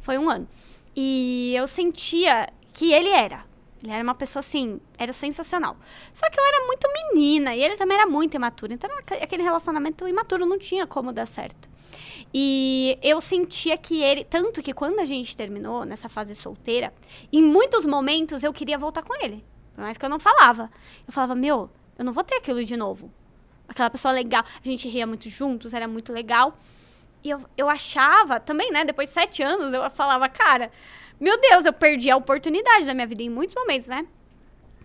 foi 0.00 0.18
um 0.18 0.28
ano. 0.28 0.46
E 0.94 1.54
eu 1.56 1.66
sentia 1.66 2.48
que 2.72 2.92
ele 2.92 3.08
era. 3.08 3.44
Ele 3.82 3.92
era 3.92 4.02
uma 4.02 4.14
pessoa 4.14 4.40
assim, 4.40 4.80
era 4.96 5.12
sensacional. 5.12 5.76
Só 6.12 6.28
que 6.28 6.38
eu 6.38 6.44
era 6.44 6.66
muito 6.66 6.88
menina 6.92 7.54
e 7.54 7.62
ele 7.62 7.76
também 7.76 7.96
era 7.96 8.06
muito 8.06 8.34
imaturo. 8.34 8.72
Então, 8.72 8.90
aquele 9.20 9.42
relacionamento 9.42 10.06
imaturo 10.06 10.44
não 10.44 10.58
tinha 10.58 10.86
como 10.86 11.12
dar 11.12 11.26
certo. 11.26 11.68
E 12.34 12.98
eu 13.02 13.20
sentia 13.20 13.76
que 13.78 14.02
ele. 14.02 14.24
Tanto 14.24 14.62
que 14.62 14.74
quando 14.74 15.00
a 15.00 15.04
gente 15.04 15.36
terminou 15.36 15.84
nessa 15.84 16.08
fase 16.08 16.34
solteira, 16.34 16.92
em 17.32 17.42
muitos 17.42 17.86
momentos 17.86 18.42
eu 18.42 18.52
queria 18.52 18.76
voltar 18.76 19.02
com 19.02 19.14
ele. 19.24 19.44
Por 19.74 19.82
mais 19.82 19.96
que 19.96 20.04
eu 20.04 20.10
não 20.10 20.18
falava. 20.18 20.70
Eu 21.06 21.12
falava, 21.12 21.34
meu, 21.34 21.70
eu 21.98 22.04
não 22.04 22.12
vou 22.12 22.22
ter 22.22 22.36
aquilo 22.36 22.64
de 22.64 22.76
novo. 22.76 23.12
Aquela 23.68 23.90
pessoa 23.90 24.12
legal. 24.12 24.44
A 24.44 24.66
gente 24.66 24.88
ria 24.88 25.06
muito 25.06 25.28
juntos, 25.28 25.74
era 25.74 25.88
muito 25.88 26.12
legal. 26.12 26.56
E 27.22 27.30
eu, 27.30 27.44
eu 27.56 27.68
achava, 27.68 28.38
também, 28.38 28.70
né? 28.70 28.84
Depois 28.84 29.08
de 29.08 29.14
sete 29.14 29.42
anos, 29.42 29.74
eu 29.74 29.90
falava, 29.90 30.28
cara, 30.28 30.70
meu 31.20 31.38
Deus, 31.40 31.66
eu 31.66 31.72
perdi 31.72 32.10
a 32.10 32.16
oportunidade 32.16 32.86
da 32.86 32.94
minha 32.94 33.06
vida 33.06 33.22
em 33.22 33.28
muitos 33.28 33.54
momentos, 33.56 33.88
né? 33.88 34.06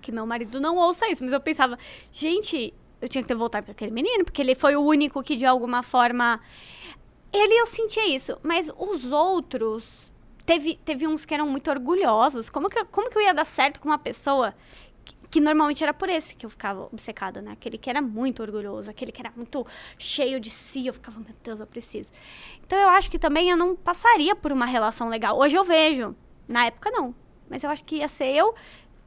Que 0.02 0.12
meu 0.12 0.26
marido 0.26 0.60
não 0.60 0.76
ouça 0.76 1.08
isso, 1.08 1.24
mas 1.24 1.32
eu 1.32 1.40
pensava, 1.40 1.78
gente, 2.12 2.74
eu 3.00 3.08
tinha 3.08 3.22
que 3.22 3.28
ter 3.28 3.36
voltado 3.36 3.66
para 3.66 3.72
aquele 3.72 3.92
menino, 3.92 4.26
porque 4.26 4.42
ele 4.42 4.56
foi 4.56 4.76
o 4.76 4.82
único 4.82 5.22
que 5.22 5.36
de 5.36 5.46
alguma 5.46 5.84
forma. 5.84 6.42
Ele 7.32 7.62
eu 7.62 7.68
sentia 7.68 8.08
isso, 8.08 8.38
mas 8.42 8.72
os 8.78 9.12
outros. 9.12 10.12
Teve, 10.46 10.76
teve 10.84 11.08
uns 11.08 11.24
que 11.24 11.34
eram 11.34 11.48
muito 11.48 11.70
orgulhosos. 11.72 12.50
Como 12.50 12.70
que, 12.70 12.84
como 12.86 13.10
que 13.10 13.18
eu 13.18 13.22
ia 13.22 13.34
dar 13.34 13.46
certo 13.46 13.80
com 13.80 13.88
uma 13.88 13.98
pessoa 13.98 14.54
que, 15.34 15.42
normalmente 15.42 15.84
era 15.84 15.92
por 15.96 16.10
esse 16.10 16.36
que 16.36 16.46
eu 16.46 16.50
ficava 16.52 16.84
obcecada, 16.84 17.42
né? 17.42 17.54
Aquele 17.54 17.76
que 17.76 17.90
era 17.90 18.04
muito 18.04 18.44
orgulhoso, 18.44 18.92
aquele 18.92 19.12
que 19.12 19.20
era 19.20 19.34
muito 19.36 19.66
cheio 19.98 20.40
de 20.40 20.52
si. 20.52 20.86
Eu 20.86 20.94
ficava, 20.94 21.20
meu 21.20 21.34
Deus, 21.44 21.60
eu 21.60 21.66
preciso. 21.66 22.12
Então 22.64 22.78
eu 22.78 22.88
acho 22.90 23.10
que 23.10 23.18
também 23.18 23.50
eu 23.50 23.58
não 23.58 23.76
passaria 23.76 24.36
por 24.36 24.52
uma 24.52 24.68
relação 24.68 25.10
legal. 25.10 25.36
Hoje 25.40 25.56
eu 25.56 25.64
vejo. 25.64 26.16
Na 26.48 26.68
época, 26.68 26.92
não. 26.92 27.16
Mas 27.50 27.64
eu 27.64 27.72
acho 27.72 27.84
que 27.84 27.96
ia 27.96 28.08
ser 28.08 28.28
eu 28.36 28.54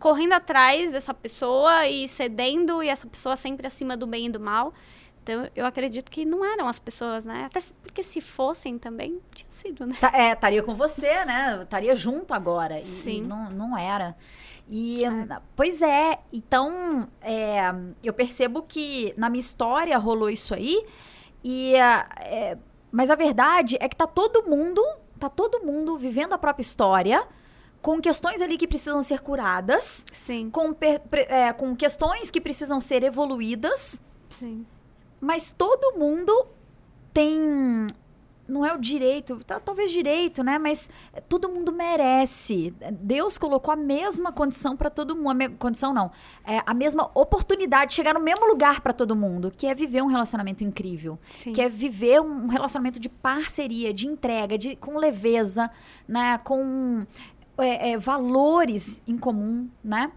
correndo 0.01 0.33
atrás 0.33 0.91
dessa 0.91 1.14
pessoa 1.14 1.87
e 1.87 2.09
cedendo, 2.09 2.83
e 2.83 2.89
essa 2.89 3.07
pessoa 3.07 3.37
sempre 3.37 3.64
acima 3.64 3.97
do 3.97 4.05
bem 4.05 4.27
e 4.27 4.31
do 4.31 4.41
mal. 4.41 4.74
Então, 5.22 5.49
eu 5.55 5.64
acredito 5.64 6.11
que 6.11 6.24
não 6.24 6.45
eram 6.45 6.66
as 6.66 6.79
pessoas, 6.81 7.24
né? 7.24 7.45
Até 7.47 7.61
porque 7.83 8.03
se 8.03 8.20
fossem 8.20 8.79
também, 8.79 9.20
tinha 9.33 9.51
sido, 9.51 9.87
né? 9.87 9.97
Tá- 10.01 10.12
é, 10.12 10.33
estaria 10.33 10.62
com 10.62 10.74
você, 10.74 11.24
né? 11.24 11.61
Estaria 11.62 11.95
junto 11.95 12.35
agora. 12.35 12.81
E, 12.81 12.85
Sim. 12.85 13.18
e 13.18 13.20
não, 13.20 13.51
não 13.51 13.79
era. 13.79 14.16
E, 14.68 15.02
pois 15.54 15.80
é, 15.80 16.18
então 16.32 17.08
é, 17.20 17.72
eu 18.02 18.12
percebo 18.12 18.62
que 18.62 19.14
na 19.16 19.28
minha 19.30 19.40
história 19.40 19.96
rolou 19.98 20.28
isso 20.28 20.54
aí. 20.54 20.84
E, 21.44 21.74
é, 21.76 22.58
mas 22.90 23.08
a 23.10 23.14
verdade 23.14 23.76
é 23.80 23.88
que 23.88 23.94
tá 23.94 24.06
todo 24.06 24.42
mundo, 24.48 24.84
tá 25.20 25.28
todo 25.28 25.64
mundo 25.64 25.96
vivendo 25.96 26.32
a 26.32 26.38
própria 26.38 26.62
história, 26.62 27.26
com 27.80 28.00
questões 28.00 28.40
ali 28.40 28.56
que 28.58 28.66
precisam 28.66 29.00
ser 29.04 29.20
curadas, 29.20 30.04
Sim, 30.12 30.50
com, 30.50 30.72
per- 30.72 31.00
é, 31.12 31.52
com 31.52 31.76
questões 31.76 32.30
que 32.32 32.40
precisam 32.40 32.80
ser 32.80 33.04
evoluídas. 33.04 34.00
sim. 34.28 34.66
Mas 35.20 35.54
todo 35.56 35.96
mundo 35.98 36.48
tem. 37.14 37.86
Não 38.49 38.64
é 38.64 38.72
o 38.72 38.78
direito, 38.78 39.40
tal- 39.44 39.61
talvez 39.61 39.90
direito, 39.90 40.42
né? 40.44 40.59
Mas 40.59 40.88
todo 41.28 41.49
mundo 41.49 41.72
merece. 41.72 42.72
Deus 42.92 43.36
colocou 43.38 43.72
a 43.72 43.76
mesma 43.76 44.32
condição 44.32 44.76
para 44.76 44.88
todo 44.90 45.14
mundo. 45.16 45.30
A 45.30 45.34
me- 45.34 45.49
condição 45.51 45.92
não. 45.92 46.11
É, 46.44 46.62
a 46.64 46.72
mesma 46.74 47.11
oportunidade 47.14 47.90
de 47.90 47.94
chegar 47.97 48.14
no 48.14 48.20
mesmo 48.20 48.47
lugar 48.47 48.80
para 48.80 48.92
todo 48.92 49.16
mundo, 49.16 49.53
que 49.55 49.66
é 49.66 49.74
viver 49.74 50.03
um 50.03 50.07
relacionamento 50.07 50.62
incrível. 50.62 51.18
Sim. 51.28 51.53
Que 51.53 51.61
é 51.61 51.68
viver 51.68 52.20
um 52.20 52.47
relacionamento 52.47 53.01
de 53.01 53.09
parceria, 53.09 53.92
de 53.92 54.07
entrega, 54.07 54.57
de, 54.57 54.76
com 54.76 54.97
leveza, 54.97 55.70
né? 56.07 56.38
Com 56.38 57.05
é, 57.59 57.92
é, 57.92 57.99
valores 57.99 59.03
em 59.07 59.16
comum, 59.16 59.68
né? 59.82 60.12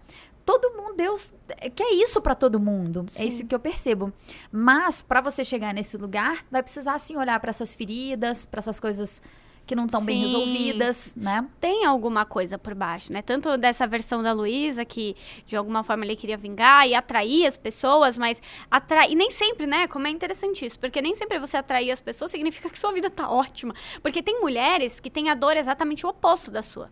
Todo 0.50 0.76
mundo, 0.76 0.96
Deus 0.96 1.32
quer 1.76 1.92
isso 1.92 2.20
para 2.20 2.34
todo 2.34 2.58
mundo. 2.58 3.04
Sim. 3.08 3.22
É 3.22 3.26
isso 3.26 3.46
que 3.46 3.54
eu 3.54 3.60
percebo. 3.60 4.12
Mas 4.50 5.00
para 5.00 5.20
você 5.20 5.44
chegar 5.44 5.72
nesse 5.72 5.96
lugar, 5.96 6.44
vai 6.50 6.60
precisar 6.60 6.98
sim 6.98 7.16
olhar 7.16 7.38
para 7.38 7.50
essas 7.50 7.72
feridas, 7.72 8.46
para 8.46 8.58
essas 8.58 8.80
coisas 8.80 9.22
que 9.64 9.76
não 9.76 9.86
estão 9.86 10.04
bem 10.04 10.22
resolvidas, 10.22 11.14
né? 11.14 11.46
Tem 11.60 11.84
alguma 11.84 12.26
coisa 12.26 12.58
por 12.58 12.74
baixo, 12.74 13.12
né? 13.12 13.22
Tanto 13.22 13.56
dessa 13.56 13.86
versão 13.86 14.20
da 14.24 14.32
Luísa, 14.32 14.84
que 14.84 15.14
de 15.46 15.54
alguma 15.54 15.84
forma 15.84 16.04
ele 16.04 16.16
queria 16.16 16.36
vingar 16.36 16.88
e 16.88 16.96
atrair 16.96 17.46
as 17.46 17.56
pessoas, 17.56 18.18
mas 18.18 18.42
atrair. 18.68 19.12
E 19.12 19.14
nem 19.14 19.30
sempre, 19.30 19.68
né? 19.68 19.86
Como 19.86 20.08
é 20.08 20.10
interessante 20.10 20.66
isso, 20.66 20.80
porque 20.80 21.00
nem 21.00 21.14
sempre 21.14 21.38
você 21.38 21.56
atrair 21.56 21.92
as 21.92 22.00
pessoas 22.00 22.32
significa 22.32 22.68
que 22.68 22.76
sua 22.76 22.90
vida 22.90 23.08
tá 23.08 23.30
ótima. 23.30 23.72
Porque 24.02 24.20
tem 24.20 24.40
mulheres 24.40 24.98
que 24.98 25.08
têm 25.08 25.30
a 25.30 25.36
dor 25.36 25.56
exatamente 25.56 26.04
o 26.04 26.08
oposto 26.08 26.50
da 26.50 26.62
sua. 26.62 26.90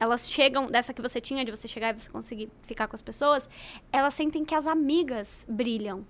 Elas 0.00 0.30
chegam, 0.30 0.66
dessa 0.66 0.94
que 0.94 1.02
você 1.02 1.20
tinha, 1.20 1.44
de 1.44 1.50
você 1.50 1.66
chegar 1.66 1.94
e 1.94 1.98
você 1.98 2.10
conseguir 2.10 2.50
ficar 2.62 2.86
com 2.86 2.94
as 2.94 3.02
pessoas, 3.02 3.48
elas 3.92 4.14
sentem 4.14 4.44
que 4.44 4.54
as 4.54 4.66
amigas 4.66 5.44
brilham. 5.48 6.06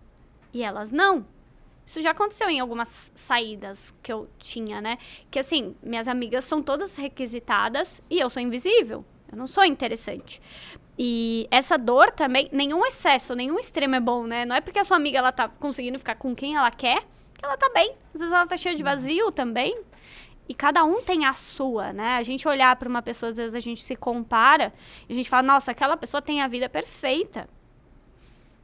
E 0.53 0.63
elas 0.63 0.91
não. 0.91 1.27
Isso 1.85 2.03
já 2.03 2.11
aconteceu 2.11 2.51
em 2.51 2.61
algumas 2.61 3.11
saídas 3.15 3.95
que 4.03 4.13
eu 4.13 4.29
tinha, 4.39 4.81
né? 4.81 4.99
Que 5.31 5.39
assim, 5.39 5.75
minhas 5.83 6.07
amigas 6.07 6.45
são 6.45 6.63
todas 6.63 6.97
requisitadas 6.97 8.03
e 8.11 8.21
eu 8.21 8.29
sou 8.29 8.43
invisível. 8.43 9.05
Eu 9.31 9.39
não 9.39 9.47
sou 9.47 9.65
interessante. 9.65 10.41
E 10.99 11.47
essa 11.51 11.79
dor 11.79 12.11
também, 12.11 12.49
nenhum 12.53 12.85
excesso, 12.85 13.35
nenhum 13.35 13.59
extremo 13.59 13.95
é 13.95 14.01
bom, 14.01 14.25
né? 14.25 14.45
Não 14.45 14.57
é 14.57 14.61
porque 14.61 14.79
a 14.79 14.85
sua 14.85 14.97
amiga 14.97 15.19
ela 15.19 15.33
tá 15.33 15.49
conseguindo 15.49 15.99
ficar 15.99 16.17
com 16.17 16.35
quem 16.35 16.57
ela 16.57 16.71
quer 16.71 17.07
que 17.39 17.45
ela 17.45 17.57
tá 17.57 17.71
bem. 17.73 17.95
Às 18.13 18.21
vezes 18.21 18.35
ela 18.35 18.47
tá 18.47 18.57
cheia 18.57 18.75
de 18.75 18.83
vazio 18.83 19.31
também. 19.31 19.81
E 20.49 20.55
cada 20.55 20.83
um 20.85 21.03
tem 21.03 21.27
a 21.27 21.33
sua, 21.35 21.93
né? 21.93 22.17
A 22.17 22.23
gente 22.23 22.49
olhar 22.49 22.75
para 22.77 22.89
uma 22.89 23.03
pessoa, 23.03 23.31
às 23.31 23.37
vezes 23.37 23.55
a 23.55 23.61
gente 23.61 23.85
se 23.85 23.95
compara 23.95 24.73
e 25.09 25.13
a 25.13 25.15
gente 25.15 25.29
fala, 25.29 25.43
nossa, 25.43 25.71
aquela 25.73 25.97
pessoa 25.97 26.23
tem 26.23 26.41
a 26.41 26.49
vida 26.49 26.69
perfeita. 26.69 27.49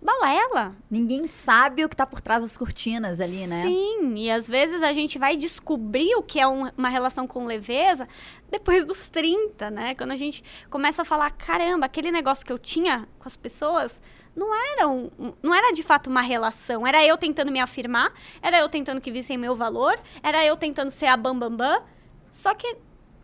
Balela. 0.01 0.77
Ninguém 0.91 1.27
sabe 1.27 1.83
o 1.83 1.89
que 1.89 1.97
tá 1.97 2.05
por 2.05 2.21
trás 2.21 2.43
das 2.43 2.59
cortinas 2.59 3.23
ali, 3.23 3.47
né? 3.47 3.63
Sim, 3.63 4.15
e 4.17 4.31
às 4.31 4.47
vezes 4.47 4.83
a 4.83 4.93
gente 4.93 5.19
vai 5.19 5.35
descobrir 5.35 6.15
o 6.17 6.23
que 6.23 6.39
é 6.39 6.47
um- 6.47 6.71
uma 6.77 6.91
relação 6.91 7.27
com 7.27 7.47
leveza 7.47 8.07
depois 8.51 8.85
dos 8.85 9.09
30, 9.09 9.71
né? 9.71 9.95
Quando 9.95 10.11
a 10.11 10.17
gente 10.17 10.45
começa 10.69 11.03
a 11.03 11.05
falar, 11.07 11.31
caramba, 11.31 11.87
aquele 11.87 12.11
negócio 12.11 12.45
que 12.45 12.53
eu 12.53 12.59
tinha 12.59 13.09
com 13.19 13.27
as 13.27 13.37
pessoas 13.37 14.01
não 14.37 14.55
era, 14.73 14.89
um, 14.89 15.11
não 15.43 15.55
era 15.55 15.73
de 15.73 15.83
fato 15.83 16.09
uma 16.09 16.21
relação. 16.23 16.87
Era 16.87 17.05
eu 17.05 17.17
tentando 17.17 17.53
me 17.53 17.61
afirmar, 17.61 18.13
era 18.43 18.59
eu 18.59 18.69
tentando 18.69 19.01
que 19.01 19.11
vissem 19.11 19.39
meu 19.39 19.55
valor, 19.55 19.99
era 20.23 20.45
eu 20.45 20.57
tentando 20.57 20.91
ser 20.91 21.07
a 21.07 21.17
bambambam. 21.17 21.57
Bam, 21.57 21.79
bam. 21.79 21.83
Só 22.31 22.53
que 22.55 22.77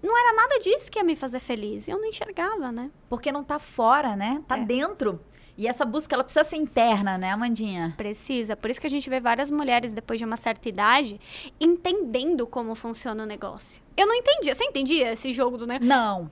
não 0.03 0.17
era 0.17 0.35
nada 0.35 0.59
disso 0.61 0.91
que 0.91 0.99
ia 0.99 1.05
me 1.05 1.17
fazer 1.17 1.41
feliz. 1.41 1.89
Eu 1.89 1.99
não 1.99 2.07
enxergava, 2.07 2.71
né? 2.73 2.91
Porque 3.09 3.31
não 3.33 3.43
tá 3.45 3.59
fora, 3.59 4.15
né? 4.17 4.43
Tá 4.47 4.57
É. 4.57 4.65
dentro. 4.65 5.21
E 5.59 5.67
essa 5.67 5.85
busca, 5.85 6.15
ela 6.15 6.25
precisa 6.25 6.43
ser 6.45 6.57
interna, 6.57 7.19
né, 7.19 7.33
Amandinha? 7.33 7.93
Precisa. 7.95 8.57
Por 8.57 8.71
isso 8.71 8.81
que 8.81 8.87
a 8.87 8.91
gente 8.91 9.11
vê 9.11 9.21
várias 9.21 9.51
mulheres, 9.51 9.93
depois 9.93 10.19
de 10.19 10.25
uma 10.25 10.37
certa 10.39 10.67
idade, 10.71 11.21
entendendo 11.61 12.47
como 12.47 12.75
funciona 12.75 13.23
o 13.23 13.27
negócio. 13.27 13.83
Eu 13.95 14.07
não 14.07 14.15
entendia. 14.15 14.55
Você 14.55 14.65
entendia 14.65 15.13
esse 15.13 15.33
jogo 15.33 15.59
do 15.59 15.67
negócio? 15.67 15.87
Não. 15.87 16.31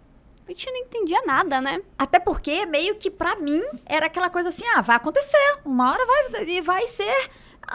A 0.48 0.50
gente 0.50 0.70
não 0.70 0.78
entendia 0.78 1.20
nada, 1.26 1.60
né? 1.60 1.82
Até 1.98 2.18
porque, 2.18 2.64
meio 2.64 2.94
que 2.94 3.10
pra 3.10 3.36
mim, 3.36 3.62
era 3.84 4.06
aquela 4.06 4.30
coisa 4.30 4.48
assim, 4.48 4.64
ah, 4.74 4.80
vai 4.80 4.96
acontecer. 4.96 5.58
Uma 5.62 5.92
hora 5.92 6.06
vai, 6.06 6.48
e 6.48 6.62
vai 6.62 6.86
ser 6.86 7.30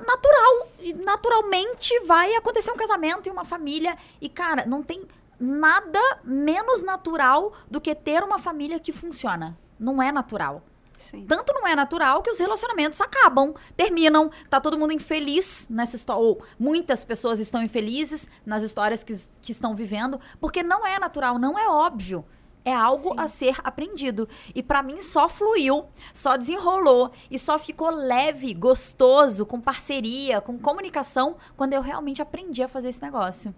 natural. 0.08 0.68
Naturalmente 1.04 2.00
vai 2.00 2.34
acontecer 2.36 2.72
um 2.72 2.76
casamento 2.76 3.30
e 3.30 3.32
uma 3.32 3.46
família. 3.46 3.96
E, 4.20 4.28
cara, 4.28 4.66
não 4.66 4.82
tem 4.82 5.08
nada 5.40 6.00
menos 6.24 6.82
natural 6.82 7.54
do 7.70 7.80
que 7.80 7.94
ter 7.94 8.24
uma 8.24 8.40
família 8.40 8.80
que 8.80 8.92
funciona. 8.92 9.56
Não 9.80 10.02
é 10.02 10.12
natural. 10.12 10.64
Sim. 10.98 11.28
Tanto 11.28 11.54
não 11.54 11.68
é 11.68 11.76
natural 11.76 12.24
que 12.24 12.32
os 12.32 12.40
relacionamentos 12.40 13.00
acabam, 13.02 13.54
terminam, 13.78 14.32
tá 14.50 14.60
todo 14.60 14.80
mundo 14.80 14.94
infeliz 14.94 15.68
nessa 15.70 15.96
história, 15.96 16.24
ou 16.24 16.44
muitas 16.58 17.04
pessoas 17.04 17.40
estão 17.40 17.62
infelizes 17.62 18.28
nas 18.44 18.64
histórias 18.64 19.04
que, 19.04 19.14
que 19.42 19.52
estão 19.52 19.76
vivendo, 19.76 20.20
porque 20.40 20.64
não 20.64 20.88
é 20.88 20.98
natural, 20.98 21.38
não 21.38 21.60
é 21.60 21.68
óbvio. 21.68 22.26
É 22.66 22.74
algo 22.74 23.10
Sim. 23.10 23.16
a 23.18 23.28
ser 23.28 23.56
aprendido. 23.64 24.28
E 24.56 24.64
pra 24.64 24.82
mim 24.82 25.02
só 25.02 25.28
fluiu, 25.28 25.86
só 26.14 26.38
desenrolou 26.38 27.12
e 27.30 27.38
só 27.38 27.60
ficou 27.60 27.90
leve, 27.90 28.54
gostoso, 28.54 29.46
com 29.46 29.60
parceria, 29.60 30.40
com 30.40 30.58
comunicação, 30.58 31.36
quando 31.58 31.74
eu 31.74 31.82
realmente 31.82 32.22
aprendi 32.22 32.64
a 32.64 32.68
fazer 32.68 32.90
esse 32.90 33.02
negócio. 33.02 33.54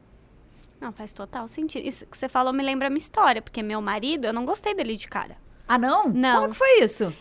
Não, 0.81 0.91
faz 0.91 1.13
total 1.13 1.47
sentido. 1.47 1.87
Isso 1.87 2.05
que 2.05 2.17
você 2.17 2.27
falou 2.27 2.51
me 2.51 2.63
lembra 2.63 2.87
a 2.87 2.89
minha 2.89 2.97
história, 2.97 3.41
porque 3.41 3.61
meu 3.61 3.81
marido, 3.81 4.25
eu 4.25 4.33
não 4.33 4.45
gostei 4.45 4.73
dele 4.73 4.95
de 4.95 5.07
cara. 5.07 5.37
Ah, 5.67 5.77
não? 5.77 6.09
Não. 6.09 6.41
Como 6.41 6.51
que 6.51 6.57
foi 6.57 6.79
isso? 6.81 7.13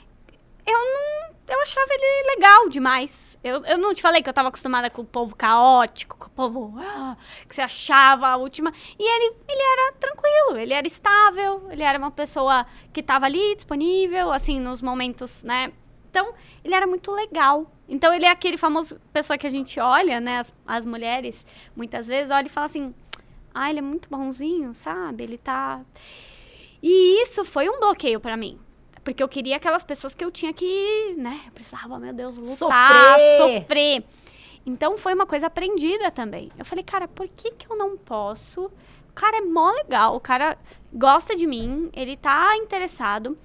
Eu 0.66 0.78
não. 0.78 1.33
Eu 1.46 1.60
achava 1.60 1.86
ele 1.90 2.34
legal 2.34 2.68
demais. 2.70 3.38
Eu, 3.44 3.64
eu 3.66 3.76
não 3.76 3.92
te 3.92 4.00
falei 4.00 4.22
que 4.22 4.28
eu 4.28 4.32
tava 4.32 4.48
acostumada 4.48 4.88
com 4.88 5.02
o 5.02 5.04
povo 5.04 5.36
caótico, 5.36 6.16
com 6.16 6.26
o 6.26 6.30
povo 6.30 6.74
ah, 6.78 7.16
que 7.46 7.54
você 7.54 7.60
achava 7.60 8.28
a 8.28 8.36
última. 8.36 8.72
E 8.98 9.02
ele, 9.02 9.36
ele 9.46 9.62
era 9.62 9.92
tranquilo, 9.92 10.58
ele 10.58 10.72
era 10.72 10.86
estável, 10.86 11.68
ele 11.70 11.82
era 11.82 11.98
uma 11.98 12.10
pessoa 12.10 12.66
que 12.92 13.02
tava 13.02 13.26
ali 13.26 13.54
disponível, 13.54 14.32
assim, 14.32 14.58
nos 14.58 14.80
momentos, 14.80 15.44
né? 15.44 15.70
Então, 16.08 16.32
ele 16.64 16.74
era 16.74 16.86
muito 16.86 17.10
legal. 17.10 17.70
Então, 17.86 18.14
ele 18.14 18.24
é 18.24 18.30
aquele 18.30 18.56
famoso 18.56 18.98
pessoa 19.12 19.36
que 19.36 19.46
a 19.46 19.50
gente 19.50 19.78
olha, 19.78 20.20
né? 20.20 20.38
As, 20.38 20.54
as 20.66 20.86
mulheres, 20.86 21.44
muitas 21.76 22.06
vezes, 22.06 22.30
olha 22.30 22.46
e 22.46 22.50
fala 22.50 22.66
assim: 22.66 22.94
ah, 23.54 23.68
ele 23.68 23.80
é 23.80 23.82
muito 23.82 24.08
bonzinho, 24.08 24.72
sabe? 24.72 25.24
Ele 25.24 25.36
tá. 25.36 25.82
E 26.82 27.22
isso 27.22 27.44
foi 27.44 27.68
um 27.68 27.80
bloqueio 27.80 28.20
pra 28.20 28.36
mim. 28.36 28.58
Porque 29.04 29.22
eu 29.22 29.28
queria 29.28 29.56
aquelas 29.56 29.84
pessoas 29.84 30.14
que 30.14 30.24
eu 30.24 30.30
tinha 30.30 30.52
que, 30.52 31.14
né? 31.18 31.40
Eu 31.46 31.52
precisava, 31.52 31.98
meu 31.98 32.12
Deus, 32.12 32.36
lutar, 32.38 33.18
Sofrer. 33.36 33.60
sofrer. 33.60 34.04
Então 34.66 34.96
foi 34.96 35.12
uma 35.12 35.26
coisa 35.26 35.46
aprendida 35.46 36.10
também. 36.10 36.50
Eu 36.58 36.64
falei, 36.64 36.82
cara, 36.82 37.06
por 37.06 37.28
que 37.28 37.50
que 37.50 37.70
eu 37.70 37.76
não 37.76 37.96
posso? 37.98 38.64
O 38.64 39.12
cara 39.14 39.36
é 39.36 39.40
mó 39.42 39.70
legal, 39.70 40.16
o 40.16 40.20
cara 40.20 40.58
gosta 40.92 41.36
de 41.36 41.46
mim, 41.46 41.90
ele 41.92 42.16
tá 42.16 42.56
interessado. 42.56 43.38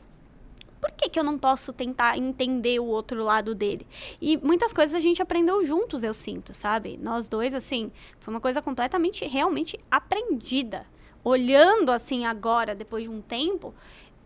Por 0.80 0.91
que 0.91 1.10
que 1.10 1.20
eu 1.20 1.24
não 1.26 1.38
posso 1.38 1.74
tentar 1.74 2.18
entender 2.18 2.80
o 2.80 2.86
outro 2.86 3.22
lado 3.22 3.53
dele? 3.53 3.86
E 4.22 4.38
muitas 4.38 4.72
coisas 4.72 4.95
a 4.95 4.99
gente 4.99 5.22
aprendeu 5.22 5.62
juntos, 5.66 6.03
eu 6.03 6.14
sinto, 6.14 6.53
sabe? 6.53 6.97
Nós 6.97 7.28
dois, 7.28 7.53
assim, 7.53 7.91
foi 8.20 8.34
uma 8.34 8.39
coisa 8.39 8.62
completamente, 8.62 9.26
realmente 9.28 9.78
aprendida. 9.91 10.86
Olhando, 11.22 11.91
assim, 11.91 12.26
agora, 12.26 12.74
depois 12.74 13.03
de 13.03 13.10
um 13.10 13.22
tempo, 13.22 13.76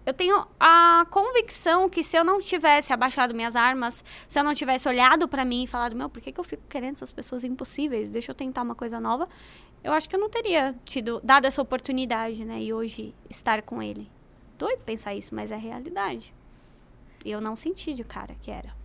eu 0.06 0.14
tenho 0.14 0.46
a 0.60 1.06
convicção 1.10 1.90
que 1.90 2.04
se 2.04 2.18
eu 2.18 2.24
não 2.24 2.42
tivesse 2.42 2.92
abaixado 2.92 3.34
minhas 3.34 3.56
armas, 3.56 4.04
se 4.28 4.38
eu 4.38 4.44
não 4.44 4.54
tivesse 4.54 4.88
olhado 4.88 5.28
pra 5.28 5.46
mim 5.46 5.64
e 5.64 5.68
falado, 5.68 5.96
meu, 5.96 6.10
por 6.10 6.22
que, 6.22 6.32
que 6.32 6.40
eu 6.40 6.44
fico 6.44 6.64
querendo 6.68 6.94
essas 6.94 7.12
pessoas 7.12 7.44
impossíveis? 7.44 8.10
Deixa 8.10 8.32
eu 8.32 8.36
tentar 8.36 8.62
uma 8.64 8.76
coisa 8.76 9.00
nova. 9.00 9.30
Eu 9.84 9.94
acho 9.94 10.08
que 10.10 10.16
eu 10.16 10.20
não 10.20 10.30
teria 10.30 10.76
tido, 10.86 11.22
dado 11.24 11.46
essa 11.46 11.62
oportunidade, 11.62 12.44
né? 12.46 12.62
E 12.62 12.74
hoje 12.74 13.14
estar 13.30 13.62
com 13.62 13.82
ele. 13.82 14.10
Doido 14.58 14.80
pensar 14.80 15.14
isso, 15.16 15.34
mas 15.34 15.52
é 15.52 15.58
realidade. 15.58 16.34
E 17.24 17.32
eu 17.32 17.42
não 17.42 17.56
senti 17.56 17.94
de 17.94 18.04
cara 18.04 18.36
que 18.42 18.52
era. 18.52 18.83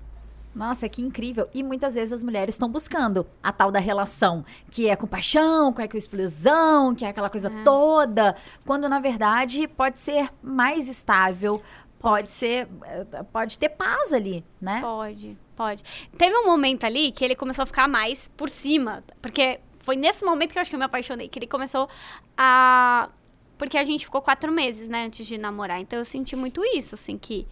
Nossa, 0.55 0.89
que 0.89 1.01
incrível. 1.03 1.49
E 1.55 1.63
muitas 1.63 1.95
vezes 1.95 2.13
as 2.13 2.23
mulheres 2.23 2.55
estão 2.55 2.69
buscando 2.69 3.27
a 3.43 3.53
tal 3.53 3.71
da 3.71 3.79
relação, 3.79 4.45
que 4.71 4.89
é 4.89 4.97
com 4.97 5.07
paixão, 5.07 5.73
que 5.73 5.83
é 5.83 5.89
com 5.89 5.97
explosão, 5.97 6.95
que 6.95 7.05
é 7.05 7.09
aquela 7.09 7.31
coisa 7.31 7.49
É. 7.49 7.63
toda, 7.63 8.35
quando 8.65 8.89
na 8.89 8.99
verdade 8.99 9.69
pode 9.69 10.01
ser 10.01 10.31
mais 10.43 10.89
estável, 10.89 11.63
pode 12.01 12.31
ser, 12.31 12.69
eh, 12.85 13.23
pode 13.33 13.59
ter 13.59 13.69
paz 13.69 14.13
ali, 14.13 14.45
né? 14.61 14.81
Pode, 14.81 15.37
pode. 15.57 15.83
Teve 16.17 16.37
um 16.37 16.47
momento 16.47 16.85
ali 16.85 17.13
que 17.13 17.25
ele 17.25 17.37
começou 17.37 17.63
a 17.63 17.67
ficar 17.67 17.87
mais 17.89 18.29
por 18.29 18.49
cima, 18.51 19.05
porque 19.23 19.61
foi 19.81 19.97
nesse 19.97 20.25
momento 20.25 20.53
que 20.53 20.59
eu 20.59 20.61
acho 20.61 20.71
que 20.71 20.77
eu 20.77 20.79
me 20.81 20.85
apaixonei, 20.85 21.29
que 21.29 21.39
ele 21.39 21.47
começou 21.47 21.89
a. 22.37 23.09
Porque 23.57 23.77
a 23.77 23.83
gente 23.83 24.05
ficou 24.05 24.23
quatro 24.23 24.53
meses, 24.53 24.89
né, 24.89 25.07
antes 25.07 25.27
de 25.27 25.37
namorar. 25.39 25.81
Então 25.81 25.99
eu 25.99 26.05
senti 26.05 26.37
muito 26.37 26.63
isso, 26.65 26.95
assim, 26.95 27.19
que. 27.19 27.47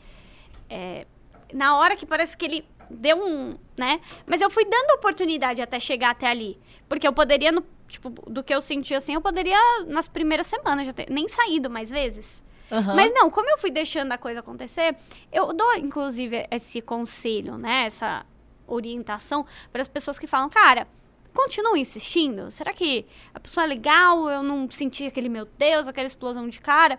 é, 0.70 1.06
na 1.52 1.76
hora 1.78 1.94
que 1.96 2.04
parece 2.04 2.36
que 2.36 2.44
ele 2.44 2.64
deu 2.90 3.16
um. 3.18 3.56
né? 3.76 4.00
Mas 4.26 4.40
eu 4.40 4.48
fui 4.50 4.64
dando 4.64 4.94
oportunidade 4.96 5.60
até 5.62 5.78
chegar 5.80 6.10
até 6.10 6.26
ali. 6.26 6.58
Porque 6.88 7.06
eu 7.06 7.12
poderia, 7.12 7.50
no- 7.52 7.64
tipo, 7.88 8.10
do 8.30 8.42
que 8.42 8.54
eu 8.54 8.60
senti 8.60 8.94
assim, 8.94 9.14
eu 9.14 9.20
poderia, 9.20 9.58
nas 9.86 10.08
primeiras 10.08 10.46
semanas, 10.46 10.86
já 10.86 10.92
ter 10.92 11.06
nem 11.10 11.28
saído 11.28 11.68
mais 11.68 11.90
vezes. 11.90 12.42
Aham. 12.70 12.94
Mas 12.96 13.12
não, 13.14 13.30
como 13.30 13.48
eu 13.50 13.58
fui 13.58 13.70
deixando 13.70 14.10
a 14.12 14.18
coisa 14.18 14.40
acontecer, 14.40 14.96
eu 15.32 15.52
dou, 15.52 15.74
inclusive, 15.76 16.46
esse 16.50 16.80
conselho, 16.80 17.56
né? 17.56 17.84
Essa 17.86 18.24
orientação 18.66 19.46
para 19.72 19.82
as 19.82 19.88
pessoas 19.88 20.18
que 20.18 20.26
falam, 20.26 20.48
cara, 20.48 20.86
continua 21.32 21.78
insistindo. 21.78 22.50
Será 22.50 22.72
que 22.72 23.06
a 23.34 23.38
pessoa 23.38 23.64
é 23.64 23.66
legal? 23.68 24.28
Eu 24.28 24.42
não 24.42 24.68
senti 24.70 25.06
aquele, 25.06 25.28
meu 25.28 25.44
Deus, 25.58 25.86
aquela 25.86 26.06
explosão 26.06 26.48
de 26.48 26.60
cara. 26.60 26.98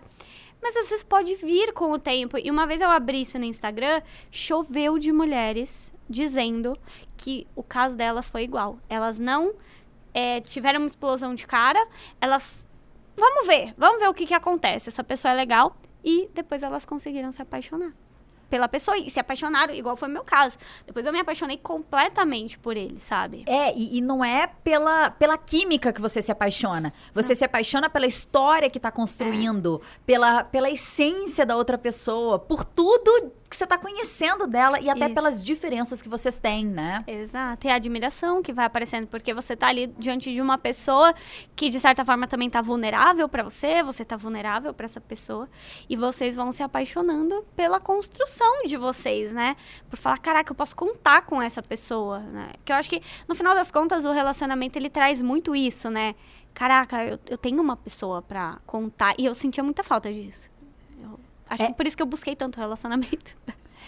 Mas 0.60 0.76
às 0.76 0.88
vezes 0.88 1.04
pode 1.04 1.34
vir 1.36 1.72
com 1.72 1.92
o 1.92 1.98
tempo. 1.98 2.36
E 2.38 2.50
uma 2.50 2.66
vez 2.66 2.80
eu 2.80 2.90
abri 2.90 3.22
isso 3.22 3.38
no 3.38 3.44
Instagram, 3.44 4.02
choveu 4.30 4.98
de 4.98 5.12
mulheres 5.12 5.92
dizendo 6.08 6.76
que 7.16 7.46
o 7.54 7.62
caso 7.62 7.96
delas 7.96 8.28
foi 8.28 8.42
igual. 8.42 8.78
Elas 8.88 9.18
não 9.18 9.54
é, 10.12 10.40
tiveram 10.40 10.80
uma 10.80 10.86
explosão 10.86 11.34
de 11.34 11.46
cara, 11.46 11.86
elas. 12.20 12.66
Vamos 13.16 13.46
ver, 13.46 13.74
vamos 13.76 14.00
ver 14.00 14.08
o 14.08 14.14
que, 14.14 14.26
que 14.26 14.34
acontece. 14.34 14.88
Essa 14.88 15.02
pessoa 15.04 15.32
é 15.32 15.36
legal. 15.36 15.76
E 16.04 16.28
depois 16.32 16.62
elas 16.62 16.84
conseguiram 16.84 17.32
se 17.32 17.42
apaixonar 17.42 17.92
pela 18.48 18.68
pessoa 18.68 18.96
e 18.96 19.10
se 19.10 19.20
apaixonaram, 19.20 19.74
igual 19.74 19.96
foi 19.96 20.08
o 20.08 20.12
meu 20.12 20.24
caso. 20.24 20.56
Depois 20.86 21.06
eu 21.06 21.12
me 21.12 21.18
apaixonei 21.18 21.56
completamente 21.56 22.58
por 22.58 22.76
ele, 22.76 22.98
sabe? 23.00 23.44
É, 23.46 23.74
e, 23.74 23.98
e 23.98 24.00
não 24.00 24.24
é 24.24 24.46
pela, 24.46 25.10
pela 25.10 25.36
química 25.36 25.92
que 25.92 26.00
você 26.00 26.22
se 26.22 26.32
apaixona. 26.32 26.92
Você 27.14 27.34
se 27.34 27.44
apaixona 27.44 27.90
pela 27.90 28.06
história 28.06 28.70
que 28.70 28.80
tá 28.80 28.90
construindo, 28.90 29.80
pela, 30.06 30.44
pela 30.44 30.70
essência 30.70 31.44
da 31.44 31.56
outra 31.56 31.76
pessoa, 31.76 32.38
por 32.38 32.64
tudo 32.64 33.32
que 33.48 33.56
você 33.56 33.66
tá 33.66 33.78
conhecendo 33.78 34.46
dela 34.46 34.78
e 34.78 34.90
até 34.90 35.06
Isso. 35.06 35.14
pelas 35.14 35.42
diferenças 35.42 36.02
que 36.02 36.08
vocês 36.08 36.38
têm, 36.38 36.66
né? 36.66 37.02
Exato. 37.06 37.66
E 37.66 37.70
a 37.70 37.74
admiração 37.74 38.42
que 38.42 38.52
vai 38.52 38.66
aparecendo, 38.66 39.06
porque 39.06 39.32
você 39.32 39.56
tá 39.56 39.68
ali 39.68 39.86
diante 39.98 40.32
de 40.32 40.40
uma 40.42 40.58
pessoa 40.58 41.14
que, 41.56 41.70
de 41.70 41.80
certa 41.80 42.04
forma, 42.04 42.26
também 42.26 42.50
tá 42.50 42.60
vulnerável 42.60 43.28
pra 43.28 43.42
você, 43.42 43.82
você 43.82 44.04
tá 44.04 44.16
vulnerável 44.16 44.74
pra 44.74 44.84
essa 44.84 45.00
pessoa, 45.00 45.48
e 45.88 45.96
vocês 45.96 46.36
vão 46.36 46.52
se 46.52 46.62
apaixonando 46.62 47.44
pela 47.56 47.80
construção 47.80 48.64
de 48.66 48.76
vocês, 48.76 49.32
né? 49.32 49.56
Por 49.88 49.96
falar, 49.96 50.18
caraca, 50.18 50.52
eu 50.52 50.56
posso 50.56 50.76
contar 50.76 51.22
com 51.22 51.40
essa 51.40 51.62
pessoa, 51.62 52.20
né? 52.20 52.52
Que 52.64 52.72
eu 52.72 52.76
acho 52.76 52.90
que, 52.90 53.00
no 53.26 53.34
final 53.34 53.54
das 53.54 53.70
contas, 53.70 54.04
o 54.04 54.12
relacionamento, 54.12 54.78
ele 54.78 54.90
traz 54.90 55.22
muito 55.22 55.56
isso, 55.56 55.88
né? 55.88 56.14
Caraca, 56.52 57.04
eu, 57.04 57.18
eu 57.26 57.38
tenho 57.38 57.62
uma 57.62 57.76
pessoa 57.76 58.20
pra 58.20 58.58
contar, 58.66 59.14
e 59.16 59.24
eu 59.24 59.34
sentia 59.34 59.64
muita 59.64 59.82
falta 59.82 60.12
disso. 60.12 60.50
Acho 61.48 61.62
É. 61.62 61.66
que 61.68 61.74
por 61.74 61.86
isso 61.86 61.96
que 61.96 62.02
eu 62.02 62.06
busquei 62.06 62.34
tanto 62.36 62.58
relacionamento. 62.58 63.36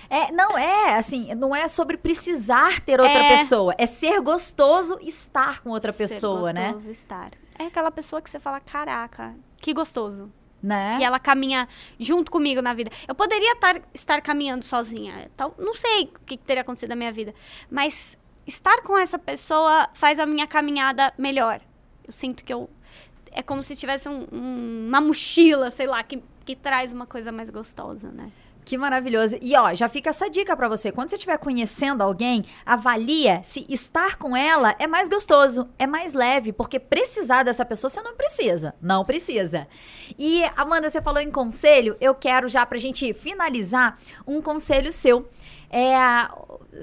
É, 0.08 0.32
não 0.32 0.56
é, 0.58 0.96
assim, 0.96 1.32
não 1.34 1.54
é 1.54 1.68
sobre 1.68 1.96
precisar 1.96 2.80
ter 2.80 3.00
outra 3.00 3.22
É. 3.22 3.36
pessoa, 3.36 3.74
é 3.78 3.86
ser 3.86 4.20
gostoso 4.20 4.98
estar 5.02 5.60
com 5.60 5.70
outra 5.70 5.92
Ser 5.92 5.98
pessoa, 6.08 6.52
né? 6.52 6.72
gostoso 6.72 6.90
estar. 6.90 7.30
É 7.58 7.66
aquela 7.66 7.90
pessoa 7.90 8.20
que 8.20 8.28
você 8.30 8.40
fala, 8.40 8.58
caraca, 8.60 9.34
que 9.58 9.72
gostoso. 9.72 10.32
Né? 10.62 10.96
Que 10.98 11.04
ela 11.04 11.18
caminha 11.18 11.68
junto 11.98 12.30
comigo 12.30 12.60
na 12.60 12.74
vida. 12.74 12.90
Eu 13.08 13.14
poderia 13.14 13.54
tar- 13.56 13.80
estar 13.94 14.20
caminhando 14.20 14.64
sozinha. 14.64 15.30
Tal, 15.36 15.54
não 15.58 15.74
sei 15.74 16.02
o 16.04 16.06
que 16.26 16.36
que 16.36 16.44
teria 16.44 16.62
acontecido 16.62 16.90
na 16.90 16.96
minha 16.96 17.12
vida. 17.12 17.32
Mas 17.70 18.18
estar 18.46 18.82
com 18.82 18.98
essa 18.98 19.18
pessoa 19.18 19.88
faz 19.94 20.18
a 20.18 20.26
minha 20.26 20.46
caminhada 20.46 21.14
melhor. 21.16 21.60
Eu 22.06 22.12
sinto 22.12 22.44
que 22.44 22.52
eu. 22.52 22.68
É 23.32 23.42
como 23.42 23.62
se 23.62 23.74
tivesse 23.76 24.08
um- 24.08 24.26
um- 24.32 24.86
uma 24.88 25.00
mochila, 25.00 25.70
sei 25.70 25.86
lá, 25.86 26.02
que, 26.02 26.22
que 26.50 26.56
traz 26.56 26.92
uma 26.92 27.06
coisa 27.06 27.30
mais 27.30 27.48
gostosa, 27.48 28.10
né? 28.10 28.32
Que 28.64 28.76
maravilhoso. 28.76 29.38
E 29.40 29.56
ó, 29.56 29.74
já 29.74 29.88
fica 29.88 30.10
essa 30.10 30.28
dica 30.28 30.56
pra 30.56 30.68
você. 30.68 30.92
Quando 30.92 31.08
você 31.08 31.16
estiver 31.16 31.38
conhecendo 31.38 32.02
alguém, 32.02 32.44
avalia 32.64 33.40
se 33.42 33.64
estar 33.68 34.16
com 34.16 34.36
ela 34.36 34.74
é 34.78 34.86
mais 34.86 35.08
gostoso, 35.08 35.68
é 35.78 35.86
mais 35.86 36.12
leve, 36.12 36.52
porque 36.52 36.78
precisar 36.78 37.42
dessa 37.42 37.64
pessoa 37.64 37.88
você 37.88 38.02
não 38.02 38.14
precisa. 38.14 38.74
Não 38.80 39.04
precisa. 39.04 39.66
E 40.18 40.42
Amanda, 40.56 40.90
você 40.90 41.00
falou 41.00 41.20
em 41.20 41.30
conselho, 41.30 41.96
eu 42.00 42.14
quero 42.14 42.48
já 42.48 42.66
pra 42.66 42.78
gente 42.78 43.12
finalizar 43.14 43.98
um 44.26 44.42
conselho 44.42 44.92
seu. 44.92 45.28
É, 45.70 45.94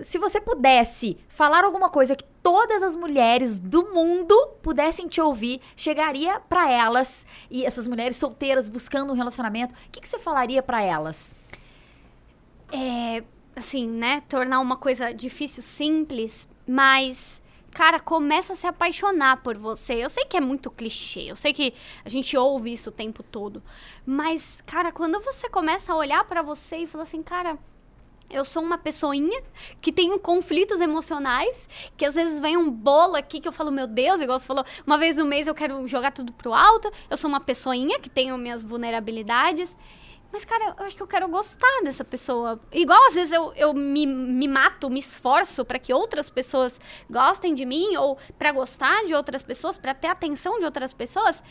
se 0.02 0.18
você 0.18 0.40
pudesse 0.40 1.18
falar 1.28 1.66
alguma 1.66 1.90
coisa 1.90 2.16
que 2.16 2.24
todas 2.42 2.82
as 2.82 2.96
mulheres 2.96 3.60
do 3.60 3.94
mundo 3.94 4.34
pudessem 4.62 5.08
te 5.08 5.20
ouvir, 5.20 5.60
chegaria 5.76 6.40
pra 6.40 6.72
elas 6.72 7.28
e 7.52 7.66
essas 7.66 7.88
mulheres 7.88 8.16
solteiras 8.16 8.70
buscando 8.70 9.12
um 9.12 9.16
relacionamento, 9.16 9.76
o 9.76 9.92
que, 9.92 10.00
que 10.00 10.08
você 10.08 10.18
falaria 10.18 10.64
pra 10.64 10.82
elas? 10.82 11.36
é, 12.72 13.24
assim, 13.56 13.88
né, 13.88 14.22
tornar 14.28 14.60
uma 14.60 14.78
coisa 14.78 15.14
difícil 15.14 15.62
simples, 15.64 16.48
mas 16.68 17.42
cara, 17.72 18.00
começa 18.00 18.54
a 18.54 18.56
se 18.56 18.66
apaixonar 18.66 19.44
por 19.44 19.56
você. 19.56 20.04
Eu 20.04 20.10
sei 20.10 20.26
que 20.26 20.36
é 20.36 20.42
muito 20.42 20.72
clichê, 20.72 21.22
eu 21.30 21.36
sei 21.36 21.54
que 21.54 21.74
a 22.04 22.10
gente 22.10 22.36
ouve 22.36 22.74
isso 22.74 22.90
o 22.90 22.94
tempo 22.94 23.22
todo, 23.24 23.62
mas 24.06 24.62
cara, 24.66 24.92
quando 24.92 25.20
você 25.22 25.50
começa 25.50 25.94
a 25.94 25.96
olhar 25.96 26.24
pra 26.26 26.42
você 26.42 26.78
e 26.78 26.88
falar 26.88 27.04
assim, 27.04 27.22
cara, 27.22 27.58
eu 28.30 28.44
sou 28.44 28.62
uma 28.62 28.78
pessoinha 28.78 29.42
que 29.82 29.92
tem 29.92 30.18
conflitos 30.20 30.82
emocionais, 30.82 31.68
que 31.96 32.06
às 32.06 32.16
vezes 32.16 32.40
vem 32.40 32.58
um 32.58 32.70
bolo 32.70 33.16
aqui 33.16 33.40
que 33.40 33.48
eu 33.48 33.52
falo, 33.52 33.72
meu 33.72 33.88
Deus, 33.88 34.22
igual 34.22 34.38
você 34.38 34.46
falou, 34.46 34.66
uma 34.86 34.98
vez 34.98 35.16
no 35.16 35.26
mês 35.26 35.48
eu 35.48 35.56
quero 35.56 35.88
jogar 35.88 36.12
tudo 36.12 36.34
pro 36.34 36.54
alto. 36.54 36.92
Eu 37.10 37.18
sou 37.18 37.30
uma 37.30 37.40
pessoinha 37.40 38.00
que 38.00 38.10
tenho 38.10 38.38
minhas 38.38 38.62
vulnerabilidades. 38.62 39.76
Mas, 40.32 40.44
cara, 40.44 40.76
eu 40.78 40.86
acho 40.86 40.96
que 40.96 41.02
eu 41.02 41.08
quero 41.08 41.28
gostar 41.30 41.82
dessa 41.84 42.04
pessoa. 42.04 42.60
Igual 42.72 43.02
às 43.08 43.14
vezes 43.14 43.32
eu, 43.32 43.54
eu 43.56 43.74
me, 43.74 44.06
me 44.06 44.48
mato, 44.48 44.90
me 44.90 45.00
esforço 45.00 45.64
para 45.64 45.80
que 45.80 45.94
outras 45.94 46.30
pessoas 46.30 46.82
gostem 47.10 47.54
de 47.54 47.66
mim, 47.66 47.96
ou 47.96 48.18
para 48.38 48.52
gostar 48.52 49.06
de 49.06 49.14
outras 49.14 49.42
pessoas, 49.42 49.78
para 49.78 49.94
ter 49.94 50.08
atenção 50.08 50.60
de 50.60 50.66
outras 50.66 50.92
pessoas. 50.92 51.42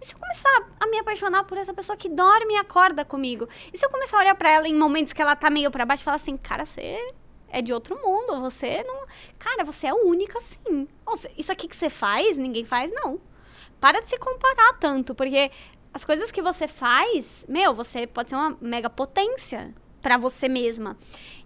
E 0.00 0.06
se 0.06 0.14
eu 0.14 0.18
começar 0.18 0.68
a 0.80 0.86
me 0.86 0.98
apaixonar 0.98 1.44
por 1.44 1.58
essa 1.58 1.74
pessoa 1.74 1.96
que 1.96 2.08
dorme 2.08 2.54
e 2.54 2.56
acorda 2.56 3.04
comigo? 3.04 3.48
E 3.72 3.76
se 3.76 3.84
eu 3.84 3.90
começar 3.90 4.16
a 4.16 4.20
olhar 4.20 4.34
para 4.34 4.50
ela 4.50 4.66
em 4.66 4.74
momentos 4.74 5.12
que 5.12 5.20
ela 5.20 5.36
tá 5.36 5.50
meio 5.50 5.70
para 5.70 5.84
baixo 5.84 6.02
e 6.02 6.04
falar 6.04 6.16
assim, 6.16 6.36
cara, 6.36 6.64
você 6.64 7.12
é 7.48 7.60
de 7.60 7.72
outro 7.72 8.00
mundo, 8.02 8.40
você 8.40 8.82
não. 8.84 9.06
Cara, 9.38 9.64
você 9.64 9.88
é 9.88 9.94
única 9.94 10.40
sim. 10.40 10.88
Isso 11.36 11.52
aqui 11.52 11.68
que 11.68 11.76
você 11.76 11.90
faz, 11.90 12.38
ninguém 12.38 12.64
faz, 12.64 12.90
não. 12.92 13.20
Para 13.80 14.00
de 14.00 14.08
se 14.08 14.18
comparar 14.18 14.74
tanto, 14.78 15.14
porque 15.14 15.50
as 15.92 16.04
coisas 16.04 16.30
que 16.30 16.40
você 16.40 16.68
faz, 16.68 17.44
meu, 17.48 17.74
você 17.74 18.06
pode 18.06 18.30
ser 18.30 18.36
uma 18.36 18.56
mega 18.60 18.88
potência 18.88 19.74
pra 20.00 20.16
você 20.16 20.48
mesma. 20.48 20.96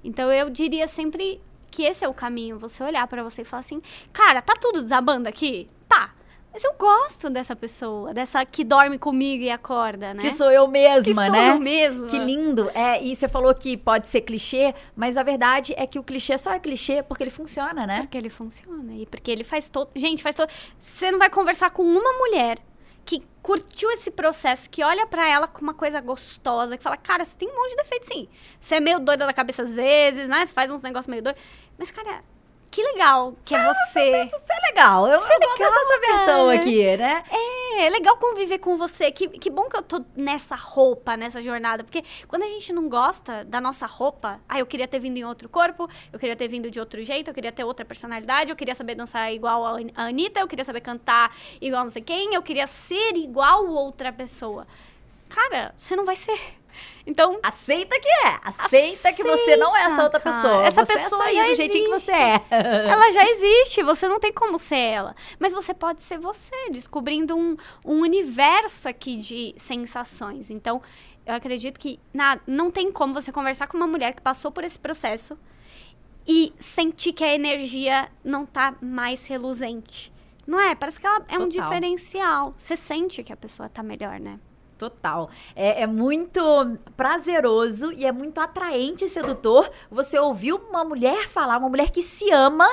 Então 0.03 0.31
eu 0.31 0.51
diria 0.51 0.87
sempre 0.87 1.41
que 1.71 1.83
esse 1.83 2.05
é 2.05 2.09
o 2.09 2.15
caminho, 2.15 2.59
você 2.59 2.85
olhar 2.85 3.07
pra 3.09 3.23
você 3.23 3.43
e 3.43 3.45
falar 3.45 3.61
assim: 3.61 3.83
"Cara, 4.13 4.41
tá 4.43 4.55
tudo 4.55 4.83
desabando 4.83 5.29
aqui?" 5.29 5.69
Tá. 5.89 6.15
Mas 6.55 6.63
eu 6.63 6.73
gosto 6.79 7.29
dessa 7.29 7.57
pessoa, 7.57 8.15
dessa 8.15 8.47
que 8.47 8.63
dorme 8.63 8.97
comigo 8.97 9.43
e 9.43 9.51
acorda, 9.51 10.15
né? 10.15 10.23
Que 10.23 10.31
sou 10.31 10.53
eu 10.53 10.69
mesma, 10.69 11.03
Que 11.03 11.13
sou 11.13 11.31
né? 11.33 11.51
eu 11.51 11.59
mesma. 11.59 12.07
Que 12.07 12.17
lindo. 12.17 12.71
É, 12.73 13.03
e 13.03 13.17
você 13.17 13.29
falou 13.29 13.53
que 13.53 13.77
pode 13.77 14.07
ser 14.07 14.21
clichê, 14.21 14.73
mas 14.95 15.17
a 15.17 15.25
verdade 15.25 15.75
é 15.77 15.85
que 15.85 15.99
o 15.99 16.03
clichê 16.05 16.39
só 16.39 16.53
é 16.53 16.61
clichê 16.61 17.03
porque 17.03 17.25
ele 17.25 17.31
funciona, 17.31 17.85
né? 17.89 18.03
Porque 18.03 18.17
ele 18.17 18.31
funciona 18.31 18.95
e 18.95 19.05
porque 19.05 19.33
ele 19.33 19.43
faz 19.43 19.69
todo. 19.69 19.91
Gente, 19.97 20.23
faz 20.23 20.37
todo. 20.37 20.49
Você 20.79 21.11
não 21.11 21.19
vai 21.19 21.29
conversar 21.29 21.71
com 21.71 21.83
uma 21.83 22.13
mulher 22.19 22.59
que 23.05 23.21
curtiu 23.43 23.91
esse 23.91 24.13
processo, 24.13 24.71
que 24.71 24.85
olha 24.85 25.09
pra 25.09 25.29
ela 25.29 25.49
com 25.49 25.61
uma 25.61 25.75
coisa 25.75 26.01
gostosa, 26.01 26.77
que 26.77 26.83
fala, 26.85 26.97
cara, 26.97 27.25
você 27.25 27.37
tem 27.37 27.49
um 27.51 27.55
monte 27.55 27.71
de 27.71 27.77
defeito 27.83 28.07
sim. 28.07 28.29
Você 28.61 28.77
é 28.77 28.81
meio 28.81 29.01
doida 29.01 29.27
da 29.27 29.33
cabeça 29.33 29.65
às 29.65 29.75
vezes, 29.75 30.29
né? 30.29 30.47
Você 30.47 30.53
faz 30.53 30.71
uns 30.71 30.83
negócios 30.83 31.11
meio 31.11 31.21
doidos. 31.21 31.43
Mas, 31.77 31.91
cara, 31.91 32.21
que 32.75 32.83
legal 32.83 33.37
que 33.45 33.55
é 33.55 33.73
você. 33.73 34.25
Isso 34.25 34.37
é 34.51 34.67
legal. 34.69 35.07
Eu, 35.07 35.15
Isso 35.15 35.31
é 35.31 35.37
eu 35.37 35.41
gosto 35.41 35.61
legal, 35.61 35.71
dessa 35.71 36.01
versão 36.01 36.51
aqui, 36.51 36.97
né? 36.97 37.23
É, 37.31 37.87
é 37.87 37.89
legal 37.89 38.17
conviver 38.17 38.59
com 38.59 38.77
você. 38.77 39.13
Que, 39.13 39.29
que 39.29 39.49
bom 39.49 39.69
que 39.69 39.77
eu 39.77 39.83
tô 39.83 40.05
nessa 40.17 40.57
roupa, 40.57 41.17
nessa 41.17 41.41
jornada. 41.41 41.85
Porque 41.85 42.03
quando 42.27 42.43
a 42.43 42.49
gente 42.49 42.73
não 42.73 42.89
gosta 42.89 43.45
da 43.45 43.61
nossa 43.61 43.87
roupa, 43.87 44.41
ah, 44.49 44.59
eu 44.59 44.67
queria 44.67 44.89
ter 44.89 44.99
vindo 44.99 45.17
em 45.17 45.25
outro 45.25 45.49
corpo, 45.49 45.89
eu 46.13 46.19
queria 46.19 46.35
ter 46.35 46.49
vindo 46.49 46.69
de 46.69 46.81
outro 46.81 47.01
jeito, 47.05 47.31
eu 47.31 47.35
queria 47.35 47.53
ter 47.53 47.63
outra 47.63 47.85
personalidade, 47.85 48.51
eu 48.51 48.57
queria 48.57 48.75
saber 48.75 48.97
dançar 48.97 49.33
igual 49.33 49.65
a 49.65 49.79
Anitta, 49.95 50.41
eu 50.41 50.49
queria 50.49 50.65
saber 50.65 50.81
cantar 50.81 51.33
igual 51.61 51.85
não 51.85 51.91
sei 51.91 52.03
quem, 52.03 52.35
eu 52.35 52.43
queria 52.43 52.67
ser 52.67 53.17
igual 53.17 53.69
outra 53.69 54.13
pessoa. 54.13 54.67
Cara, 55.29 55.73
você 55.77 55.95
não 55.95 56.05
vai 56.05 56.17
ser. 56.17 56.64
Então, 57.07 57.39
Aceita 57.43 57.99
que 58.01 58.09
é. 58.09 58.41
Aceita, 58.43 59.13
que 59.13 59.23
você 59.23 59.57
não 59.57 59.77
é 59.77 59.85
essa 59.85 60.03
outra 60.03 60.19
Aceita, 60.19 60.37
pessoa. 60.37 60.55
cara. 60.55 60.67
Essa 60.67 60.85
você 60.85 60.93
pessoa 60.95 61.23
é 61.23 61.25
sair 61.25 61.37
já 61.37 61.47
do 61.47 61.55
jeitinho 61.55 61.85
que 61.85 61.91
você 61.91 62.13
é. 62.13 62.41
ela 62.51 63.13
já 63.13 63.29
existe, 63.29 63.83
você 63.83 64.09
não 64.09 64.19
tem 64.19 64.33
como 64.33 64.59
ser 64.59 64.77
ela. 64.77 65.15
Mas 65.39 65.53
você 65.53 65.75
pode 65.75 66.03
ser 66.03 66.19
você, 66.19 66.71
descobrindo 66.71 67.37
um, 67.37 67.57
um 67.85 68.01
universo 68.01 68.89
aqui 68.89 69.17
de 69.17 69.55
sensações. 69.57 70.51
Então, 70.51 70.81
eu 71.27 71.35
acredito 71.35 71.79
que 71.79 71.99
na, 72.13 72.39
não 72.47 72.71
tem 72.71 72.91
como 72.93 73.15
você 73.15 73.33
conversar 73.33 73.67
com 73.67 73.77
uma 73.77 73.87
mulher 73.87 74.15
que 74.15 74.23
passou 74.23 74.51
por 74.51 74.65
esse 74.65 74.79
processo 74.79 75.39
e 76.27 76.53
sentir 76.59 77.13
que 77.13 77.25
a 77.25 77.35
energia 77.35 78.11
não 78.25 78.47
tá 78.47 78.75
mais 78.81 79.25
reluzente. 79.25 80.13
Não 80.47 80.61
é? 80.61 80.75
Parece 80.75 81.01
que 81.01 81.07
ela 81.07 81.25
é 81.29 81.39
um 81.39 81.49
Total. 81.49 81.63
diferencial. 81.63 82.55
Você 82.57 82.77
sente 82.77 83.23
que 83.23 83.33
a 83.33 83.37
pessoa 83.37 83.69
tá 83.69 83.83
melhor, 83.83 84.21
né? 84.21 84.39
Total. 84.77 85.31
É, 85.55 85.83
é 85.83 85.87
muito 85.87 86.41
prazeroso 86.97 87.93
e 87.93 88.05
é 88.05 88.11
muito 88.11 88.39
atraente 88.41 89.05
e 89.05 89.09
sedutor 89.09 89.71
você 89.91 90.19
ouvir 90.19 90.53
uma 90.53 90.85
mulher 90.85 91.29
falar, 91.29 91.59
uma 91.59 91.69
mulher 91.69 91.91
que 91.91 92.03
se 92.03 92.31
ama. 92.33 92.69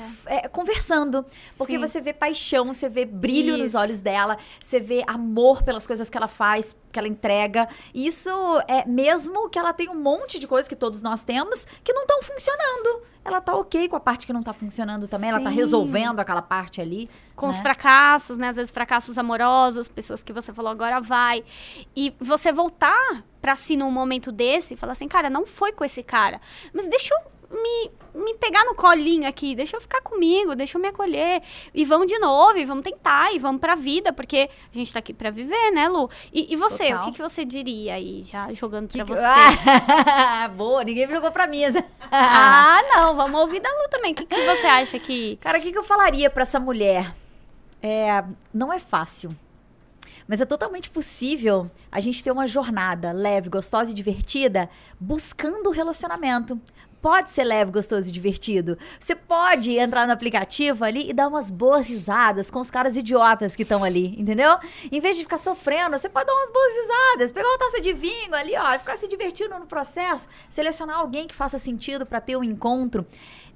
F- 0.00 0.22
é, 0.26 0.48
conversando, 0.48 1.24
porque 1.56 1.74
Sim. 1.74 1.78
você 1.78 2.00
vê 2.00 2.12
paixão, 2.12 2.66
você 2.66 2.88
vê 2.88 3.04
brilho 3.04 3.56
nos 3.58 3.68
Isso. 3.70 3.78
olhos 3.78 4.00
dela, 4.00 4.38
você 4.60 4.78
vê 4.80 5.02
amor 5.06 5.62
pelas 5.62 5.86
coisas 5.86 6.08
que 6.10 6.16
ela 6.16 6.28
faz, 6.28 6.76
que 6.92 6.98
ela 6.98 7.08
entrega. 7.08 7.68
Isso 7.94 8.30
é 8.68 8.84
mesmo 8.86 9.48
que 9.48 9.58
ela 9.58 9.72
tem 9.72 9.88
um 9.88 10.00
monte 10.00 10.38
de 10.38 10.46
coisas 10.46 10.68
que 10.68 10.76
todos 10.76 11.02
nós 11.02 11.22
temos 11.22 11.66
que 11.84 11.92
não 11.92 12.02
estão 12.02 12.22
funcionando. 12.22 13.02
Ela 13.24 13.40
tá 13.40 13.56
ok 13.56 13.88
com 13.88 13.96
a 13.96 14.00
parte 14.00 14.24
que 14.24 14.32
não 14.32 14.42
tá 14.42 14.52
funcionando 14.52 15.08
também, 15.08 15.30
ela 15.30 15.40
tá 15.40 15.50
Sim. 15.50 15.56
resolvendo 15.56 16.20
aquela 16.20 16.42
parte 16.42 16.80
ali. 16.80 17.10
com 17.34 17.48
os 17.48 17.56
né? 17.56 17.62
fracassos, 17.62 18.38
né? 18.38 18.48
Às 18.50 18.56
vezes 18.56 18.70
fracassos 18.72 19.18
amorosos, 19.18 19.88
pessoas 19.88 20.22
que 20.22 20.32
você 20.32 20.52
falou 20.52 20.70
agora 20.70 21.00
vai. 21.00 21.44
E 21.94 22.14
você 22.20 22.52
voltar 22.52 23.24
pra 23.42 23.54
si 23.56 23.76
num 23.76 23.90
momento 23.90 24.30
desse 24.32 24.74
e 24.74 24.76
falar 24.76 24.92
assim, 24.92 25.08
cara, 25.08 25.28
não 25.28 25.44
foi 25.44 25.72
com 25.72 25.84
esse 25.84 26.02
cara. 26.04 26.40
Mas 26.72 26.86
deixa 26.88 27.12
eu 27.14 27.20
me, 27.56 27.90
me 28.14 28.34
pegar 28.34 28.64
no 28.64 28.74
colinho 28.74 29.28
aqui, 29.28 29.54
deixa 29.54 29.76
eu 29.76 29.80
ficar 29.80 30.00
comigo, 30.00 30.54
deixa 30.54 30.76
eu 30.78 30.82
me 30.82 30.88
acolher. 30.88 31.42
E 31.74 31.84
vamos 31.84 32.06
de 32.06 32.18
novo, 32.18 32.58
e 32.58 32.64
vamos 32.64 32.84
tentar, 32.84 33.32
e 33.34 33.38
vamos 33.38 33.60
pra 33.60 33.74
vida, 33.74 34.12
porque 34.12 34.48
a 34.72 34.74
gente 34.76 34.92
tá 34.92 34.98
aqui 34.98 35.12
pra 35.12 35.30
viver, 35.30 35.70
né, 35.72 35.88
Lu? 35.88 36.08
E, 36.32 36.52
e 36.52 36.56
você, 36.56 36.84
Total. 36.88 37.02
o 37.02 37.04
que, 37.06 37.12
que 37.16 37.22
você 37.22 37.44
diria 37.44 37.94
aí, 37.94 38.22
já 38.24 38.52
jogando 38.52 38.88
Que 38.88 38.98
pra 38.98 39.04
que- 39.06 39.12
você? 39.12 39.24
Ah, 39.24 40.48
boa, 40.56 40.84
ninguém 40.84 41.08
jogou 41.08 41.30
pra 41.30 41.46
mim. 41.46 41.62
Ah, 42.08 42.80
não, 42.94 43.16
vamos 43.16 43.40
ouvir 43.40 43.58
da 43.60 43.68
Lu 43.68 43.88
também. 43.90 44.12
O 44.12 44.14
que, 44.14 44.24
que 44.26 44.46
você 44.46 44.66
acha 44.68 44.96
que. 44.98 45.36
Cara, 45.38 45.58
o 45.58 45.60
que, 45.60 45.72
que 45.72 45.78
eu 45.78 45.82
falaria 45.82 46.30
pra 46.30 46.42
essa 46.42 46.60
mulher? 46.60 47.12
É, 47.82 48.22
não 48.54 48.72
é 48.72 48.78
fácil. 48.78 49.34
Mas 50.28 50.40
é 50.40 50.44
totalmente 50.46 50.88
possível 50.90 51.68
a 51.90 52.00
gente 52.00 52.22
ter 52.22 52.30
uma 52.30 52.46
jornada 52.46 53.10
leve, 53.12 53.48
gostosa 53.48 53.90
e 53.90 53.94
divertida 53.94 54.68
buscando 55.00 55.68
o 55.68 55.72
relacionamento. 55.72 56.60
Pode 57.06 57.30
ser 57.30 57.44
leve, 57.44 57.70
gostoso 57.70 58.08
e 58.08 58.12
divertido. 58.12 58.76
Você 58.98 59.14
pode 59.14 59.78
entrar 59.78 60.08
no 60.08 60.12
aplicativo 60.12 60.84
ali 60.84 61.08
e 61.08 61.12
dar 61.12 61.28
umas 61.28 61.52
boas 61.52 61.88
risadas 61.88 62.50
com 62.50 62.58
os 62.58 62.68
caras 62.68 62.96
idiotas 62.96 63.54
que 63.54 63.62
estão 63.62 63.84
ali, 63.84 64.20
entendeu? 64.20 64.58
Em 64.90 64.98
vez 64.98 65.16
de 65.16 65.22
ficar 65.22 65.38
sofrendo, 65.38 65.96
você 65.96 66.08
pode 66.08 66.26
dar 66.26 66.34
umas 66.34 66.52
boas 66.52 66.76
risadas, 66.76 67.30
pegar 67.30 67.46
uma 67.46 67.58
taça 67.58 67.80
de 67.80 67.92
vinho 67.92 68.34
ali, 68.34 68.56
ó, 68.56 68.74
e 68.74 68.80
ficar 68.80 68.96
se 68.96 69.06
divertindo 69.06 69.56
no 69.56 69.66
processo, 69.66 70.28
selecionar 70.50 70.98
alguém 70.98 71.28
que 71.28 71.34
faça 71.36 71.60
sentido 71.60 72.04
pra 72.04 72.20
ter 72.20 72.36
um 72.36 72.42
encontro. 72.42 73.06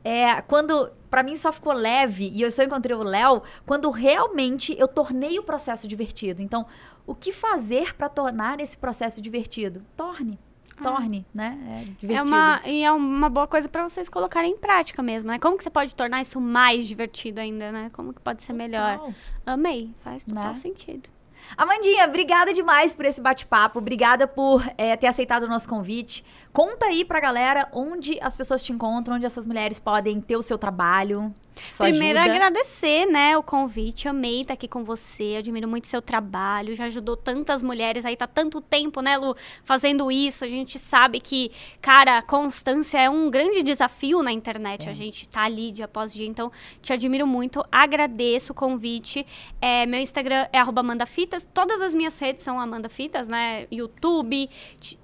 É, 0.05 0.41
quando 0.43 0.89
pra 1.11 1.25
mim 1.25 1.35
só 1.35 1.51
ficou 1.51 1.73
leve 1.73 2.31
e 2.33 2.43
eu 2.43 2.53
só 2.53 2.63
encontrei 2.63 2.97
o 2.97 3.03
Léo 3.03 3.43
quando 3.67 3.91
realmente 3.91 4.77
eu 4.79 4.87
tornei 4.87 5.41
o 5.41 5.43
processo 5.43 5.89
divertido. 5.89 6.41
Então, 6.41 6.65
o 7.05 7.17
que 7.17 7.33
fazer 7.33 7.97
pra 7.97 8.09
tornar 8.09 8.61
esse 8.61 8.79
processo 8.79 9.21
divertido? 9.21 9.85
Torne, 9.97 10.39
torne, 10.83 11.27
né? 11.35 11.59
É 11.69 11.85
divertido. 11.85 12.13
É 12.15 12.23
uma, 12.23 12.61
e 12.65 12.85
é 12.85 12.93
uma 12.93 13.29
boa 13.29 13.47
coisa 13.47 13.69
pra 13.69 13.89
vocês 13.89 14.09
colocarem 14.09 14.53
em 14.53 14.57
prática 14.57 15.03
mesmo, 15.03 15.31
né? 15.31 15.39
Como 15.39 15.57
que 15.57 15.65
você 15.65 15.71
pode 15.71 15.95
tornar 15.95 16.21
isso 16.21 16.41
mais 16.41 16.87
divertido 16.87 17.41
ainda, 17.41 17.71
né? 17.71 17.91
Como 17.93 18.13
que 18.13 18.21
pode 18.21 18.43
ser 18.43 18.53
melhor? 18.53 18.99
Total. 18.99 19.15
Amei, 19.47 19.95
faz 20.03 20.25
total 20.25 20.45
Né? 20.49 20.55
sentido. 20.55 21.09
Amandinha, 21.57 22.05
obrigada 22.07 22.53
demais 22.53 22.93
por 22.95 23.05
esse 23.05 23.21
bate-papo. 23.21 23.79
Obrigada 23.79 24.27
por 24.27 24.63
é, 24.77 24.95
ter 24.97 25.07
aceitado 25.07 25.45
o 25.45 25.49
nosso 25.49 25.69
convite. 25.69 26.25
Conta 26.53 26.87
aí 26.87 27.05
pra 27.05 27.19
galera 27.19 27.67
onde 27.73 28.19
as 28.21 28.37
pessoas 28.37 28.63
te 28.63 28.73
encontram, 28.73 29.17
onde 29.17 29.27
essas 29.27 29.47
mulheres 29.47 29.81
podem 29.81 30.21
ter 30.21 30.37
o 30.37 30.43
seu 30.43 30.59
trabalho. 30.59 31.35
Sua 31.73 31.87
Primeiro, 31.89 32.19
ajuda. 32.19 32.35
agradecer, 32.35 33.07
né, 33.07 33.37
o 33.37 33.43
convite. 33.43 34.09
Amei 34.09 34.43
estar 34.43 34.55
aqui 34.55 34.69
com 34.69 34.85
você. 34.85 35.37
Admiro 35.39 35.69
muito 35.69 35.87
seu 35.87 36.03
trabalho. 36.03 36.75
Já 36.75 36.85
ajudou 36.85 37.17
tantas 37.17 37.63
mulheres 37.63 38.05
aí, 38.05 38.17
tá 38.17 38.27
tanto 38.27 38.61
tempo, 38.61 39.01
né, 39.01 39.17
Lu, 39.17 39.37
fazendo 39.65 40.11
isso. 40.11 40.45
A 40.45 40.49
gente 40.49 40.79
sabe 40.79 41.21
que, 41.21 41.51
cara, 41.81 42.23
constância 42.23 42.99
é 42.99 43.09
um 43.09 43.31
grande 43.31 43.63
desafio 43.63 44.23
na 44.23 44.33
internet. 44.33 44.89
É. 44.89 44.91
A 44.91 44.95
gente 44.95 45.29
tá 45.29 45.43
ali 45.43 45.73
dia 45.73 45.85
após 45.85 46.13
dia. 46.13 46.27
Então, 46.27 46.51
te 46.81 46.93
admiro 46.93 47.27
muito. 47.27 47.65
Agradeço 47.71 48.53
o 48.53 48.55
convite. 48.55 49.27
É, 49.61 49.87
meu 49.87 50.01
Instagram 50.01 50.47
é 50.53 50.59
arroba 50.59 50.81
Amanda 50.81 51.07
Fitas. 51.07 51.47
Todas 51.53 51.81
as 51.81 51.95
minhas 51.95 52.19
redes 52.19 52.43
são 52.43 52.61
Amanda 52.61 52.89
Fitas, 52.89 53.27
né? 53.29 53.67
YouTube, 53.71 54.49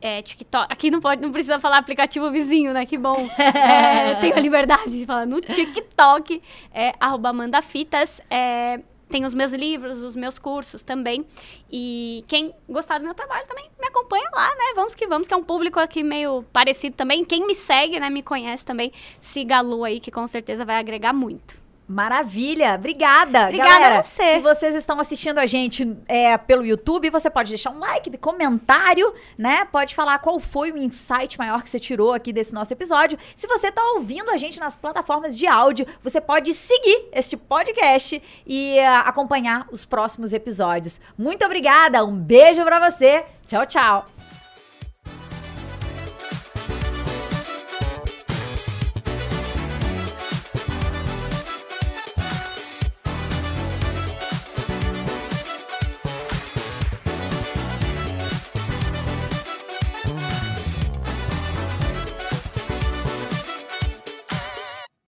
é, 0.01 0.23
TikTok. 0.23 0.73
Aqui 0.73 0.91
não 0.91 1.01
pode, 1.01 1.23
não 1.23 1.33
precisa 1.33 1.59
falar 1.59 1.79
aplicativo 1.79 2.31
vizinho, 2.31 2.73
né? 2.73 2.85
Que 2.87 2.99
bom. 2.99 3.27
É, 3.57 4.15
tenho 4.17 4.37
a 4.37 4.41
liberdade 4.41 4.91
de 4.91 5.07
falar 5.07 5.27
no 5.27 5.41
TikTok, 5.41 6.43
é 6.73 6.95
arroba 7.01 7.31
Amanda 7.31 7.61
Fitas. 7.63 8.21
É, 8.31 8.81
tem 9.09 9.25
os 9.25 9.35
meus 9.35 9.53
livros, 9.53 10.03
os 10.03 10.17
meus 10.17 10.39
cursos 10.39 10.83
também. 10.83 11.25
E 11.71 12.25
quem 12.27 12.53
gostar 12.69 12.99
do 12.99 13.05
meu 13.05 13.15
trabalho 13.15 13.47
também 13.47 13.71
me 13.79 13.87
acompanha 13.87 14.29
lá, 14.33 14.49
né? 14.49 14.73
Vamos 14.75 14.95
que 14.95 15.07
vamos, 15.07 15.29
que 15.29 15.35
é 15.35 15.37
um 15.37 15.45
público 15.45 15.79
aqui 15.79 16.03
meio 16.03 16.43
parecido 16.53 16.97
também. 16.97 17.25
Quem 17.25 17.47
me 17.47 17.55
segue, 17.55 18.01
né, 18.01 18.11
me 18.11 18.23
conhece 18.23 18.65
também, 18.65 18.93
siga 19.21 19.59
a 19.59 19.61
Lu 19.61 19.85
aí, 19.85 20.01
que 20.01 20.11
com 20.11 20.27
certeza 20.27 20.65
vai 20.65 20.77
agregar 20.77 21.13
muito. 21.13 21.66
Maravilha, 21.89 22.75
obrigada. 22.75 23.45
Obrigada 23.45 23.71
Galera, 23.71 23.99
a 24.01 24.03
você. 24.03 24.33
se 24.33 24.41
vocês 24.41 24.75
estão 24.75 24.99
assistindo 24.99 25.39
a 25.39 25.47
gente 25.47 25.97
é, 26.09 26.37
pelo 26.37 26.67
YouTube, 26.67 27.11
você 27.11 27.31
pode 27.31 27.51
deixar 27.51 27.71
um 27.71 27.79
like, 27.79 28.17
comentário, 28.19 29.15
né? 29.39 29.65
Pode 29.67 29.95
falar 29.95 30.19
qual 30.19 30.41
foi 30.41 30.73
o 30.73 30.77
insight 30.77 31.39
maior 31.39 31.63
que 31.63 31.71
você 31.71 31.79
tirou 31.79 32.13
aqui 32.13 32.33
desse 32.33 32.53
nosso 32.53 32.73
episódio. 32.73 33.17
Se 33.37 33.47
você 33.47 33.71
tá 33.71 33.83
ouvindo 33.93 34.31
a 34.31 34.37
gente 34.37 34.59
nas 34.59 34.77
plataformas 34.77 35.39
de 35.39 35.47
áudio, 35.47 35.87
você 36.03 36.21
pode 36.21 36.53
seguir 36.55 37.09
este 37.13 37.37
podcast 37.37 38.21
e 38.45 38.81
ah, 38.81 39.01
acompanhar 39.01 39.67
os 39.71 39.85
próximos 39.85 40.33
episódios. 40.33 41.01
Muito 41.17 41.45
obrigada, 41.45 42.05
um 42.05 42.17
beijo 42.17 42.65
pra 42.65 42.91
você. 42.91 43.25
Tchau, 43.47 43.65
tchau. 43.65 44.16